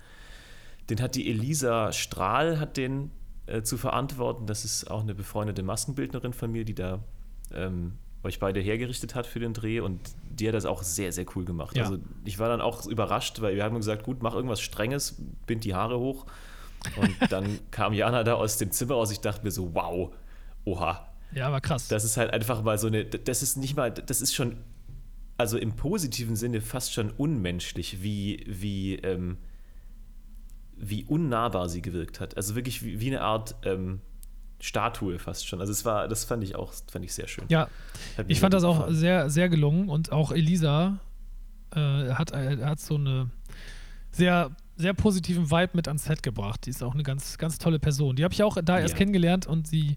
den 0.89 1.01
hat 1.01 1.15
die 1.15 1.29
Elisa 1.29 1.91
Strahl, 1.91 2.59
hat 2.59 2.77
den 2.77 3.11
äh, 3.45 3.63
zu 3.63 3.77
verantworten. 3.77 4.45
Das 4.45 4.65
ist 4.65 4.89
auch 4.89 5.01
eine 5.01 5.15
befreundete 5.15 5.63
Maskenbildnerin 5.63 6.33
von 6.33 6.51
mir, 6.51 6.65
die 6.65 6.75
da 6.75 7.03
ähm, 7.53 7.93
euch 8.23 8.39
beide 8.39 8.59
hergerichtet 8.59 9.15
hat 9.15 9.25
für 9.25 9.39
den 9.39 9.53
Dreh 9.53 9.79
und 9.79 9.99
die 10.29 10.47
hat 10.47 10.53
das 10.53 10.65
auch 10.65 10.83
sehr, 10.83 11.11
sehr 11.11 11.25
cool 11.35 11.45
gemacht. 11.45 11.75
Ja. 11.75 11.83
Also 11.83 11.99
ich 12.25 12.39
war 12.39 12.49
dann 12.49 12.61
auch 12.61 12.85
überrascht, 12.85 13.41
weil 13.41 13.55
wir 13.55 13.63
haben 13.63 13.75
gesagt, 13.77 14.03
gut, 14.03 14.21
mach 14.21 14.33
irgendwas 14.33 14.61
Strenges, 14.61 15.21
bind 15.45 15.63
die 15.63 15.73
Haare 15.73 15.99
hoch. 15.99 16.25
Und 16.95 17.15
dann 17.31 17.59
kam 17.71 17.93
Jana 17.93 18.23
da 18.23 18.35
aus 18.35 18.57
dem 18.57 18.71
Zimmer 18.71 18.95
raus. 18.95 19.11
Ich 19.11 19.21
dachte 19.21 19.43
mir 19.43 19.51
so, 19.51 19.73
wow, 19.73 20.13
oha. 20.65 21.07
Ja, 21.33 21.51
war 21.51 21.61
krass. 21.61 21.87
Das 21.87 22.03
ist 22.03 22.17
halt 22.17 22.31
einfach 22.33 22.63
mal 22.63 22.77
so 22.77 22.87
eine, 22.87 23.05
das 23.05 23.43
ist 23.43 23.57
nicht 23.57 23.75
mal, 23.75 23.91
das 23.91 24.21
ist 24.21 24.33
schon, 24.33 24.57
also 25.39 25.57
im 25.57 25.71
positiven 25.75 26.35
Sinne 26.35 26.61
fast 26.61 26.93
schon 26.93 27.11
unmenschlich, 27.11 28.03
wie, 28.03 28.43
wie, 28.47 28.95
ähm, 28.95 29.37
wie 30.75 31.05
unnahbar 31.05 31.69
sie 31.69 31.81
gewirkt 31.81 32.19
hat. 32.19 32.35
Also 32.37 32.55
wirklich 32.55 32.83
wie, 32.83 32.99
wie 32.99 33.07
eine 33.07 33.21
Art 33.21 33.55
ähm, 33.63 34.01
Statue 34.59 35.17
fast 35.19 35.47
schon. 35.47 35.61
Also 35.61 35.71
es 35.71 35.85
war, 35.85 36.07
das 36.09 36.25
fand 36.25 36.43
ich 36.43 36.55
auch, 36.55 36.73
fand 36.91 37.05
ich 37.05 37.13
sehr 37.13 37.27
schön. 37.27 37.45
ja, 37.47 37.69
Ich 38.27 38.39
fand 38.41 38.53
das 38.53 38.63
auch 38.65 38.77
gefallen. 38.79 38.95
sehr, 38.95 39.29
sehr 39.29 39.47
gelungen 39.49 39.87
und 39.89 40.11
auch 40.11 40.31
Elisa 40.33 40.99
äh, 41.73 41.79
hat, 42.11 42.31
äh, 42.33 42.57
hat 42.63 42.79
so 42.81 42.95
eine 42.95 43.29
sehr, 44.11 44.51
sehr 44.75 44.93
positiven 44.93 45.49
Vibe 45.51 45.71
mit 45.73 45.87
ans 45.87 46.03
Set 46.05 46.21
gebracht. 46.23 46.65
Die 46.65 46.71
ist 46.71 46.83
auch 46.83 46.93
eine 46.93 47.03
ganz, 47.03 47.37
ganz 47.37 47.57
tolle 47.59 47.79
Person. 47.79 48.15
Die 48.17 48.23
habe 48.25 48.33
ich 48.33 48.43
auch 48.43 48.57
da 48.63 48.79
erst 48.79 48.93
Ja. 48.93 48.97
kennengelernt 48.97 49.47
und 49.47 49.67
sie 49.67 49.95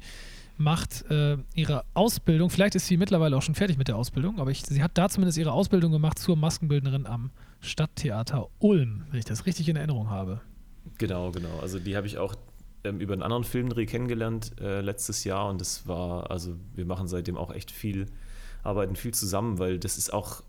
macht 0.57 1.11
äh, 1.11 1.39
ihre 1.55 1.85
Ausbildung. 1.95 2.51
Vielleicht 2.51 2.75
ist 2.75 2.87
sie 2.87 2.97
mittlerweile 2.97 3.37
auch 3.37 3.43
schon 3.43 3.55
fertig 3.55 3.79
mit 3.79 3.89
der 3.89 3.97
Ausbildung, 3.97 4.39
aber 4.39 4.51
ich, 4.51 4.65
sie 4.65 4.83
hat 4.83 4.97
da 4.99 5.09
zumindest 5.09 5.39
ihre 5.39 5.53
Ausbildung 5.53 5.93
gemacht 5.93 6.19
zur 6.19 6.37
Maskenbildnerin 6.37 7.07
am 7.07 7.31
Stadttheater 7.61 8.49
Ulm, 8.59 9.05
wenn 9.11 9.19
ich 9.19 9.25
das 9.25 9.47
richtig 9.47 9.69
in 9.69 9.77
Erinnerung 9.77 10.11
habe. 10.11 10.41
Genau, 10.99 11.31
genau. 11.31 11.59
Also 11.61 11.79
die 11.79 11.97
habe 11.97 12.07
ich 12.07 12.19
auch 12.19 12.35
ähm, 12.85 13.01
über 13.01 13.13
einen 13.13 13.23
anderen 13.23 13.45
Filmdreh 13.45 13.87
kennengelernt 13.87 14.53
äh, 14.61 14.81
letztes 14.81 15.25
Jahr 15.25 15.49
und 15.49 15.61
das 15.61 15.87
war, 15.87 16.31
also 16.31 16.57
wir 16.75 16.85
machen 16.85 17.09
seitdem 17.09 17.37
auch 17.37 17.53
echt 17.53 17.71
viel, 17.71 18.07
arbeiten 18.63 18.97
viel 18.97 19.15
zusammen, 19.15 19.59
weil 19.59 19.79
das 19.79 19.99
ist 19.99 20.13
auch 20.13 20.43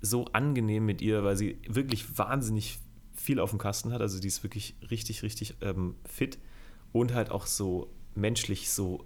so 0.00 0.26
angenehm 0.32 0.84
mit 0.84 1.00
ihr, 1.00 1.24
weil 1.24 1.36
sie 1.36 1.58
wirklich 1.68 2.18
wahnsinnig 2.18 2.78
viel 3.14 3.40
auf 3.40 3.50
dem 3.50 3.58
Kasten 3.58 3.92
hat. 3.92 4.00
Also 4.00 4.20
die 4.20 4.28
ist 4.28 4.42
wirklich 4.42 4.74
richtig, 4.90 5.22
richtig 5.22 5.54
ähm, 5.60 5.94
fit 6.04 6.38
und 6.92 7.14
halt 7.14 7.30
auch 7.30 7.46
so 7.46 7.90
menschlich 8.14 8.70
so 8.70 9.04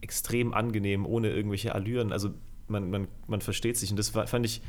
extrem 0.00 0.52
angenehm, 0.54 1.06
ohne 1.06 1.30
irgendwelche 1.30 1.74
Allüren. 1.74 2.12
Also 2.12 2.30
man, 2.68 2.90
man, 2.90 3.08
man 3.26 3.40
versteht 3.40 3.76
sich 3.76 3.90
und 3.90 3.96
das 3.96 4.14
war, 4.14 4.26
fand 4.26 4.46
ich 4.46 4.60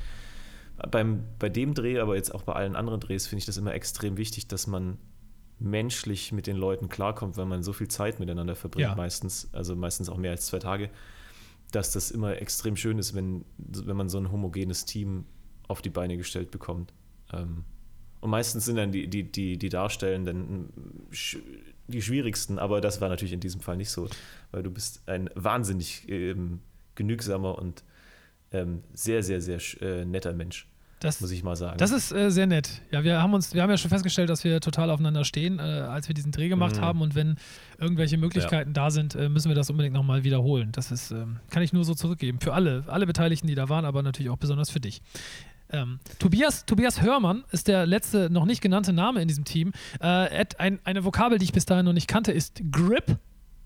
beim, 0.92 1.24
bei 1.38 1.50
dem 1.50 1.74
Dreh, 1.74 2.00
aber 2.00 2.16
jetzt 2.16 2.34
auch 2.34 2.44
bei 2.44 2.54
allen 2.54 2.76
anderen 2.76 3.00
Drehs, 3.00 3.28
finde 3.28 3.40
ich 3.40 3.46
das 3.46 3.58
immer 3.58 3.74
extrem 3.74 4.18
wichtig, 4.18 4.48
dass 4.48 4.68
man 4.68 4.98
menschlich 5.60 6.32
mit 6.32 6.48
den 6.48 6.56
Leuten 6.56 6.88
klarkommt, 6.88 7.36
weil 7.36 7.46
man 7.46 7.64
so 7.64 7.74
viel 7.74 7.90
Zeit 7.90 8.20
miteinander 8.20 8.56
verbringt, 8.56 8.90
Ja. 8.90 8.96
meistens, 8.96 9.50
also 9.52 9.76
meistens 9.76 10.08
auch 10.10 10.18
mehr 10.18 10.32
als 10.32 10.46
zwei 10.46 10.60
Tage, 10.60 10.90
dass 11.72 11.92
das 11.92 12.12
immer 12.12 12.42
extrem 12.42 12.78
schön 12.78 12.98
ist, 12.98 13.14
wenn, 13.14 13.44
wenn 13.58 13.98
man 13.98 14.08
so 14.08 14.18
ein 14.18 14.32
homogenes 14.32 14.86
Team 14.86 15.26
auf 15.68 15.82
die 15.82 15.90
Beine 15.90 16.16
gestellt 16.18 16.50
bekommt. 16.50 16.94
Ähm, 17.34 17.66
und 18.22 18.30
meistens 18.30 18.66
sind 18.66 18.78
dann 18.78 18.92
die, 18.92 19.08
die, 19.10 19.30
die, 19.30 19.58
die 19.58 19.70
Darstellenden 19.70 20.70
die 21.90 22.02
schwierigsten, 22.02 22.60
aber 22.60 22.82
das 22.82 23.02
war 23.02 23.10
natürlich 23.10 23.34
in 23.34 23.40
diesem 23.40 23.62
Fall 23.62 23.78
nicht 23.78 23.90
so, 23.92 24.08
weil 24.52 24.64
du 24.64 24.72
bist 24.72 25.02
ein 25.08 25.30
wahnsinnig 25.36 26.08
ähm, 26.10 26.60
genügsamer 26.96 27.58
und 27.58 27.84
ähm, 28.52 28.84
sehr, 28.94 29.24
sehr, 29.24 29.42
sehr 29.42 29.60
äh, 29.82 30.06
netter 30.06 30.34
Mensch, 30.34 30.68
Das, 31.02 31.22
muss 31.22 31.32
ich 31.32 31.44
mal 31.44 31.56
sagen. 31.56 31.78
Das 31.78 31.92
ist 31.92 32.12
äh, 32.12 32.30
sehr 32.32 32.48
nett. 32.48 32.82
Ja, 32.92 33.04
wir 33.04 33.22
haben 33.22 33.34
uns, 33.34 33.54
wir 33.54 33.62
haben 33.62 33.70
ja 33.70 33.78
schon 33.78 33.90
festgestellt, 33.90 34.30
dass 34.30 34.44
wir 34.44 34.60
total 34.60 34.90
aufeinander 34.90 35.24
stehen, 35.24 35.60
äh, 35.60 35.62
als 35.62 36.08
wir 36.08 36.16
diesen 36.16 36.32
Dreh 36.32 36.50
gemacht 36.50 36.78
Mhm. 36.78 36.82
haben. 36.82 37.02
Und 37.02 37.14
wenn 37.16 37.38
irgendwelche 37.78 38.18
Möglichkeiten 38.18 38.74
da 38.74 38.90
sind, 38.92 39.14
äh, 39.16 39.30
müssen 39.30 39.50
wir 39.50 39.56
das 39.56 39.70
unbedingt 39.70 39.94
nochmal 39.94 40.24
wiederholen. 40.24 40.72
Das 40.72 40.92
ist, 40.92 41.12
ähm, 41.12 41.38
kann 41.52 41.62
ich 41.64 41.74
nur 41.74 41.86
so 41.86 41.94
zurückgeben. 41.94 42.40
Für 42.42 42.54
alle, 42.54 42.84
alle 42.88 43.06
Beteiligten, 43.06 43.48
die 43.48 43.56
da 43.56 43.70
waren, 43.70 43.86
aber 43.86 44.02
natürlich 44.04 44.30
auch 44.32 44.38
besonders 44.38 44.70
für 44.72 44.80
dich. 44.80 45.02
Ähm, 45.72 46.00
Tobias, 46.18 46.66
Tobias 46.66 47.02
Hörmann 47.02 47.44
ist 47.52 47.68
der 47.68 47.86
letzte 47.86 48.30
noch 48.30 48.46
nicht 48.46 48.62
genannte 48.62 48.92
Name 48.94 49.22
in 49.22 49.28
diesem 49.28 49.46
Team. 49.46 49.72
Äh, 50.02 50.46
ein, 50.58 50.80
eine 50.84 51.06
Vokabel, 51.06 51.38
die 51.38 51.46
ich 51.46 51.54
bis 51.54 51.66
dahin 51.66 51.86
noch 51.86 51.94
nicht 51.94 52.08
kannte, 52.08 52.32
ist 52.32 52.62
Grip. 52.72 53.18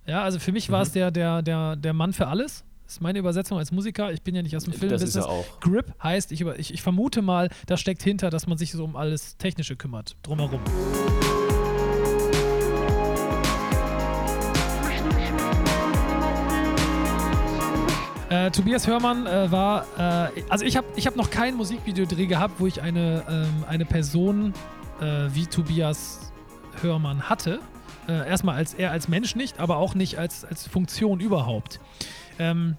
Ja, 0.06 0.24
also 0.24 0.40
für 0.40 0.52
mich 0.52 0.70
war 0.70 0.82
es 0.82 0.92
der, 0.92 1.12
der, 1.12 1.42
der, 1.42 1.76
der 1.78 1.94
Mann 1.94 2.12
für 2.12 2.28
alles. 2.28 2.66
ist 2.86 3.02
meine 3.02 3.20
Übersetzung 3.20 3.58
als 3.58 3.72
Musiker. 3.72 4.12
Ich 4.12 4.22
bin 4.22 4.36
ja 4.36 4.42
nicht 4.42 4.56
aus 4.58 4.66
dem 4.66 4.72
Das 4.72 4.80
Filmbusiness. 4.82 5.16
ist 5.16 5.24
er 5.24 5.30
auch. 5.30 5.60
Grip 5.62 5.94
heißt, 6.04 6.34
ich, 6.34 6.42
über, 6.42 6.60
ich, 6.60 6.74
ich 6.74 6.82
vermute 6.82 7.22
mal, 7.22 7.50
da 7.68 7.78
steckt 7.78 8.04
hinter, 8.04 8.30
dass 8.30 8.48
man 8.48 8.58
sich 8.58 8.74
so 8.74 8.84
um 8.84 8.98
alles 8.98 9.38
Technische 9.38 9.78
kümmert, 9.78 10.18
drumherum. 10.24 10.60
Äh, 18.44 18.52
Tobias 18.52 18.88
Hörmann 18.88 19.26
äh, 19.26 19.52
war, 19.52 19.86
äh, 19.98 20.44
also 20.50 20.66
ich 20.66 20.76
habe 20.76 20.88
ich 20.96 21.08
hab 21.08 21.16
noch 21.16 21.30
kein 21.30 21.56
Musikvideodreh 21.56 22.26
gehabt, 22.26 22.60
wo 22.60 22.68
ich 22.68 22.82
eine, 22.82 23.24
ähm, 23.30 23.64
eine 23.68 23.86
Person 23.86 24.54
äh, 25.00 25.30
wie 25.34 25.46
Tobias 25.46 26.34
Hörmann 26.82 27.30
hatte. 27.30 27.60
Äh, 28.08 28.28
erstmal 28.28 28.56
als 28.56 28.74
er 28.74 28.92
als 28.92 29.08
Mensch 29.08 29.36
nicht, 29.36 29.60
aber 29.60 29.78
auch 29.78 29.96
nicht 29.96 30.18
als, 30.18 30.44
als 30.44 30.68
Funktion 30.68 31.22
überhaupt. 31.22 31.80
Ähm, 32.38 32.76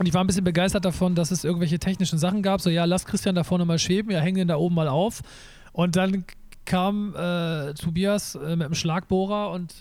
und 0.00 0.06
ich 0.06 0.14
war 0.14 0.24
ein 0.24 0.26
bisschen 0.26 0.44
begeistert 0.44 0.84
davon, 0.84 1.14
dass 1.14 1.30
es 1.30 1.44
irgendwelche 1.44 1.78
technischen 1.78 2.18
Sachen 2.18 2.42
gab. 2.42 2.60
So, 2.60 2.68
ja, 2.70 2.84
lass 2.84 3.06
Christian 3.06 3.36
da 3.36 3.44
vorne 3.44 3.64
mal 3.64 3.78
schweben, 3.78 4.10
ja, 4.10 4.18
häng 4.18 4.34
den 4.34 4.48
da 4.48 4.56
oben 4.56 4.74
mal 4.74 4.88
auf. 4.88 5.22
Und 5.72 5.94
dann 5.94 6.24
kam 6.64 7.14
äh, 7.14 7.74
Tobias 7.74 8.34
mit 8.34 8.62
einem 8.62 8.74
Schlagbohrer 8.74 9.50
und 9.50 9.80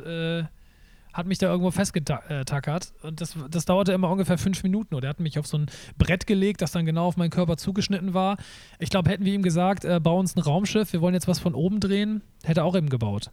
hat 1.17 1.25
mich 1.25 1.39
da 1.39 1.47
irgendwo 1.47 1.71
festgetackert. 1.71 2.93
Und 3.01 3.19
das, 3.21 3.35
das 3.49 3.65
dauerte 3.65 3.91
immer 3.91 4.09
ungefähr 4.11 4.37
fünf 4.37 4.61
Minuten. 4.63 4.93
Und 4.95 5.03
er 5.03 5.09
hat 5.09 5.19
mich 5.19 5.39
auf 5.39 5.47
so 5.47 5.57
ein 5.57 5.65
Brett 5.97 6.27
gelegt, 6.27 6.61
das 6.61 6.71
dann 6.71 6.85
genau 6.85 7.07
auf 7.07 7.17
meinen 7.17 7.31
Körper 7.31 7.57
zugeschnitten 7.57 8.13
war. 8.13 8.37
Ich 8.79 8.89
glaube, 8.91 9.09
hätten 9.09 9.25
wir 9.25 9.33
ihm 9.33 9.41
gesagt, 9.41 9.83
äh, 9.83 9.99
bau 9.99 10.19
uns 10.19 10.35
ein 10.35 10.41
Raumschiff, 10.41 10.93
wir 10.93 11.01
wollen 11.01 11.15
jetzt 11.15 11.27
was 11.27 11.39
von 11.39 11.55
oben 11.55 11.79
drehen, 11.79 12.21
hätte 12.43 12.61
er 12.61 12.65
auch 12.65 12.75
eben 12.75 12.89
gebaut. 12.89 13.31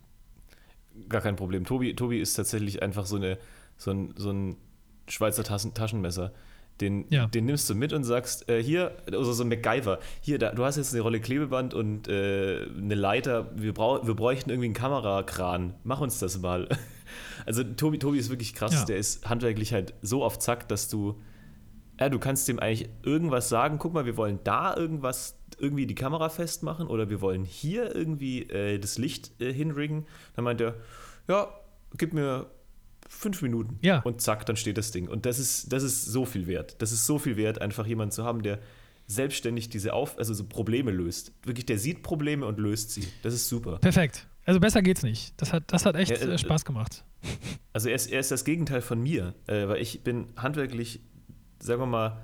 Gar 1.09 1.21
kein 1.21 1.37
Problem. 1.37 1.65
Tobi, 1.65 1.95
Tobi 1.95 2.21
ist 2.21 2.35
tatsächlich 2.35 2.83
einfach 2.83 3.05
so, 3.05 3.17
eine, 3.17 3.37
so, 3.77 3.91
ein, 3.91 4.15
so 4.17 4.31
ein 4.31 4.57
Schweizer 5.09 5.45
Taschen, 5.45 5.75
Taschenmesser. 5.75 6.33
Den, 6.81 7.05
Ja. 7.11 7.27
den 7.27 7.45
nimmst 7.45 7.69
du 7.71 7.75
mit 7.75 7.93
und 7.93 8.03
sagst, 8.05 8.49
äh, 8.49 8.63
hier, 8.63 8.93
also 9.13 9.33
so 9.33 9.45
ein 9.45 9.49
MacGyver, 9.49 9.99
hier, 10.23 10.39
da, 10.39 10.53
du 10.53 10.65
hast 10.65 10.77
jetzt 10.77 10.93
eine 10.93 11.03
Rolle 11.03 11.21
Klebeband 11.21 11.73
und 11.75 12.09
äh, 12.09 12.67
eine 12.77 12.95
Leiter, 12.97 13.51
wir, 13.57 13.73
brau 13.75 14.05
wir 14.07 14.15
bräuchten 14.15 14.51
irgendwie 14.51 14.67
einen 14.67 14.75
Kamerakran, 14.75 15.75
mach 15.85 16.01
uns 16.01 16.19
das 16.19 16.41
mal. 16.41 16.69
Also 17.47 17.63
Tobi, 17.65 17.99
Tobi 17.99 18.19
ist 18.19 18.31
wirklich 18.31 18.55
krass, 18.55 18.73
Ja. 18.75 18.85
der 18.85 18.97
ist 18.97 19.29
handwerklich 19.29 19.73
halt 19.73 19.95
so 20.03 20.25
auf 20.25 20.39
Zack, 20.39 20.69
dass 20.69 20.89
du, 20.89 21.21
ja, 22.01 22.09
du 22.09 22.19
kannst 22.19 22.49
dem 22.49 22.59
eigentlich 22.59 22.89
irgendwas 23.03 23.49
sagen, 23.49 23.79
guck 23.79 23.93
mal, 23.95 24.05
wir 24.07 24.17
wollen 24.17 24.41
da 24.45 24.77
irgendwas, 24.77 25.39
irgendwie 25.59 25.87
die 25.87 25.95
Kamera 25.95 26.29
festmachen 26.29 26.87
oder 26.89 27.09
wir 27.11 27.21
wollen 27.21 27.45
hier 27.45 27.95
irgendwie 27.95 28.43
äh, 28.43 28.79
das 28.79 28.99
Licht 28.99 29.41
äh, 29.41 29.53
hinriggen. 29.53 30.07
Dann 30.35 30.45
meint 30.45 30.61
er, 30.61 30.75
ja, 31.29 31.49
gib 31.97 32.13
mir 32.13 32.51
fünf 33.09 33.41
Minuten. 33.43 33.79
Ja. 33.83 34.01
Und 34.01 34.21
zack, 34.21 34.47
dann 34.47 34.57
steht 34.57 34.79
das 34.79 34.91
Ding. 34.91 35.09
Und 35.09 35.27
das 35.27 35.39
ist, 35.39 35.73
das 35.73 35.83
ist 35.83 36.05
so 36.07 36.25
viel 36.25 36.47
wert. 36.47 36.77
Das 36.83 36.91
ist 36.91 37.07
so 37.07 37.19
viel 37.19 37.37
wert, 37.37 37.61
einfach 37.61 37.87
jemanden 37.87 38.11
zu 38.13 38.25
haben, 38.25 38.43
der 38.43 38.59
selbstständig 39.07 39.69
diese 39.69 39.93
Auf 39.93 40.19
also 40.19 40.33
so 40.35 40.45
Probleme 40.45 40.91
löst. 40.91 41.33
Wirklich, 41.45 41.67
der 41.67 41.79
sieht 41.79 42.03
Probleme 42.03 42.47
und 42.47 42.59
löst 42.59 42.91
sie. 42.91 43.07
Das 43.23 43.35
ist 43.35 43.49
super. 43.49 43.79
Perfekt. 43.79 44.27
Also 44.45 44.61
besser 44.61 44.83
geht's 44.83 45.03
nicht. 45.03 45.35
Das 45.41 45.53
hat, 45.53 45.65
das 45.73 45.87
hat 45.87 45.97
echt 45.97 46.11
Ja, 46.11 46.17
äh, 46.19 46.35
äh, 46.35 46.39
Spaß 46.39 46.65
gemacht. 46.65 47.05
Also 47.73 47.89
er 47.89 47.95
ist, 47.95 48.07
er 48.13 48.21
ist 48.21 48.31
das 48.31 48.45
Gegenteil 48.45 48.83
von 48.83 49.03
mir, 49.03 49.35
äh, 49.47 49.67
weil 49.69 49.81
ich 49.81 50.03
bin 50.03 50.27
handwerklich, 50.37 51.01
sagen 51.59 51.81
wir 51.81 51.87
mal, 51.87 52.23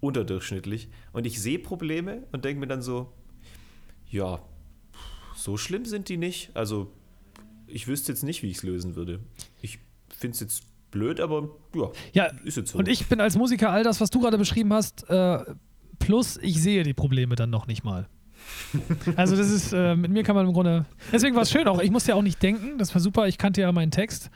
unterdurchschnittlich 0.00 0.88
und 1.12 1.26
ich 1.26 1.40
sehe 1.40 1.58
Probleme 1.58 2.24
und 2.32 2.44
denke 2.44 2.60
mir 2.60 2.66
dann 2.66 2.82
so, 2.82 3.12
ja, 4.10 4.40
so 5.34 5.56
schlimm 5.56 5.84
sind 5.86 6.08
die 6.08 6.18
nicht. 6.18 6.50
Also 6.54 6.92
ich 7.66 7.88
wüsste 7.88 8.12
jetzt 8.12 8.22
nicht, 8.22 8.42
wie 8.42 8.50
ich 8.50 8.58
es 8.58 8.62
lösen 8.62 8.94
würde. 8.94 9.20
Ich 9.62 9.78
finde 10.10 10.34
es 10.34 10.40
jetzt 10.40 10.64
blöd, 10.90 11.20
aber 11.20 11.48
ja, 11.74 11.90
Ja, 12.12 12.24
ist 12.44 12.56
jetzt 12.58 12.70
so. 12.72 12.78
und 12.78 12.88
ich 12.88 13.06
bin 13.06 13.20
als 13.20 13.36
Musiker 13.36 13.70
all 13.70 13.82
das, 13.82 14.00
was 14.00 14.10
du 14.10 14.20
gerade 14.20 14.38
beschrieben 14.38 14.72
hast, 14.72 15.08
äh, 15.08 15.38
plus 15.98 16.36
ich 16.42 16.62
sehe 16.62 16.82
die 16.84 16.94
Probleme 16.94 17.34
dann 17.34 17.50
noch 17.50 17.66
nicht 17.66 17.82
mal. 17.82 18.06
Also 19.16 19.36
das 19.36 19.50
ist, 19.50 19.72
äh, 19.72 19.96
mit 19.96 20.10
mir 20.10 20.22
kann 20.22 20.36
man 20.36 20.46
im 20.46 20.52
Grunde, 20.52 20.84
deswegen 21.12 21.34
war 21.34 21.42
es 21.42 21.50
schön 21.50 21.66
auch, 21.68 21.80
ich 21.80 21.90
musste 21.90 22.10
ja 22.10 22.14
auch 22.16 22.22
nicht 22.22 22.42
denken, 22.42 22.78
das 22.78 22.94
war 22.94 23.00
super, 23.00 23.26
ich 23.26 23.38
kannte 23.38 23.60
ja 23.60 23.72
meinen 23.72 23.90
Text. 23.90 24.30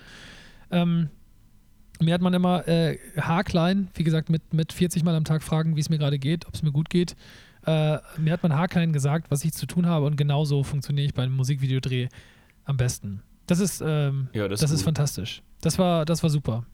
Ähm, 0.70 1.10
mir 2.00 2.14
hat 2.14 2.22
man 2.22 2.32
immer 2.32 2.66
äh, 2.66 2.98
haarklein, 3.16 3.88
wie 3.94 4.04
gesagt, 4.04 4.30
mit, 4.30 4.54
mit 4.54 4.72
40 4.72 5.04
Mal 5.04 5.14
am 5.14 5.24
Tag 5.24 5.42
fragen, 5.42 5.76
wie 5.76 5.80
es 5.80 5.90
mir 5.90 5.98
gerade 5.98 6.18
geht, 6.18 6.46
ob 6.46 6.54
es 6.54 6.62
mir 6.62 6.72
gut 6.72 6.88
geht. 6.88 7.14
Äh, 7.66 7.98
mir 8.16 8.32
hat 8.32 8.42
man 8.42 8.54
haarklein 8.54 8.92
gesagt, 8.92 9.30
was 9.30 9.44
ich 9.44 9.52
zu 9.52 9.66
tun 9.66 9.86
habe 9.86 10.06
und 10.06 10.16
genauso 10.16 10.62
funktioniere 10.62 11.06
ich 11.06 11.14
beim 11.14 11.34
Musikvideodreh 11.36 12.08
am 12.64 12.76
besten. 12.76 13.22
Das 13.46 13.60
ist, 13.60 13.82
ähm, 13.84 14.28
Ja, 14.32 14.48
das 14.48 14.60
das, 14.60 14.70
ist 14.70 14.76
ist 14.76 14.84
fantastisch. 14.84 15.42
Das 15.60 15.78
war, 15.78 16.04
das 16.06 16.22
war 16.22 16.30
super. 16.30 16.64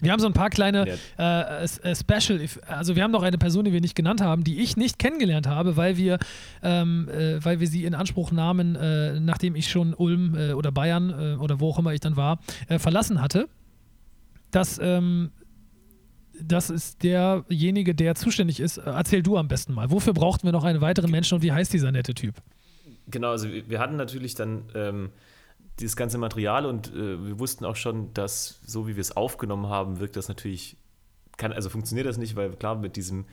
Wir 0.00 0.12
haben 0.12 0.20
so 0.20 0.26
ein 0.26 0.32
paar 0.32 0.50
kleine 0.50 0.96
äh, 1.18 1.64
äh, 1.64 1.94
Special, 1.94 2.40
also 2.66 2.96
wir 2.96 3.02
haben 3.02 3.10
noch 3.10 3.22
eine 3.22 3.38
Person, 3.38 3.64
die 3.64 3.72
wir 3.72 3.80
nicht 3.80 3.94
genannt 3.94 4.20
haben, 4.20 4.44
die 4.44 4.60
ich 4.60 4.76
nicht 4.76 4.98
kennengelernt 4.98 5.46
habe, 5.46 5.76
weil 5.76 5.96
wir, 5.96 6.18
ähm, 6.62 7.08
äh, 7.08 7.44
weil 7.44 7.60
wir 7.60 7.66
sie 7.66 7.84
in 7.84 7.94
Anspruch 7.94 8.32
nahmen, 8.32 8.76
äh, 8.76 9.20
nachdem 9.20 9.56
ich 9.56 9.68
schon 9.68 9.94
Ulm 9.94 10.34
äh, 10.36 10.52
oder 10.52 10.72
Bayern 10.72 11.10
äh, 11.10 11.36
oder 11.36 11.60
wo 11.60 11.70
auch 11.70 11.78
immer 11.78 11.92
ich 11.92 12.00
dann 12.00 12.16
war, 12.16 12.38
verlassen 12.78 13.20
hatte. 13.20 13.48
Das, 14.50 14.78
ähm, 14.82 15.30
das 16.40 16.70
ist 16.70 17.02
derjenige, 17.02 17.94
der 17.94 18.14
zuständig 18.14 18.60
ist. 18.60 18.78
Äh, 18.78 18.82
Erzähl 18.90 19.22
du 19.22 19.36
am 19.36 19.48
besten 19.48 19.74
mal. 19.74 19.90
Wofür 19.90 20.12
brauchten 20.12 20.46
wir 20.46 20.52
noch 20.52 20.64
einen 20.64 20.80
weiteren 20.80 21.10
Menschen 21.10 21.36
und 21.36 21.42
wie 21.42 21.52
heißt 21.52 21.72
dieser 21.72 21.92
nette 21.92 22.14
Typ? 22.14 22.34
Genau, 23.08 23.30
also 23.30 23.50
wir 23.50 23.68
wir 23.68 23.78
hatten 23.78 23.96
natürlich 23.96 24.34
dann 24.34 24.62
ähm, 24.74 25.10
dieses 25.80 25.96
ganze 25.96 26.18
Material 26.18 26.66
und 26.66 26.88
äh, 26.94 27.24
wir 27.26 27.38
wussten 27.38 27.64
auch 27.64 27.76
schon, 27.76 28.12
dass 28.14 28.60
so 28.64 28.86
wie 28.86 28.96
wir 28.96 29.00
es 29.00 29.16
aufgenommen 29.16 29.68
haben, 29.68 30.00
wirkt 30.00 30.16
das 30.16 30.28
natürlich, 30.28 30.76
kann, 31.36 31.52
also 31.52 31.70
funktioniert 31.70 32.06
das 32.06 32.18
nicht, 32.18 32.36
weil 32.36 32.50
klar 32.50 32.76
mit 32.76 32.96
diesem 32.96 33.26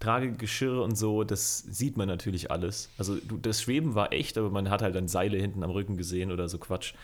Tragegeschirr 0.00 0.82
und 0.82 0.96
so, 0.96 1.24
das 1.24 1.58
sieht 1.58 1.96
man 1.96 2.08
natürlich 2.08 2.50
alles. 2.50 2.88
Also 2.98 3.16
du, 3.16 3.36
das 3.36 3.62
Schweben 3.62 3.94
war 3.94 4.12
echt, 4.12 4.38
aber 4.38 4.50
man 4.50 4.70
hat 4.70 4.82
halt 4.82 4.94
dann 4.94 5.08
Seile 5.08 5.38
hinten 5.38 5.64
am 5.64 5.70
Rücken 5.70 5.96
gesehen 5.96 6.30
oder 6.30 6.48
so 6.48 6.58
Quatsch. 6.58 6.94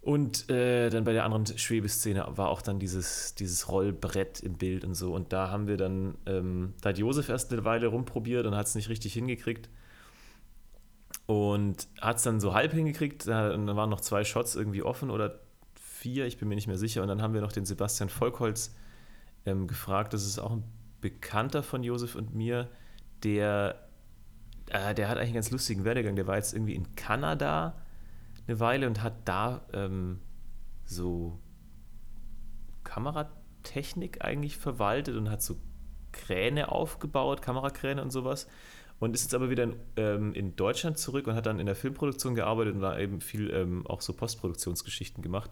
Und 0.00 0.48
äh, 0.50 0.88
dann 0.88 1.02
bei 1.02 1.12
der 1.12 1.24
anderen 1.24 1.58
Schwebeszene 1.58 2.24
war 2.30 2.48
auch 2.48 2.62
dann 2.62 2.78
dieses, 2.78 3.34
dieses 3.34 3.68
Rollbrett 3.68 4.38
im 4.38 4.54
Bild 4.54 4.84
und 4.84 4.94
so. 4.94 5.12
Und 5.12 5.32
da 5.32 5.50
haben 5.50 5.66
wir 5.66 5.76
dann, 5.76 6.14
ähm, 6.26 6.74
da 6.80 6.90
hat 6.90 6.98
Josef 6.98 7.28
erst 7.28 7.52
eine 7.52 7.64
Weile 7.64 7.88
rumprobiert 7.88 8.46
und 8.46 8.54
hat 8.54 8.68
es 8.68 8.76
nicht 8.76 8.88
richtig 8.88 9.14
hingekriegt. 9.14 9.68
Und 11.26 11.88
hat 12.00 12.16
es 12.18 12.22
dann 12.22 12.40
so 12.40 12.54
halb 12.54 12.72
hingekriegt. 12.72 13.26
Da, 13.26 13.50
waren 13.76 13.90
noch 13.90 14.00
zwei 14.00 14.24
Shots 14.24 14.54
irgendwie 14.54 14.82
offen 14.82 15.10
oder 15.10 15.40
vier, 15.74 16.26
ich 16.26 16.38
bin 16.38 16.48
mir 16.48 16.54
nicht 16.54 16.68
mehr 16.68 16.78
sicher. 16.78 17.02
Und 17.02 17.08
dann 17.08 17.20
haben 17.20 17.34
wir 17.34 17.40
noch 17.40 17.52
den 17.52 17.66
Sebastian 17.66 18.08
Volkholz 18.08 18.74
ähm, 19.44 19.66
gefragt. 19.66 20.12
Das 20.12 20.24
ist 20.24 20.38
auch 20.38 20.52
ein 20.52 20.64
Bekannter 21.00 21.62
von 21.62 21.82
Josef 21.82 22.14
und 22.14 22.34
mir, 22.34 22.70
der, 23.22 23.88
äh, 24.70 24.94
der 24.94 25.08
hat 25.08 25.16
eigentlich 25.16 25.28
einen 25.28 25.34
ganz 25.34 25.50
lustigen 25.50 25.84
Werdegang. 25.84 26.16
Der 26.16 26.26
war 26.26 26.36
jetzt 26.36 26.54
irgendwie 26.54 26.74
in 26.74 26.94
Kanada 26.94 27.82
eine 28.46 28.60
Weile 28.60 28.86
und 28.86 29.02
hat 29.02 29.14
da 29.24 29.62
ähm, 29.72 30.20
so 30.84 31.38
Kameratechnik 32.84 34.24
eigentlich 34.24 34.56
verwaltet 34.56 35.16
und 35.16 35.28
hat 35.30 35.42
so 35.42 35.56
Kräne 36.12 36.70
aufgebaut, 36.70 37.42
Kamerakräne 37.42 38.00
und 38.00 38.10
sowas. 38.10 38.46
Und 38.98 39.14
ist 39.14 39.24
jetzt 39.24 39.34
aber 39.34 39.50
wieder 39.50 39.64
in, 39.64 39.76
ähm, 39.96 40.32
in 40.32 40.56
Deutschland 40.56 40.98
zurück 40.98 41.26
und 41.26 41.34
hat 41.34 41.46
dann 41.46 41.60
in 41.60 41.66
der 41.66 41.74
Filmproduktion 41.74 42.34
gearbeitet 42.34 42.74
und 42.74 42.80
da 42.80 42.98
eben 42.98 43.20
viel 43.20 43.50
ähm, 43.50 43.86
auch 43.86 44.00
so 44.00 44.14
Postproduktionsgeschichten 44.14 45.22
gemacht. 45.22 45.50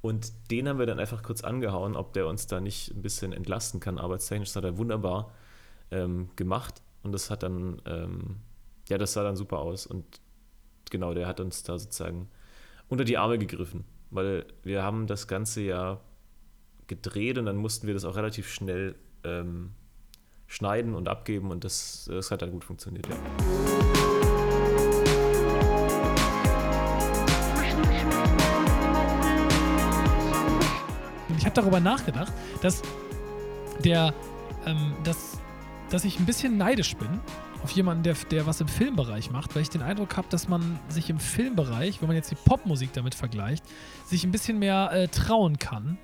Und 0.00 0.32
den 0.50 0.68
haben 0.68 0.78
wir 0.78 0.86
dann 0.86 1.00
einfach 1.00 1.22
kurz 1.22 1.42
angehauen, 1.42 1.96
ob 1.96 2.12
der 2.12 2.28
uns 2.28 2.46
da 2.46 2.60
nicht 2.60 2.92
ein 2.94 3.02
bisschen 3.02 3.32
entlasten 3.32 3.80
kann. 3.80 3.98
Arbeitstechnisch 3.98 4.50
das 4.50 4.56
hat 4.56 4.64
er 4.64 4.78
wunderbar 4.78 5.32
ähm, 5.90 6.30
gemacht. 6.36 6.82
Und 7.02 7.12
das 7.12 7.30
hat 7.30 7.42
dann, 7.42 7.82
ähm, 7.84 8.36
ja, 8.88 8.96
das 8.96 9.12
sah 9.12 9.24
dann 9.24 9.34
super 9.34 9.58
aus. 9.58 9.86
Und 9.86 10.04
genau, 10.90 11.14
der 11.14 11.26
hat 11.26 11.40
uns 11.40 11.64
da 11.64 11.78
sozusagen 11.78 12.28
unter 12.88 13.04
die 13.04 13.18
Arme 13.18 13.38
gegriffen. 13.38 13.84
Weil 14.10 14.46
wir 14.62 14.84
haben 14.84 15.08
das 15.08 15.26
Ganze 15.26 15.62
ja 15.62 16.00
gedreht 16.86 17.38
und 17.38 17.46
dann 17.46 17.56
mussten 17.56 17.86
wir 17.86 17.94
das 17.94 18.04
auch 18.04 18.16
relativ 18.16 18.48
schnell 18.48 18.94
ähm, 19.24 19.72
schneiden 20.48 20.94
und 20.94 21.08
abgeben 21.08 21.50
und 21.50 21.62
das, 21.62 22.08
das 22.10 22.30
hat 22.30 22.42
dann 22.42 22.50
gut 22.50 22.64
funktioniert, 22.64 23.06
ja. 23.06 23.14
Ich 31.36 31.44
habe 31.44 31.54
darüber 31.54 31.78
nachgedacht, 31.78 32.32
dass 32.62 32.82
der, 33.84 34.12
ähm, 34.66 34.94
dass, 35.04 35.38
dass 35.90 36.04
ich 36.04 36.18
ein 36.18 36.26
bisschen 36.26 36.56
neidisch 36.56 36.96
bin 36.96 37.20
auf 37.62 37.70
jemanden, 37.72 38.02
der, 38.02 38.14
der 38.30 38.46
was 38.46 38.60
im 38.60 38.68
Filmbereich 38.68 39.30
macht, 39.30 39.54
weil 39.54 39.62
ich 39.62 39.70
den 39.70 39.82
Eindruck 39.82 40.16
habe, 40.16 40.28
dass 40.30 40.48
man 40.48 40.78
sich 40.88 41.10
im 41.10 41.20
Filmbereich, 41.20 42.00
wenn 42.00 42.08
man 42.08 42.16
jetzt 42.16 42.30
die 42.30 42.36
Popmusik 42.36 42.92
damit 42.92 43.14
vergleicht, 43.14 43.64
sich 44.04 44.24
ein 44.24 44.32
bisschen 44.32 44.58
mehr 44.58 44.90
äh, 44.92 45.08
trauen 45.08 45.58
kann, 45.58 45.98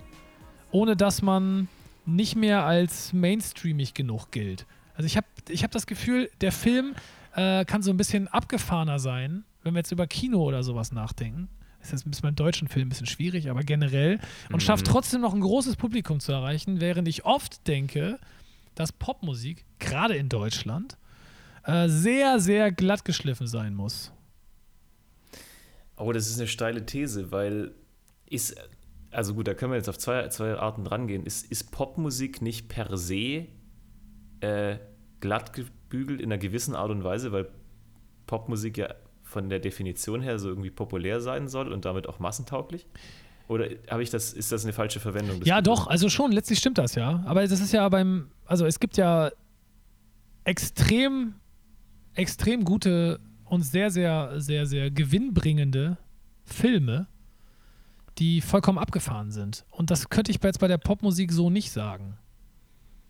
ohne 0.71 0.97
dass 0.97 1.23
man 1.23 1.69
nicht 2.07 2.37
mehr 2.37 2.65
als 2.65 3.13
mainstreamig 3.13 3.95
genug 3.95 4.31
gilt. 4.31 4.67
Also 4.95 5.07
ich 5.07 5.17
habe 5.17 5.27
ich 5.49 5.65
hab 5.65 5.71
das 5.71 5.87
Gefühl, 5.87 6.31
der 6.41 6.53
Film 6.53 6.95
äh, 7.35 7.65
kann 7.65 7.83
so 7.83 7.91
ein 7.91 7.97
bisschen 7.97 8.29
abgefahrener 8.29 8.99
sein, 8.99 9.45
wenn 9.63 9.75
wir 9.75 9.81
jetzt 9.81 9.93
über 9.93 10.07
Kino 10.07 10.43
oder 10.43 10.63
sowas 10.63 10.93
nachdenken. 10.93 11.49
ist 11.83 11.93
jetzt 11.93 12.07
ein 12.07 12.11
bisschen 12.11 12.23
beim 12.23 12.37
deutschen 12.37 12.69
Film 12.69 12.87
ein 12.87 12.91
bisschen 12.91 13.07
schwierig, 13.07 13.51
aber 13.51 13.63
generell. 13.63 14.21
Und 14.53 14.63
schafft 14.63 14.87
trotzdem 14.87 15.21
noch 15.21 15.35
ein 15.35 15.41
großes 15.41 15.77
Publikum 15.77 16.21
zu 16.21 16.33
erreichen, 16.33 16.81
während 16.81 17.09
ich 17.09 17.25
oft 17.25 17.67
denke, 17.67 18.19
dass 18.75 18.93
Popmusik, 18.93 19.65
gerade 19.79 20.17
in 20.17 20.29
Deutschland, 20.29 20.97
äh, 21.65 21.89
sehr, 21.89 22.41
sehr 22.41 22.73
glatt 22.73 23.05
geschliffen 23.05 23.47
sein 23.47 23.75
muss. 23.75 24.13
Oh, 25.97 26.13
das 26.13 26.29
ist 26.29 26.39
eine 26.39 26.49
steile 26.49 26.85
These, 26.85 27.31
weil 27.31 27.73
ist, 28.27 28.57
also 29.15 29.35
gut, 29.35 29.49
da 29.49 29.55
können 29.55 29.73
wir 29.73 29.77
jetzt 29.77 29.89
auf 29.89 29.99
zwei, 29.99 30.29
zwei 30.29 30.55
Arten 30.57 30.87
rangehen. 30.87 31.25
Ist, 31.25 31.51
ist 31.51 31.71
Popmusik 31.71 32.43
nicht 32.43 32.69
per 32.69 32.97
se 32.97 33.47
äh, 34.41 34.79
glatt 35.21 35.53
gebügelt 35.53 36.21
in 36.21 36.33
einer 36.33 36.39
gewissen 36.39 36.75
Art 36.75 36.91
und 36.91 37.05
Weise, 37.05 37.33
weil 37.33 37.49
Popmusik 38.27 38.79
ja 38.79 38.95
von 39.23 39.49
der 39.49 39.59
Definition 39.59 40.21
her 40.21 40.39
so 40.39 40.49
irgendwie 40.49 40.71
populär 40.71 41.21
sein 41.21 41.49
soll 41.49 41.73
und 41.73 41.85
damit 41.85 42.09
auch 42.09 42.19
massentauglich? 42.19 42.87
Oder 43.49 43.69
habe 43.91 44.03
ich 44.03 44.11
das, 44.11 44.33
ist 44.33 44.53
das 44.53 44.65
eine 44.65 44.73
falsche 44.73 45.01
Verwendung? 45.01 45.43
Ja, 45.45 45.61
Begriffs? 45.61 45.81
doch, 45.81 45.87
also 45.87 46.09
schon, 46.09 46.33
letztlich 46.33 46.59
stimmt 46.59 46.79
das 46.79 46.95
ja. 46.95 47.23
Aber 47.27 47.47
das 47.47 47.61
ist 47.61 47.73
ja 47.73 47.89
beim, 47.89 48.31
also 48.47 48.65
es 48.67 48.81
gibt 48.81 48.97
ja 48.97 49.31
extrem, 50.45 51.35
extrem 52.15 52.65
gute 52.65 53.21
und 53.45 53.63
sehr, 53.63 53.91
sehr, 53.91 54.41
sehr, 54.41 54.67
sehr 54.67 54.91
gewinnbringende 54.91 55.99
Filme, 56.45 57.07
die 58.19 58.41
vollkommen 58.41 58.79
abgefahren 58.79 59.31
sind. 59.31 59.65
Und 59.71 59.91
das 59.91 60.09
könnte 60.09 60.31
ich 60.31 60.39
jetzt 60.43 60.61
bei 60.61 60.69
der 60.69 60.79
Popmusik 60.79 61.33
so 61.33 61.51
nicht 61.51 61.71
sagen. 61.73 62.17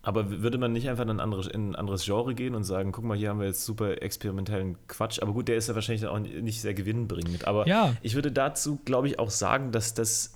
Aber 0.03 0.43
würde 0.43 0.59
man 0.59 0.73
nicht 0.73 0.89
einfach 0.91 1.05
in 1.05 1.11
ein, 1.11 1.21
anderes, 1.21 1.47
in 1.47 1.71
ein 1.71 1.77
anderes 1.77 2.05
Genre 2.05 2.35
gehen 2.35 2.55
und 2.55 2.65
sagen, 2.65 2.93
guck 2.93 3.05
mal, 3.05 3.17
hier 3.17 3.31
haben 3.31 3.41
wir 3.41 3.47
jetzt 3.47 3.65
super 3.65 4.03
experimentellen 4.03 4.77
Quatsch. 4.87 5.21
Aber 5.23 5.33
gut, 5.33 5.49
der 5.49 5.57
ist 5.57 5.69
ja 5.69 5.75
wahrscheinlich 5.75 6.05
auch 6.07 6.19
nicht 6.19 6.61
sehr 6.61 6.75
gewinnbringend. 6.75 7.47
Aber 7.47 7.67
Ja. 7.67 7.97
ich 8.03 8.15
würde 8.15 8.31
dazu, 8.31 8.79
glaube 8.85 9.09
ich, 9.09 9.19
auch 9.19 9.31
sagen, 9.31 9.73
dass 9.73 9.95
das 9.95 10.35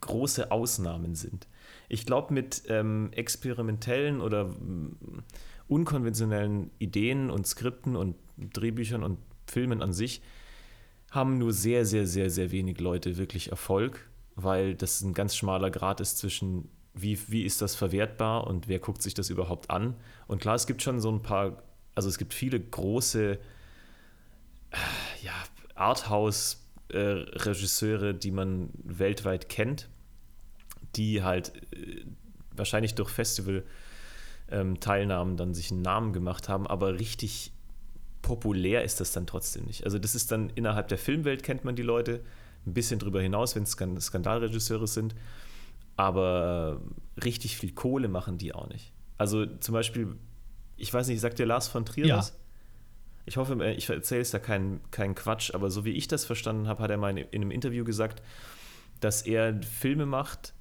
große 0.00 0.50
Ausnahmen 0.50 1.14
sind. 1.14 1.46
Ich 1.90 2.06
glaube, 2.06 2.32
mit 2.32 2.62
ähm, 2.68 3.10
experimentellen 3.12 4.20
oder 4.22 4.50
unkonventionellen 5.68 6.70
Ideen 6.78 7.30
und 7.30 7.46
Skripten 7.46 7.96
und 7.96 8.16
Drehbüchern 8.38 9.02
und 9.02 9.18
Filmen 9.46 9.82
an 9.82 9.92
sich 9.92 10.22
haben 11.10 11.38
nur 11.38 11.52
sehr, 11.52 11.86
sehr, 11.86 12.06
sehr, 12.06 12.30
sehr 12.30 12.50
wenig 12.50 12.80
Leute 12.80 13.16
wirklich 13.16 13.50
Erfolg, 13.50 14.08
weil 14.36 14.74
das 14.74 15.00
ein 15.00 15.14
ganz 15.14 15.36
schmaler 15.36 15.70
Grad 15.70 16.00
ist 16.00 16.18
zwischen, 16.18 16.68
wie, 16.94 17.18
wie 17.28 17.44
ist 17.44 17.62
das 17.62 17.74
verwertbar 17.74 18.46
und 18.46 18.68
wer 18.68 18.78
guckt 18.78 19.02
sich 19.02 19.14
das 19.14 19.30
überhaupt 19.30 19.70
an. 19.70 19.96
Und 20.26 20.40
klar, 20.40 20.54
es 20.54 20.66
gibt 20.66 20.82
schon 20.82 21.00
so 21.00 21.10
ein 21.10 21.22
paar, 21.22 21.62
also 21.94 22.08
es 22.08 22.18
gibt 22.18 22.34
viele 22.34 22.60
große 22.60 23.38
ja, 25.22 25.32
Arthouse-Regisseure, 25.74 28.14
die 28.14 28.30
man 28.30 28.70
weltweit 28.84 29.48
kennt, 29.48 29.88
die 30.96 31.22
halt 31.22 31.52
äh, 31.72 32.04
wahrscheinlich 32.54 32.94
durch 32.94 33.10
Festival-Teilnahmen 33.10 35.36
dann 35.36 35.54
sich 35.54 35.70
einen 35.70 35.82
Namen 35.82 36.12
gemacht 36.12 36.48
haben, 36.48 36.66
aber 36.66 36.98
richtig 36.98 37.52
populär 38.22 38.84
ist 38.84 39.00
das 39.00 39.12
dann 39.12 39.26
trotzdem 39.26 39.64
nicht. 39.64 39.84
Also 39.84 39.98
das 39.98 40.14
ist 40.14 40.32
dann 40.32 40.50
innerhalb 40.50 40.88
der 40.88 40.98
Filmwelt 40.98 41.42
kennt 41.42 41.64
man 41.64 41.76
die 41.76 41.82
Leute, 41.82 42.20
ein 42.66 42.74
bisschen 42.74 42.98
drüber 42.98 43.22
hinaus, 43.22 43.54
wenn 43.56 43.62
es 43.62 43.76
Skan- 43.78 44.00
Skandalregisseure 44.00 44.86
sind, 44.86 45.14
aber 45.96 46.80
richtig 47.22 47.56
viel 47.56 47.72
Kohle 47.72 48.08
machen 48.08 48.38
die 48.38 48.54
auch 48.54 48.68
nicht. 48.68 48.92
Also 49.16 49.46
zum 49.46 49.72
Beispiel, 49.72 50.16
ich 50.76 50.92
weiß 50.92 51.08
nicht, 51.08 51.20
sagt 51.20 51.38
dir 51.38 51.46
Lars 51.46 51.68
von 51.68 51.84
Trier 51.84 52.06
Ja. 52.06 52.18
was? 52.18 52.38
Ich 53.26 53.36
hoffe, 53.36 53.62
ich 53.76 53.88
erzähle 53.90 54.22
es 54.22 54.30
da 54.30 54.38
keinen 54.38 54.80
keinen 54.90 55.14
Quatsch, 55.14 55.52
aber 55.54 55.70
so 55.70 55.84
wie 55.84 55.90
ich 55.92 56.08
das 56.08 56.24
verstanden 56.24 56.66
habe, 56.66 56.82
hat 56.82 56.90
er 56.90 56.96
mal 56.96 57.10
in, 57.10 57.18
in 57.18 57.42
einem 57.42 57.50
Interview 57.50 57.84
gesagt, 57.84 58.22
dass 59.00 59.22
er 59.22 59.60
Filme 59.62 60.06
macht, 60.06 60.54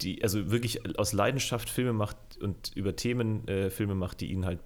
die, 0.00 0.22
also 0.22 0.50
wirklich 0.50 0.98
aus 0.98 1.12
Leidenschaft 1.12 1.68
Filme 1.68 1.92
macht 1.92 2.16
und 2.40 2.72
über 2.74 2.96
Themen 2.96 3.46
äh, 3.48 3.68
Filme 3.70 3.94
macht, 3.94 4.22
die 4.22 4.30
ihn 4.32 4.46
halt 4.46 4.60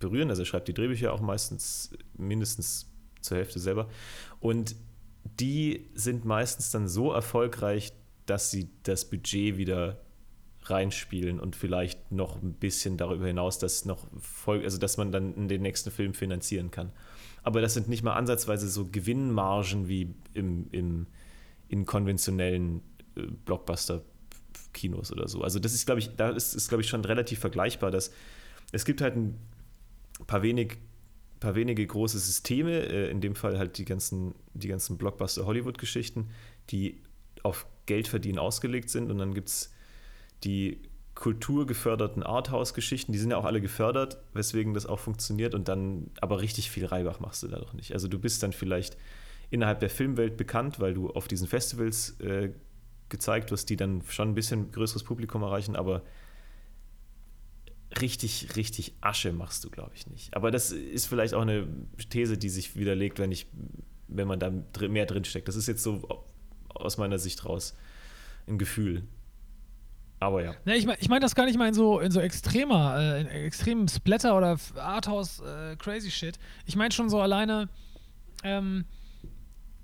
berühren. 0.00 0.30
Also 0.30 0.42
er 0.42 0.46
schreibt 0.46 0.68
die 0.68 0.74
Drehbücher 0.74 1.12
auch 1.12 1.20
meistens 1.20 1.92
mindestens 2.16 2.90
zur 3.20 3.36
Hälfte 3.36 3.58
selber. 3.58 3.88
Und 4.40 4.74
die 5.38 5.88
sind 5.94 6.24
meistens 6.24 6.70
dann 6.70 6.88
so 6.88 7.12
erfolgreich, 7.12 7.92
dass 8.26 8.50
sie 8.50 8.68
das 8.82 9.08
Budget 9.08 9.56
wieder 9.56 10.00
reinspielen 10.64 11.40
und 11.40 11.56
vielleicht 11.56 12.12
noch 12.12 12.42
ein 12.42 12.54
bisschen 12.54 12.96
darüber 12.96 13.26
hinaus, 13.26 13.58
dass 13.58 13.84
noch 13.84 14.06
voll, 14.20 14.62
also 14.62 14.78
dass 14.78 14.96
man 14.96 15.10
dann 15.10 15.48
den 15.48 15.62
nächsten 15.62 15.90
Film 15.90 16.14
finanzieren 16.14 16.70
kann. 16.70 16.92
Aber 17.42 17.60
das 17.60 17.74
sind 17.74 17.88
nicht 17.88 18.02
mal 18.02 18.14
ansatzweise 18.14 18.68
so 18.68 18.86
Gewinnmargen 18.86 19.88
wie 19.88 20.14
im, 20.34 20.68
im, 20.70 21.06
in 21.68 21.86
konventionellen 21.86 22.82
äh, 23.16 23.22
Blockbuster-Kinos 23.46 25.12
oder 25.12 25.28
so. 25.28 25.42
Also 25.42 25.58
das 25.58 25.72
ist, 25.72 25.86
glaube 25.86 26.00
ich, 26.00 26.14
da 26.16 26.30
ist, 26.30 26.54
ist 26.54 26.68
glaube 26.68 26.82
ich, 26.82 26.88
schon 26.88 27.04
relativ 27.04 27.38
vergleichbar, 27.38 27.90
dass 27.90 28.12
es 28.72 28.84
gibt 28.84 29.00
halt 29.00 29.16
ein 29.16 29.38
paar 30.26 30.42
wenig 30.42 30.78
paar 31.40 31.54
wenige 31.54 31.84
große 31.86 32.18
Systeme, 32.18 32.70
äh, 32.70 33.10
in 33.10 33.20
dem 33.20 33.34
Fall 33.34 33.58
halt 33.58 33.78
die 33.78 33.86
ganzen, 33.86 34.34
die 34.52 34.68
ganzen 34.68 34.98
Blockbuster-Hollywood-Geschichten, 34.98 36.28
die 36.68 37.00
auf 37.42 37.66
Geld 37.86 38.06
verdienen 38.06 38.38
ausgelegt 38.38 38.90
sind. 38.90 39.10
Und 39.10 39.18
dann 39.18 39.34
gibt 39.34 39.48
es 39.48 39.72
die 40.44 40.82
kulturgeförderten 41.14 42.22
Arthouse-Geschichten, 42.22 43.12
die 43.12 43.18
sind 43.18 43.30
ja 43.30 43.36
auch 43.36 43.44
alle 43.44 43.60
gefördert, 43.60 44.18
weswegen 44.32 44.74
das 44.74 44.86
auch 44.86 45.00
funktioniert. 45.00 45.54
Und 45.54 45.68
dann, 45.68 46.10
aber 46.20 46.40
richtig 46.40 46.70
viel 46.70 46.86
Reibach 46.86 47.20
machst 47.20 47.42
du 47.42 47.48
da 47.48 47.58
doch 47.58 47.72
nicht. 47.72 47.92
Also 47.92 48.06
du 48.06 48.18
bist 48.18 48.42
dann 48.42 48.52
vielleicht 48.52 48.96
innerhalb 49.50 49.80
der 49.80 49.90
Filmwelt 49.90 50.36
bekannt, 50.36 50.78
weil 50.78 50.94
du 50.94 51.10
auf 51.10 51.26
diesen 51.26 51.48
Festivals 51.48 52.20
äh, 52.20 52.50
gezeigt 53.08 53.50
wirst, 53.50 53.68
die 53.70 53.76
dann 53.76 54.02
schon 54.08 54.28
ein 54.28 54.34
bisschen 54.34 54.70
größeres 54.70 55.02
Publikum 55.02 55.42
erreichen, 55.42 55.74
aber 55.74 56.02
richtig, 58.00 58.56
richtig 58.56 58.94
Asche 59.00 59.32
machst 59.32 59.64
du, 59.64 59.70
glaube 59.70 59.92
ich, 59.94 60.06
nicht. 60.06 60.34
Aber 60.34 60.50
das 60.50 60.70
ist 60.70 61.06
vielleicht 61.06 61.34
auch 61.34 61.42
eine 61.42 61.66
These, 62.10 62.38
die 62.38 62.48
sich 62.48 62.76
widerlegt, 62.76 63.18
wenn 63.18 63.32
ich, 63.32 63.46
wenn 64.08 64.28
man 64.28 64.38
da 64.38 64.52
mehr 64.88 65.06
drinsteckt. 65.06 65.48
Das 65.48 65.56
ist 65.56 65.66
jetzt 65.66 65.82
so 65.82 66.24
aus 66.68 66.98
meiner 66.98 67.18
Sicht 67.18 67.44
raus 67.44 67.76
ein 68.46 68.58
Gefühl. 68.58 69.04
Aber 70.20 70.44
ja. 70.44 70.54
Ne, 70.66 70.76
ich 70.76 70.84
meine 70.84 70.98
ich 71.00 71.08
mein 71.08 71.22
das 71.22 71.34
gar 71.34 71.46
nicht 71.46 71.58
mal 71.58 71.68
in 71.68 71.74
so, 71.74 71.98
in 71.98 72.12
so 72.12 72.20
extremer, 72.20 72.96
äh, 72.98 73.20
in 73.22 73.26
extremem 73.26 73.88
Splatter 73.88 74.36
oder 74.36 74.58
Arthouse 74.76 75.40
äh, 75.40 75.76
Crazy 75.76 76.10
Shit. 76.10 76.38
Ich 76.66 76.76
meine 76.76 76.92
schon 76.92 77.08
so 77.08 77.20
alleine, 77.20 77.70
ähm, 78.44 78.84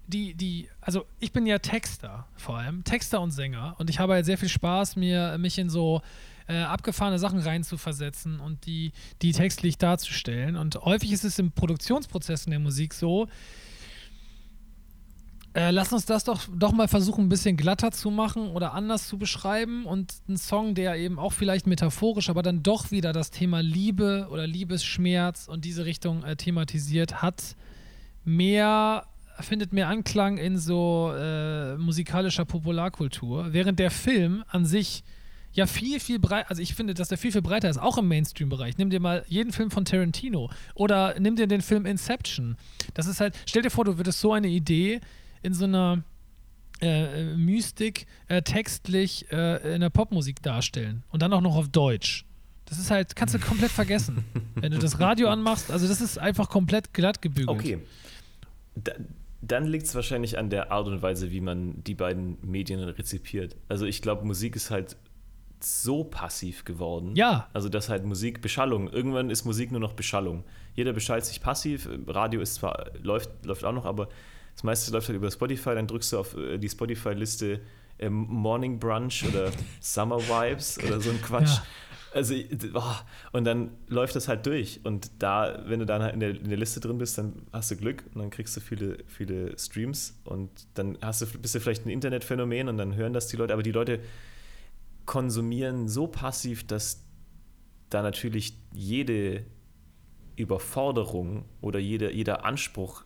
die, 0.07 0.35
die, 0.35 0.69
also 0.81 1.07
ich 1.21 1.33
bin 1.33 1.47
ja 1.47 1.59
Texter 1.59 2.29
vor 2.37 2.59
allem, 2.59 2.85
Texter 2.85 3.21
und 3.21 3.31
Sänger 3.31 3.75
und 3.79 3.89
ich 3.89 3.99
habe 3.99 4.13
halt 4.13 4.27
sehr 4.27 4.39
viel 4.39 4.51
Spaß, 4.51 4.97
mir, 4.97 5.37
mich 5.39 5.59
in 5.59 5.71
so 5.71 6.03
äh, 6.49 6.59
abgefahrene 6.59 7.19
Sachen 7.19 7.41
reinzuversetzen 7.41 8.41
und 8.41 8.67
die, 8.67 8.93
die 9.23 9.33
textlich 9.33 9.79
darzustellen. 9.79 10.57
Und 10.57 10.77
häufig 10.77 11.13
ist 11.13 11.25
es 11.25 11.39
im 11.39 11.53
Produktionsprozess 11.53 12.45
in 12.47 12.51
der 12.51 12.61
Musik 12.61 12.95
so, 12.95 13.29
äh, 15.57 15.71
lass 15.71 15.91
uns 15.91 16.05
das 16.05 16.25
doch, 16.25 16.43
doch 16.55 16.73
mal 16.73 16.87
versuchen, 16.87 17.25
ein 17.25 17.29
bisschen 17.31 17.57
glatter 17.57 17.91
zu 17.91 18.11
machen 18.11 18.51
oder 18.51 18.75
anders 18.75 19.09
zu 19.09 19.17
beschreiben 19.17 19.87
und 19.87 20.13
einen 20.29 20.37
Song, 20.37 20.75
der 20.75 20.97
eben 20.97 21.19
auch 21.19 21.33
vielleicht 21.33 21.67
metaphorisch, 21.67 22.29
aber 22.29 22.43
dann 22.43 22.63
doch 22.63 22.91
wieder 22.91 23.15
das 23.15 23.31
Thema 23.31 23.61
Liebe 23.61 24.29
oder 24.31 24.47
Liebesschmerz 24.47 25.49
und 25.49 25.65
diese 25.65 25.87
Richtung 25.87 26.25
äh, 26.25 26.37
thematisiert 26.37 27.23
hat, 27.23 27.57
mehr 28.23 29.07
findet 29.41 29.73
mehr 29.73 29.89
Anklang 29.89 30.37
in 30.37 30.59
so 30.59 31.13
äh, 31.17 31.77
musikalischer 31.77 32.45
Popularkultur, 32.45 33.53
während 33.53 33.79
der 33.79 33.91
Film 33.91 34.45
an 34.49 34.67
sich 34.67 35.05
ja 35.57 35.67
viel, 35.67 36.01
viel 36.01 36.19
breiter, 36.19 36.51
also 36.51 36.63
ich 36.63 36.75
finde, 36.75 36.95
dass 36.95 37.09
der 37.09 37.19
viel, 37.19 37.33
viel 37.33 37.43
breiter 37.43 37.69
ist, 37.69 37.79
auch 37.79 37.99
im 37.99 38.07
Mainstream-Bereich. 38.09 38.77
Nimm 38.77 38.91
dir 38.91 39.01
mal 39.01 39.25
jeden 39.27 39.53
Film 39.53 39.71
von 39.71 39.85
Tarantino 39.85 40.51
oder 40.75 41.19
nimm 41.19 41.35
dir 41.35 41.47
den 41.47 41.63
Film 41.63 41.87
Inception. 41.87 42.57
Das 42.95 43.07
ist 43.07 43.21
halt, 43.21 43.35
stell 43.47 43.63
dir 43.63 43.71
vor, 43.71 43.85
du 43.85 43.97
würdest 43.97 44.21
so 44.21 44.33
eine 44.33 44.49
Idee 44.49 45.01
in 45.43 45.55
so 45.55 45.65
einer 45.65 46.05
äh, 46.83 47.23
äh, 47.23 47.37
Mystik 47.37 48.07
äh, 48.29 48.43
textlich 48.43 49.33
äh, 49.33 49.75
in 49.75 49.81
der 49.81 49.89
Popmusik 49.89 50.43
darstellen 50.43 51.05
und 51.09 51.23
dann 51.23 51.33
auch 51.33 51.41
noch 51.41 51.57
auf 51.57 51.69
Deutsch. 51.69 52.27
Das 52.67 52.79
ist 52.79 52.91
halt, 52.91 53.17
kannst 53.17 53.35
du 53.35 53.39
komplett 53.39 53.71
vergessen. 53.71 54.25
Wenn 54.57 54.73
du 54.73 54.79
das 54.79 55.01
Radio 55.01 55.29
anmachst, 55.29 55.71
also 55.71 55.89
das 55.89 56.03
ist 56.03 56.19
einfach 56.19 56.51
komplett 56.51 56.93
glatt 56.93 57.23
gebügelt. 57.23 57.49
Okay. 57.49 57.79
Da, 58.75 58.93
dann 59.41 59.65
liegt 59.65 59.87
es 59.87 59.95
wahrscheinlich 59.95 60.37
an 60.37 60.51
der 60.51 60.71
Art 60.71 60.87
und 60.87 61.01
Weise, 61.01 61.31
wie 61.31 61.41
man 61.41 61.83
die 61.85 61.95
beiden 61.95 62.37
Medien 62.43 62.81
rezipiert. 62.81 63.57
Also 63.69 63.87
ich 63.87 64.03
glaube, 64.03 64.27
Musik 64.27 64.57
ist 64.57 64.71
halt 64.71 64.97
so 65.61 66.05
passiv 66.05 66.65
geworden. 66.65 67.15
Ja. 67.17 67.49
Also 67.53 67.69
das 67.69 67.89
halt 67.89 68.05
Musik, 68.05 68.41
Beschallung. 68.41 68.89
Irgendwann 68.89 69.31
ist 69.31 69.45
Musik 69.45 69.71
nur 69.71 69.81
noch 69.81 69.95
Beschallung. 69.95 70.45
Jeder 70.75 70.93
beschallt 70.93 71.25
sich 71.25 71.41
passiv. 71.41 71.89
Radio 72.07 72.41
ist 72.41 72.57
zwar, 72.57 72.91
läuft, 73.03 73.31
läuft 73.45 73.65
auch 73.65 73.73
noch, 73.73 73.85
aber 73.85 74.09
das 74.55 74.65
meiste 74.65 74.93
läuft 74.93 75.09
halt 75.09 75.17
über 75.17 75.31
Spotify. 75.31 75.75
Dann 75.75 75.87
drückst 75.87 76.13
du 76.13 76.19
auf 76.19 76.37
äh, 76.37 76.59
die 76.59 76.69
Spotify-Liste 76.69 77.61
äh, 77.99 78.09
Morning 78.09 78.79
Brunch 78.79 79.25
oder 79.29 79.51
Summer 79.81 80.19
Vibes 80.19 80.79
oder 80.83 81.01
so 81.01 81.11
ein 81.11 81.21
Quatsch. 81.23 81.59
Also, 82.15 82.35
oh, 82.73 82.83
und 83.33 83.45
dann 83.45 83.73
läuft 83.89 84.17
das 84.17 84.27
halt 84.27 84.47
durch. 84.47 84.81
Und 84.85 85.11
da, 85.19 85.63
wenn 85.67 85.81
du 85.81 85.87
dann 85.87 86.03
halt 86.03 86.15
in 86.15 86.21
der, 86.21 86.31
in 86.31 86.49
der 86.49 86.57
Liste 86.57 86.81
drin 86.81 86.97
bist, 86.97 87.19
dann 87.19 87.43
hast 87.53 87.71
du 87.71 87.77
Glück 87.77 88.05
und 88.15 88.23
dann 88.23 88.31
kriegst 88.31 88.57
du 88.57 88.61
viele, 88.61 89.05
viele 89.07 89.59
Streams 89.59 90.19
und 90.25 90.49
dann 90.75 90.97
hast 91.03 91.21
du, 91.21 91.27
bist 91.27 91.55
du 91.55 91.61
vielleicht 91.61 91.85
ein 91.85 91.91
Internetphänomen 91.91 92.69
und 92.71 92.79
dann 92.79 92.95
hören 92.95 93.13
das 93.13 93.27
die 93.27 93.37
Leute. 93.37 93.53
Aber 93.53 93.63
die 93.63 93.73
Leute 93.73 94.01
konsumieren 95.07 95.89
so 95.89 96.07
passiv, 96.07 96.67
dass 96.67 97.05
da 97.91 98.03
natürlich 98.03 98.59
jede 98.73 99.47
Überforderung 100.37 101.45
oder 101.61 101.79
jede, 101.79 102.13
jeder 102.13 102.45
Anspruch 102.45 103.05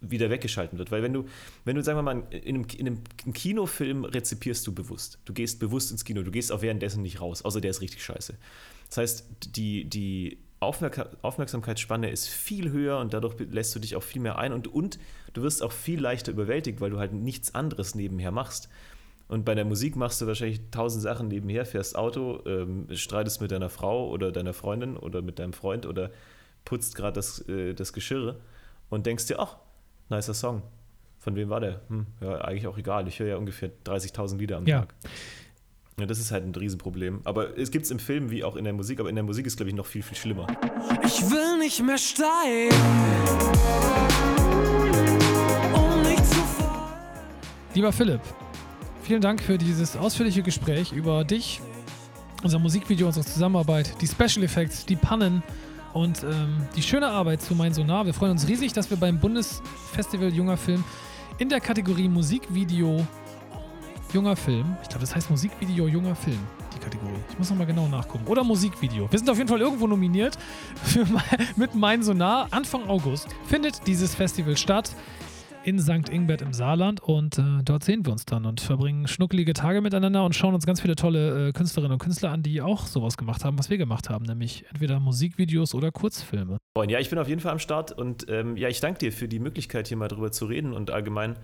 wieder 0.00 0.30
weggeschalten 0.30 0.78
wird. 0.78 0.90
Weil 0.90 1.02
wenn 1.02 1.12
du, 1.12 1.24
wenn 1.64 1.76
du, 1.76 1.82
sagen 1.82 1.98
wir 1.98 2.02
mal, 2.02 2.22
in 2.30 2.56
einem, 2.56 2.66
in 2.76 2.86
einem 2.86 3.32
Kinofilm 3.32 4.04
rezipierst 4.04 4.66
du 4.66 4.72
bewusst. 4.74 5.18
Du 5.24 5.32
gehst 5.32 5.58
bewusst 5.58 5.90
ins 5.90 6.04
Kino, 6.04 6.22
du 6.22 6.30
gehst 6.30 6.52
auch 6.52 6.62
währenddessen 6.62 7.02
nicht 7.02 7.20
raus, 7.20 7.42
außer 7.42 7.60
der 7.60 7.70
ist 7.70 7.80
richtig 7.80 8.04
scheiße. 8.04 8.36
Das 8.88 8.98
heißt, 8.98 9.28
die, 9.56 9.86
die 9.86 10.38
Aufmerksamkeitsspanne 10.60 12.10
ist 12.10 12.28
viel 12.28 12.70
höher 12.70 12.98
und 12.98 13.12
dadurch 13.12 13.34
lässt 13.50 13.74
du 13.74 13.78
dich 13.78 13.96
auch 13.96 14.02
viel 14.02 14.22
mehr 14.22 14.38
ein 14.38 14.52
und, 14.52 14.68
und 14.68 14.98
du 15.32 15.42
wirst 15.42 15.62
auch 15.62 15.72
viel 15.72 16.00
leichter 16.00 16.32
überwältigt, 16.32 16.80
weil 16.80 16.90
du 16.90 16.98
halt 16.98 17.12
nichts 17.12 17.54
anderes 17.54 17.94
nebenher 17.94 18.30
machst. 18.30 18.68
Und 19.26 19.44
bei 19.44 19.54
der 19.54 19.64
Musik 19.64 19.96
machst 19.96 20.20
du 20.20 20.26
wahrscheinlich 20.26 20.60
tausend 20.70 21.02
Sachen 21.02 21.28
nebenher, 21.28 21.64
fährst 21.64 21.96
Auto, 21.96 22.40
ähm, 22.46 22.86
streitest 22.94 23.40
mit 23.40 23.50
deiner 23.50 23.70
Frau 23.70 24.08
oder 24.10 24.30
deiner 24.32 24.52
Freundin 24.52 24.96
oder 24.96 25.22
mit 25.22 25.38
deinem 25.38 25.52
Freund 25.54 25.86
oder 25.86 26.10
putzt 26.64 26.94
gerade 26.94 27.14
das, 27.14 27.40
äh, 27.48 27.72
das 27.74 27.92
Geschirr 27.92 28.36
und 28.90 29.06
denkst 29.06 29.26
dir, 29.26 29.38
ach, 29.40 29.56
nicer 30.10 30.34
Song. 30.34 30.62
Von 31.20 31.36
wem 31.36 31.48
war 31.48 31.60
der? 31.60 31.80
Hm, 31.88 32.06
ja, 32.20 32.36
eigentlich 32.42 32.66
auch 32.66 32.76
egal. 32.76 33.08
Ich 33.08 33.18
höre 33.18 33.28
ja 33.28 33.36
ungefähr 33.38 33.70
30.000 33.86 34.36
Lieder 34.38 34.58
am 34.58 34.66
Ja. 34.66 34.80
Tag. 34.80 34.94
Ja, 35.98 36.04
das 36.06 36.18
ist 36.18 36.30
halt 36.32 36.44
ein 36.44 36.54
Riesenproblem. 36.54 37.20
Aber 37.24 37.56
es 37.56 37.70
gibt 37.70 37.86
es 37.86 37.90
im 37.90 37.98
Film 38.00 38.30
wie 38.30 38.44
auch 38.44 38.56
in 38.56 38.64
der 38.64 38.72
Musik, 38.74 39.00
aber 39.00 39.08
in 39.08 39.14
der 39.14 39.24
Musik 39.24 39.46
ist, 39.46 39.56
glaube 39.56 39.70
ich, 39.70 39.74
noch 39.76 39.86
viel, 39.86 40.02
viel 40.02 40.16
schlimmer. 40.18 40.46
Ich 41.04 41.22
will 41.30 41.58
nicht 41.60 41.80
mehr 41.82 41.96
steigen, 41.96 42.74
um 45.72 46.02
nicht 46.02 46.24
zu 46.26 46.34
fallen. 46.34 46.92
Lieber 47.74 47.92
Philipp, 47.92 48.20
vielen 49.04 49.20
Dank 49.20 49.42
für 49.42 49.58
dieses 49.58 49.96
ausführliche 49.96 50.42
Gespräch 50.42 50.92
über 50.92 51.24
dich, 51.24 51.60
unser 52.42 52.58
Musikvideo, 52.58 53.06
unsere 53.06 53.24
Zusammenarbeit, 53.26 53.94
die 54.00 54.06
Special 54.06 54.42
Effects, 54.44 54.86
die 54.86 54.96
Pannen 54.96 55.42
und 55.92 56.22
ähm, 56.22 56.66
die 56.74 56.82
schöne 56.82 57.08
Arbeit 57.08 57.42
zu 57.42 57.54
Mein 57.54 57.74
Sonar. 57.74 58.06
Wir 58.06 58.14
freuen 58.14 58.32
uns 58.32 58.48
riesig, 58.48 58.72
dass 58.72 58.88
wir 58.88 58.96
beim 58.96 59.20
Bundesfestival 59.20 60.32
Junger 60.32 60.56
Film 60.56 60.82
in 61.36 61.50
der 61.50 61.60
Kategorie 61.60 62.08
Musikvideo 62.08 63.06
Junger 64.12 64.36
Film, 64.36 64.76
ich 64.82 64.88
glaube, 64.88 65.00
das 65.00 65.14
heißt 65.14 65.28
Musikvideo 65.28 65.86
Junger 65.86 66.14
Film, 66.14 66.38
die 66.74 66.78
Kategorie. 66.78 67.12
Ich 67.28 67.38
muss 67.38 67.50
nochmal 67.50 67.66
genau 67.66 67.86
nachgucken. 67.88 68.26
Oder 68.26 68.42
Musikvideo. 68.42 69.10
Wir 69.10 69.18
sind 69.18 69.28
auf 69.28 69.36
jeden 69.36 69.48
Fall 69.48 69.60
irgendwo 69.60 69.86
nominiert 69.86 70.38
für, 70.82 71.04
mit 71.56 71.74
Mein 71.74 72.02
Sonar. 72.02 72.48
Anfang 72.52 72.88
August 72.88 73.28
findet 73.46 73.86
dieses 73.86 74.14
Festival 74.14 74.56
statt 74.56 74.94
in 75.64 75.78
St. 75.78 76.10
Ingbert 76.10 76.42
im 76.42 76.52
Saarland 76.52 77.00
und 77.00 77.38
äh, 77.38 77.42
dort 77.64 77.84
sehen 77.84 78.04
wir 78.04 78.12
uns 78.12 78.26
dann 78.26 78.44
und 78.44 78.60
verbringen 78.60 79.08
schnuckelige 79.08 79.54
Tage 79.54 79.80
miteinander 79.80 80.24
und 80.24 80.34
schauen 80.34 80.54
uns 80.54 80.66
ganz 80.66 80.80
viele 80.80 80.94
tolle 80.94 81.48
äh, 81.48 81.52
Künstlerinnen 81.52 81.92
und 81.92 81.98
Künstler 81.98 82.30
an, 82.30 82.42
die 82.42 82.60
auch 82.60 82.86
sowas 82.86 83.16
gemacht 83.16 83.44
haben, 83.44 83.58
was 83.58 83.70
wir 83.70 83.78
gemacht 83.78 84.10
haben, 84.10 84.26
nämlich 84.26 84.66
entweder 84.70 85.00
Musikvideos 85.00 85.74
oder 85.74 85.90
Kurzfilme. 85.90 86.58
Ja, 86.88 86.98
ich 86.98 87.08
bin 87.08 87.18
auf 87.18 87.28
jeden 87.28 87.40
Fall 87.40 87.52
am 87.52 87.58
Start 87.58 87.92
und 87.92 88.26
ähm, 88.28 88.56
ja, 88.56 88.68
ich 88.68 88.80
danke 88.80 88.98
dir 88.98 89.12
für 89.12 89.26
die 89.26 89.38
Möglichkeit, 89.38 89.88
hier 89.88 89.96
mal 89.96 90.08
drüber 90.08 90.32
zu 90.32 90.44
reden 90.44 90.74
und 90.74 90.90
allgemein 90.90 91.36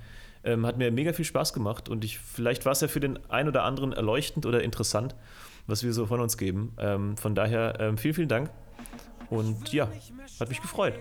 ähm, 0.44 0.66
hat 0.66 0.76
mir 0.76 0.90
mega 0.90 1.12
viel 1.14 1.24
Spaß 1.24 1.54
gemacht 1.54 1.88
und 1.88 2.04
ich, 2.04 2.18
vielleicht 2.18 2.66
war 2.66 2.72
es 2.72 2.82
ja 2.82 2.88
für 2.88 3.00
den 3.00 3.18
einen 3.30 3.48
oder 3.48 3.64
anderen 3.64 3.92
erleuchtend 3.92 4.44
oder 4.44 4.62
interessant, 4.62 5.14
was 5.66 5.82
wir 5.82 5.94
so 5.94 6.06
von 6.06 6.20
uns 6.20 6.36
geben. 6.36 6.74
Ähm, 6.78 7.16
von 7.16 7.34
daher 7.34 7.78
ähm, 7.80 7.96
vielen, 7.96 8.14
vielen 8.14 8.28
Dank 8.28 8.50
und 9.30 9.72
ja, 9.72 9.88
hat 10.38 10.48
mich 10.48 10.60
gefreut. 10.60 10.94